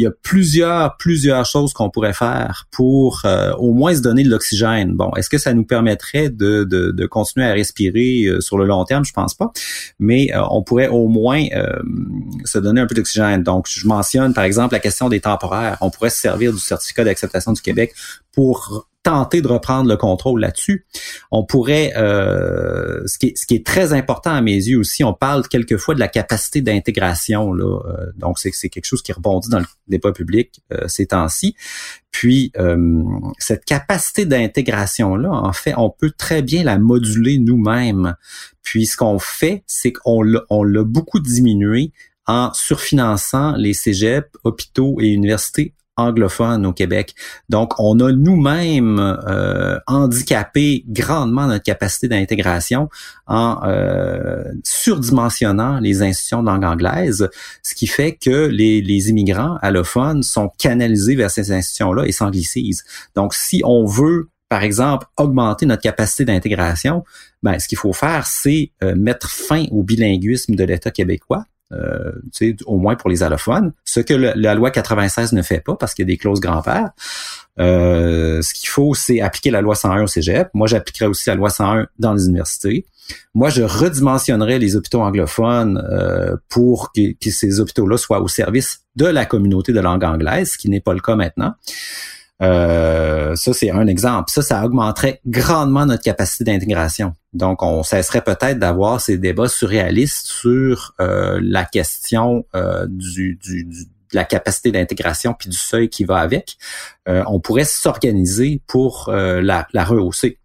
y, 0.02 0.06
a 0.06 0.10
plusieurs, 0.10 0.96
plusieurs 0.96 1.46
choses 1.46 1.72
qu'on 1.72 1.90
pourrait 1.90 2.12
faire 2.12 2.66
pour 2.70 3.22
euh, 3.24 3.52
au 3.54 3.72
moins 3.72 3.94
se 3.94 4.00
donner 4.00 4.22
de 4.22 4.30
l'oxygène. 4.30 4.92
Bon, 4.94 5.10
est-ce 5.16 5.28
que 5.30 5.38
ça 5.38 5.54
nous 5.54 5.64
permettrait 5.64 6.28
de, 6.28 6.64
de, 6.64 6.90
de 6.90 7.06
continuer 7.06 7.46
à 7.46 7.52
respirer 7.52 8.24
euh, 8.24 8.40
sur 8.40 8.58
le 8.58 8.66
long 8.66 8.84
terme? 8.84 9.04
Je 9.04 9.12
pense 9.12 9.34
pas. 9.34 9.52
Mais 9.98 10.34
euh, 10.34 10.42
on 10.50 10.62
pourrait 10.62 10.88
au 10.88 11.08
moins 11.08 11.44
euh, 11.54 11.82
se 12.44 12.58
donner 12.58 12.80
un 12.80 12.86
peu 12.86 12.94
d'oxygène. 12.94 13.42
Donc, 13.42 13.66
je 13.68 13.86
mentionne 13.86 14.34
par 14.34 14.44
exemple 14.44 14.74
la 14.74 14.80
question 14.80 15.08
des 15.08 15.20
temporaires. 15.20 15.78
On 15.80 15.90
pourrait 15.90 16.10
se 16.10 16.18
servir 16.18 16.52
du 16.52 16.58
certificat 16.58 17.04
d'acceptation 17.04 17.52
du 17.52 17.62
Québec 17.62 17.94
pour 18.32 18.86
tenter 19.02 19.42
de 19.42 19.48
reprendre 19.48 19.88
le 19.88 19.96
contrôle 19.96 20.40
là-dessus. 20.40 20.86
On 21.30 21.44
pourrait, 21.44 21.92
euh, 21.96 23.02
ce, 23.06 23.18
qui 23.18 23.28
est, 23.28 23.36
ce 23.36 23.46
qui 23.46 23.54
est 23.54 23.66
très 23.66 23.92
important 23.92 24.30
à 24.30 24.40
mes 24.40 24.54
yeux 24.54 24.78
aussi, 24.78 25.02
on 25.02 25.12
parle 25.12 25.48
quelquefois 25.48 25.94
de 25.94 26.00
la 26.00 26.08
capacité 26.08 26.60
d'intégration. 26.60 27.52
Là, 27.52 27.80
euh, 27.86 28.12
donc 28.16 28.38
c'est, 28.38 28.52
c'est 28.52 28.68
quelque 28.68 28.84
chose 28.84 29.02
qui 29.02 29.12
rebondit 29.12 29.48
dans 29.48 29.58
le 29.58 29.66
débat 29.88 30.12
public 30.12 30.60
euh, 30.72 30.86
ces 30.86 31.06
temps-ci. 31.06 31.56
Puis 32.12 32.52
euh, 32.58 33.02
cette 33.38 33.64
capacité 33.64 34.26
d'intégration 34.26 35.16
là, 35.16 35.30
en 35.30 35.52
fait, 35.52 35.74
on 35.76 35.90
peut 35.90 36.12
très 36.16 36.42
bien 36.42 36.62
la 36.62 36.78
moduler 36.78 37.38
nous-mêmes. 37.38 38.14
Puis 38.62 38.86
ce 38.86 38.96
qu'on 38.96 39.18
fait, 39.18 39.64
c'est 39.66 39.92
qu'on 39.92 40.22
l'a, 40.22 40.42
on 40.50 40.62
l'a 40.62 40.84
beaucoup 40.84 41.20
diminué 41.20 41.92
en 42.26 42.52
surfinançant 42.52 43.56
les 43.56 43.74
cégeps, 43.74 44.28
hôpitaux 44.44 44.98
et 45.00 45.08
universités 45.08 45.74
anglophone 45.96 46.64
au 46.66 46.72
Québec. 46.72 47.14
Donc, 47.48 47.74
on 47.78 48.00
a 48.00 48.12
nous-mêmes 48.12 48.98
euh, 48.98 49.78
handicapé 49.86 50.84
grandement 50.88 51.46
notre 51.46 51.64
capacité 51.64 52.08
d'intégration 52.08 52.88
en 53.26 53.60
euh, 53.64 54.44
surdimensionnant 54.64 55.80
les 55.80 56.02
institutions 56.02 56.42
de 56.42 56.48
langue 56.48 56.64
anglaise, 56.64 57.28
ce 57.62 57.74
qui 57.74 57.86
fait 57.86 58.16
que 58.16 58.46
les, 58.46 58.80
les 58.80 59.10
immigrants 59.10 59.58
allophones 59.62 60.22
sont 60.22 60.50
canalisés 60.58 61.14
vers 61.14 61.30
ces 61.30 61.52
institutions-là 61.52 62.06
et 62.06 62.12
s'anglicisent. 62.12 62.84
Donc, 63.14 63.34
si 63.34 63.62
on 63.64 63.84
veut 63.84 64.28
par 64.52 64.64
exemple, 64.64 65.06
augmenter 65.16 65.64
notre 65.64 65.80
capacité 65.80 66.26
d'intégration, 66.26 67.04
ben, 67.42 67.58
ce 67.58 67.66
qu'il 67.66 67.78
faut 67.78 67.94
faire, 67.94 68.26
c'est 68.26 68.70
euh, 68.82 68.94
mettre 68.94 69.30
fin 69.30 69.64
au 69.70 69.82
bilinguisme 69.82 70.56
de 70.56 70.64
l'État 70.64 70.90
québécois, 70.90 71.46
euh, 71.72 72.12
au 72.66 72.78
moins 72.78 72.96
pour 72.96 73.10
les 73.10 73.22
allophones, 73.22 73.72
ce 73.84 74.00
que 74.00 74.14
la 74.14 74.54
loi 74.54 74.70
96 74.70 75.32
ne 75.32 75.42
fait 75.42 75.60
pas 75.60 75.76
parce 75.76 75.94
qu'il 75.94 76.04
y 76.04 76.06
a 76.06 76.12
des 76.12 76.16
clauses 76.16 76.40
grand-père. 76.40 76.90
Euh, 77.58 78.40
ce 78.42 78.54
qu'il 78.54 78.68
faut, 78.68 78.94
c'est 78.94 79.20
appliquer 79.20 79.50
la 79.50 79.60
loi 79.60 79.74
101 79.74 80.02
au 80.02 80.06
cégep. 80.06 80.48
Moi, 80.54 80.66
j'appliquerai 80.66 81.06
aussi 81.06 81.28
la 81.28 81.34
loi 81.34 81.50
101 81.50 81.86
dans 81.98 82.14
les 82.14 82.26
universités. 82.26 82.86
Moi, 83.34 83.50
je 83.50 83.62
redimensionnerai 83.62 84.58
les 84.58 84.76
hôpitaux 84.76 85.02
anglophones 85.02 85.84
euh, 85.90 86.36
pour 86.48 86.92
que, 86.92 87.12
que 87.12 87.30
ces 87.30 87.60
hôpitaux-là 87.60 87.98
soient 87.98 88.20
au 88.20 88.28
service 88.28 88.80
de 88.96 89.06
la 89.06 89.26
communauté 89.26 89.72
de 89.72 89.80
langue 89.80 90.04
anglaise, 90.04 90.52
ce 90.52 90.58
qui 90.58 90.70
n'est 90.70 90.80
pas 90.80 90.94
le 90.94 91.00
cas 91.00 91.16
maintenant. 91.16 91.54
Euh, 92.42 93.34
ça, 93.36 93.52
c'est 93.52 93.70
un 93.70 93.86
exemple. 93.86 94.30
Ça, 94.30 94.42
ça 94.42 94.64
augmenterait 94.64 95.20
grandement 95.26 95.86
notre 95.86 96.02
capacité 96.02 96.44
d'intégration. 96.44 97.14
Donc, 97.32 97.62
on 97.62 97.82
cesserait 97.82 98.22
peut-être 98.22 98.58
d'avoir 98.58 99.00
ces 99.00 99.18
débats 99.18 99.48
surréalistes 99.48 100.26
sur 100.26 100.94
euh, 101.00 101.40
la 101.42 101.64
question 101.64 102.44
euh, 102.54 102.86
du, 102.88 103.36
du, 103.36 103.64
de 103.64 103.76
la 104.12 104.24
capacité 104.24 104.70
d'intégration 104.70 105.34
puis 105.34 105.48
du 105.48 105.56
seuil 105.56 105.88
qui 105.88 106.04
va 106.04 106.18
avec. 106.18 106.58
on 107.06 107.40
pourrait 107.40 107.64
s'organiser 107.64 108.60
pour 108.66 109.10
la, 109.10 109.66
la 109.72 109.84
rehausser. 109.84 110.38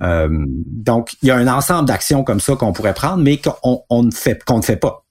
donc, 0.00 1.14
il 1.22 1.28
y 1.28 1.30
a 1.30 1.36
un 1.36 1.48
ensemble 1.48 1.88
d'actions 1.88 2.24
comme 2.24 2.40
ça 2.40 2.56
qu'on 2.56 2.74
pourrait 2.74 2.92
prendre, 2.92 3.22
mais 3.22 3.38
qu'on 3.38 3.84
on 3.88 4.02
ne 4.02 4.10
fait 4.10 4.44
qu'on 4.44 4.58
ne 4.58 4.62
fait 4.62 4.76
pas. 4.76 5.06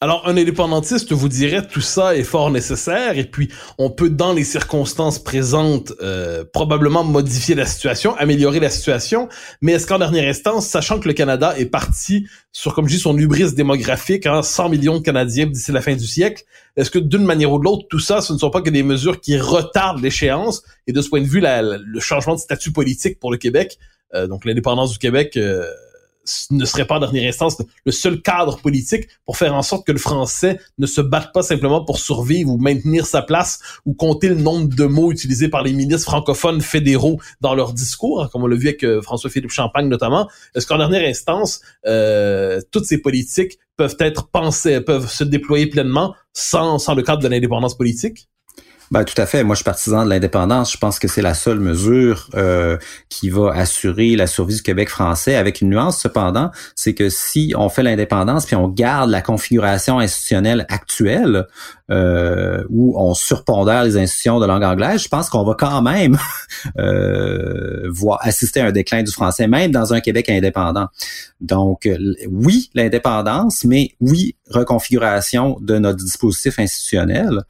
Alors, 0.00 0.28
un 0.28 0.36
indépendantiste 0.36 1.10
vous 1.10 1.28
dirait 1.28 1.66
tout 1.66 1.80
ça 1.80 2.16
est 2.16 2.22
fort 2.22 2.52
nécessaire 2.52 3.18
et 3.18 3.24
puis 3.24 3.48
on 3.78 3.90
peut, 3.90 4.08
dans 4.08 4.32
les 4.32 4.44
circonstances 4.44 5.18
présentes, 5.18 5.92
euh, 6.00 6.44
probablement 6.52 7.02
modifier 7.02 7.56
la 7.56 7.66
situation, 7.66 8.14
améliorer 8.14 8.60
la 8.60 8.70
situation. 8.70 9.28
Mais 9.60 9.72
est-ce 9.72 9.88
qu'en 9.88 9.98
dernière 9.98 10.28
instance, 10.28 10.68
sachant 10.68 11.00
que 11.00 11.08
le 11.08 11.14
Canada 11.14 11.58
est 11.58 11.66
parti 11.66 12.28
sur, 12.52 12.74
comme 12.74 12.86
je 12.86 12.94
dis, 12.94 13.00
son 13.00 13.18
hubris 13.18 13.54
démographique, 13.54 14.26
hein, 14.26 14.42
100 14.42 14.68
millions 14.68 14.98
de 14.98 15.02
Canadiens 15.02 15.46
d'ici 15.46 15.72
la 15.72 15.80
fin 15.80 15.96
du 15.96 16.06
siècle, 16.06 16.44
est-ce 16.76 16.92
que 16.92 17.00
d'une 17.00 17.24
manière 17.24 17.50
ou 17.50 17.58
de 17.58 17.64
l'autre, 17.64 17.88
tout 17.90 17.98
ça, 17.98 18.20
ce 18.20 18.32
ne 18.32 18.38
sont 18.38 18.50
pas 18.50 18.62
que 18.62 18.70
des 18.70 18.84
mesures 18.84 19.20
qui 19.20 19.36
retardent 19.36 20.00
l'échéance? 20.00 20.62
Et 20.86 20.92
de 20.92 21.02
ce 21.02 21.08
point 21.08 21.22
de 21.22 21.26
vue, 21.26 21.42
le 21.42 21.98
changement 21.98 22.36
de 22.36 22.40
statut 22.40 22.70
politique 22.70 23.18
pour 23.18 23.32
le 23.32 23.36
Québec, 23.36 23.80
euh, 24.14 24.28
donc 24.28 24.44
l'indépendance 24.44 24.92
du 24.92 24.98
Québec... 24.98 25.36
Euh, 25.36 25.68
ne 26.50 26.64
serait 26.64 26.86
pas 26.86 26.96
en 26.96 27.00
dernière 27.00 27.28
instance 27.28 27.56
le 27.84 27.92
seul 27.92 28.20
cadre 28.22 28.58
politique 28.58 29.08
pour 29.24 29.36
faire 29.36 29.54
en 29.54 29.62
sorte 29.62 29.86
que 29.86 29.92
le 29.92 29.98
français 29.98 30.58
ne 30.78 30.86
se 30.86 31.00
batte 31.00 31.32
pas 31.32 31.42
simplement 31.42 31.84
pour 31.84 31.98
survivre 31.98 32.50
ou 32.50 32.58
maintenir 32.58 33.06
sa 33.06 33.22
place 33.22 33.60
ou 33.84 33.94
compter 33.94 34.28
le 34.28 34.34
nombre 34.36 34.74
de 34.74 34.84
mots 34.84 35.12
utilisés 35.12 35.48
par 35.48 35.62
les 35.62 35.72
ministres 35.72 36.10
francophones 36.10 36.60
fédéraux 36.60 37.20
dans 37.40 37.54
leurs 37.54 37.72
discours, 37.72 38.22
hein, 38.22 38.28
comme 38.32 38.42
on 38.42 38.46
l'a 38.46 38.56
vu 38.56 38.68
avec 38.68 38.84
euh, 38.84 39.02
François-Philippe 39.02 39.50
Champagne 39.50 39.88
notamment. 39.88 40.28
Est-ce 40.54 40.66
qu'en 40.66 40.78
dernière 40.78 41.08
instance, 41.08 41.60
euh, 41.86 42.60
toutes 42.70 42.84
ces 42.84 42.98
politiques 42.98 43.58
peuvent 43.76 43.96
être 44.00 44.28
pensées, 44.28 44.80
peuvent 44.80 45.10
se 45.10 45.24
déployer 45.24 45.66
pleinement 45.66 46.14
sans, 46.32 46.78
sans 46.78 46.94
le 46.94 47.02
cadre 47.02 47.22
de 47.22 47.28
l'indépendance 47.28 47.76
politique? 47.76 48.28
Ben, 48.90 49.04
tout 49.04 49.20
à 49.20 49.26
fait. 49.26 49.44
Moi, 49.44 49.54
je 49.54 49.58
suis 49.58 49.64
partisan 49.64 50.04
de 50.04 50.10
l'indépendance. 50.10 50.72
Je 50.72 50.78
pense 50.78 50.98
que 50.98 51.08
c'est 51.08 51.22
la 51.22 51.34
seule 51.34 51.60
mesure 51.60 52.28
euh, 52.34 52.78
qui 53.08 53.28
va 53.28 53.52
assurer 53.52 54.16
la 54.16 54.26
survie 54.26 54.56
du 54.56 54.62
Québec 54.62 54.88
français. 54.88 55.36
Avec 55.36 55.60
une 55.60 55.70
nuance, 55.70 56.00
cependant, 56.00 56.50
c'est 56.74 56.94
que 56.94 57.10
si 57.10 57.52
on 57.56 57.68
fait 57.68 57.82
l'indépendance 57.82 58.46
puis 58.46 58.56
on 58.56 58.68
garde 58.68 59.10
la 59.10 59.20
configuration 59.20 59.98
institutionnelle 59.98 60.64
actuelle, 60.70 61.46
euh, 61.90 62.64
où 62.68 62.94
on 62.98 63.14
surpondère 63.14 63.84
les 63.84 63.96
institutions 63.96 64.40
de 64.40 64.46
langue 64.46 64.64
anglaise, 64.64 65.02
je 65.02 65.08
pense 65.08 65.30
qu'on 65.30 65.44
va 65.44 65.54
quand 65.54 65.82
même 65.82 66.18
euh, 66.78 67.88
voir 67.90 68.18
assister 68.22 68.60
à 68.60 68.66
un 68.66 68.72
déclin 68.72 69.02
du 69.02 69.12
français, 69.12 69.46
même 69.46 69.70
dans 69.70 69.94
un 69.94 70.00
Québec 70.00 70.28
indépendant. 70.28 70.88
Donc, 71.40 71.88
oui, 72.28 72.70
l'indépendance, 72.74 73.64
mais 73.64 73.92
oui, 74.00 74.36
reconfiguration 74.50 75.58
de 75.60 75.78
notre 75.78 76.02
dispositif 76.04 76.58
institutionnel. 76.58 77.42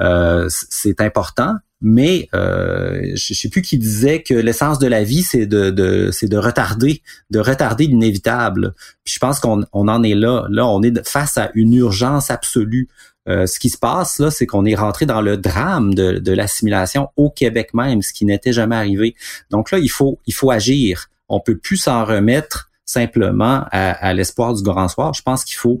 Euh, 0.00 0.48
c'est 0.48 1.00
important, 1.00 1.54
mais 1.80 2.28
euh, 2.34 3.12
je 3.14 3.34
sais 3.34 3.48
plus 3.48 3.62
qui 3.62 3.78
disait 3.78 4.22
que 4.22 4.34
l'essence 4.34 4.78
de 4.78 4.86
la 4.86 5.04
vie, 5.04 5.22
c'est 5.22 5.46
de, 5.46 6.36
retarder, 6.36 7.02
de 7.30 7.38
retarder 7.38 7.86
l'inévitable. 7.86 8.74
Je 9.04 9.18
pense 9.18 9.40
qu'on 9.40 9.64
on 9.72 9.88
en 9.88 10.02
est 10.02 10.14
là. 10.14 10.46
Là, 10.48 10.66
on 10.66 10.82
est 10.82 11.06
face 11.06 11.36
à 11.38 11.50
une 11.54 11.74
urgence 11.74 12.30
absolue. 12.30 12.88
Euh, 13.28 13.46
ce 13.46 13.58
qui 13.60 13.70
se 13.70 13.78
passe 13.78 14.18
là, 14.18 14.30
c'est 14.30 14.46
qu'on 14.46 14.64
est 14.64 14.74
rentré 14.74 15.06
dans 15.06 15.20
le 15.20 15.36
drame 15.36 15.94
de, 15.94 16.32
l'assimilation 16.32 17.08
au 17.16 17.30
Québec 17.30 17.72
même, 17.72 18.02
ce 18.02 18.12
qui 18.12 18.24
n'était 18.24 18.52
jamais 18.52 18.76
arrivé. 18.76 19.14
Donc 19.50 19.70
là, 19.70 19.78
il 19.78 19.88
faut 19.88 20.18
agir. 20.50 21.08
On 21.28 21.40
peut 21.40 21.56
plus 21.56 21.76
s'en 21.76 22.04
remettre 22.04 22.70
simplement 22.84 23.64
à, 23.70 24.12
l'espoir 24.12 24.54
du 24.54 24.62
grand 24.62 24.88
soir. 24.88 25.14
Je 25.14 25.22
pense 25.22 25.44
qu'il 25.44 25.56
faut 25.56 25.80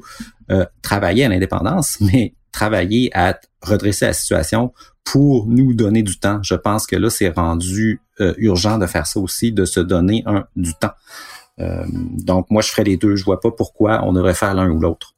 euh, 0.50 0.64
travailler 0.80 1.24
à 1.24 1.28
l'indépendance, 1.28 1.98
mais 2.00 2.34
travailler 2.52 3.10
à 3.16 3.38
redresser 3.62 4.06
la 4.06 4.12
situation 4.12 4.72
pour 5.04 5.46
nous 5.46 5.74
donner 5.74 6.02
du 6.02 6.18
temps. 6.18 6.40
Je 6.42 6.54
pense 6.54 6.86
que 6.86 6.96
là, 6.96 7.10
c'est 7.10 7.28
rendu 7.28 8.00
euh, 8.20 8.34
urgent 8.38 8.78
de 8.78 8.86
faire 8.86 9.06
ça 9.06 9.20
aussi, 9.20 9.52
de 9.52 9.64
se 9.64 9.80
donner 9.80 10.24
du 10.56 10.74
temps. 10.74 10.92
Euh, 11.60 11.84
donc, 11.90 12.50
moi, 12.50 12.62
je 12.62 12.70
ferais 12.70 12.84
les 12.84 12.96
deux. 12.96 13.16
Je 13.16 13.24
vois 13.24 13.40
pas 13.40 13.50
pourquoi 13.50 14.04
on 14.04 14.12
devrait 14.12 14.34
faire 14.34 14.54
l'un 14.54 14.70
ou 14.70 14.80
l'autre. 14.80 15.11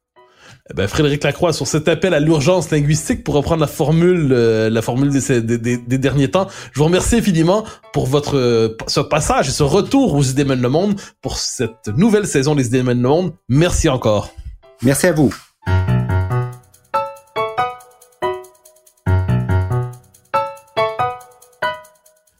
Eh 0.70 0.72
ben, 0.72 0.88
Frédéric 0.88 1.22
Lacroix, 1.22 1.52
sur 1.52 1.66
cet 1.66 1.88
appel 1.88 2.14
à 2.14 2.20
l'urgence 2.20 2.70
linguistique, 2.70 3.22
pour 3.22 3.34
reprendre 3.34 3.60
la 3.60 3.66
formule, 3.66 4.30
euh, 4.32 4.70
la 4.70 4.80
formule 4.80 5.10
des, 5.10 5.42
des, 5.42 5.76
des, 5.76 5.98
derniers 5.98 6.30
temps, 6.30 6.46
je 6.72 6.78
vous 6.78 6.86
remercie 6.86 7.16
infiniment 7.16 7.64
pour 7.92 8.06
votre 8.06 8.74
ce 8.86 9.00
passage 9.00 9.46
et 9.48 9.52
ce 9.52 9.62
retour 9.62 10.14
aux 10.14 10.22
idées 10.22 10.46
mènent 10.46 10.62
le 10.62 10.70
monde 10.70 10.98
pour 11.20 11.36
cette 11.36 11.88
nouvelle 11.88 12.26
saison 12.26 12.54
des 12.54 12.68
idées 12.68 12.82
mènent 12.82 13.02
le 13.02 13.08
monde. 13.10 13.32
Merci 13.50 13.90
encore. 13.90 14.30
Merci 14.80 15.08
à 15.08 15.12
vous. 15.12 15.34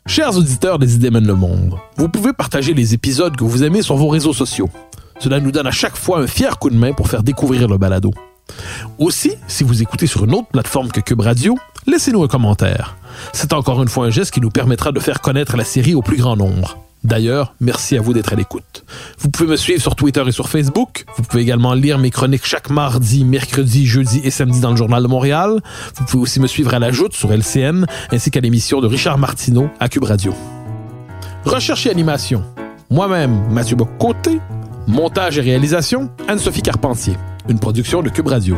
Chers 0.06 0.34
auditeurs 0.34 0.78
des 0.78 0.94
idées 0.94 1.10
mènent 1.10 1.26
le 1.26 1.34
monde, 1.34 1.76
vous 1.96 2.08
pouvez 2.08 2.32
partager 2.32 2.72
les 2.72 2.94
épisodes 2.94 3.36
que 3.36 3.44
vous 3.44 3.64
aimez 3.64 3.82
sur 3.82 3.96
vos 3.96 4.08
réseaux 4.08 4.32
sociaux. 4.32 4.70
Cela 5.24 5.40
nous 5.40 5.52
donne 5.52 5.66
à 5.66 5.70
chaque 5.70 5.96
fois 5.96 6.18
un 6.18 6.26
fier 6.26 6.58
coup 6.58 6.68
de 6.68 6.76
main 6.76 6.92
pour 6.92 7.08
faire 7.08 7.22
découvrir 7.22 7.66
le 7.66 7.78
balado. 7.78 8.10
Aussi, 8.98 9.32
si 9.48 9.64
vous 9.64 9.80
écoutez 9.80 10.06
sur 10.06 10.26
une 10.26 10.34
autre 10.34 10.48
plateforme 10.48 10.88
que 10.88 11.00
Cube 11.00 11.20
Radio, 11.20 11.56
laissez-nous 11.86 12.22
un 12.22 12.28
commentaire. 12.28 12.98
C'est 13.32 13.54
encore 13.54 13.82
une 13.82 13.88
fois 13.88 14.04
un 14.04 14.10
geste 14.10 14.32
qui 14.32 14.42
nous 14.42 14.50
permettra 14.50 14.92
de 14.92 15.00
faire 15.00 15.22
connaître 15.22 15.56
la 15.56 15.64
série 15.64 15.94
au 15.94 16.02
plus 16.02 16.18
grand 16.18 16.36
nombre. 16.36 16.76
D'ailleurs, 17.04 17.54
merci 17.58 17.96
à 17.96 18.02
vous 18.02 18.12
d'être 18.12 18.34
à 18.34 18.36
l'écoute. 18.36 18.84
Vous 19.18 19.30
pouvez 19.30 19.48
me 19.48 19.56
suivre 19.56 19.80
sur 19.80 19.96
Twitter 19.96 20.22
et 20.26 20.30
sur 20.30 20.50
Facebook. 20.50 21.06
Vous 21.16 21.22
pouvez 21.22 21.42
également 21.42 21.72
lire 21.72 21.98
mes 21.98 22.10
chroniques 22.10 22.44
chaque 22.44 22.68
mardi, 22.68 23.24
mercredi, 23.24 23.86
jeudi 23.86 24.20
et 24.24 24.30
samedi 24.30 24.60
dans 24.60 24.72
le 24.72 24.76
Journal 24.76 25.02
de 25.02 25.08
Montréal. 25.08 25.62
Vous 25.96 26.04
pouvez 26.04 26.22
aussi 26.22 26.38
me 26.38 26.46
suivre 26.46 26.74
à 26.74 26.78
la 26.78 26.92
Joute 26.92 27.14
sur 27.14 27.32
LCN, 27.32 27.86
ainsi 28.12 28.30
qu'à 28.30 28.40
l'émission 28.40 28.82
de 28.82 28.88
Richard 28.88 29.16
Martineau 29.16 29.70
à 29.80 29.88
Cube 29.88 30.04
Radio. 30.04 30.34
Recherche 31.46 31.86
et 31.86 31.90
animation. 31.90 32.44
Moi-même, 32.90 33.50
Mathieu 33.50 33.74
Bocoté. 33.74 34.38
Montage 34.87 35.39
et 35.39 35.41
réalisation, 35.41 36.11
Anne-Sophie 36.28 36.62
Carpentier. 36.62 37.14
Une 37.49 37.59
production 37.59 38.03
de 38.03 38.11
Cube 38.11 38.26
Radio. 38.26 38.57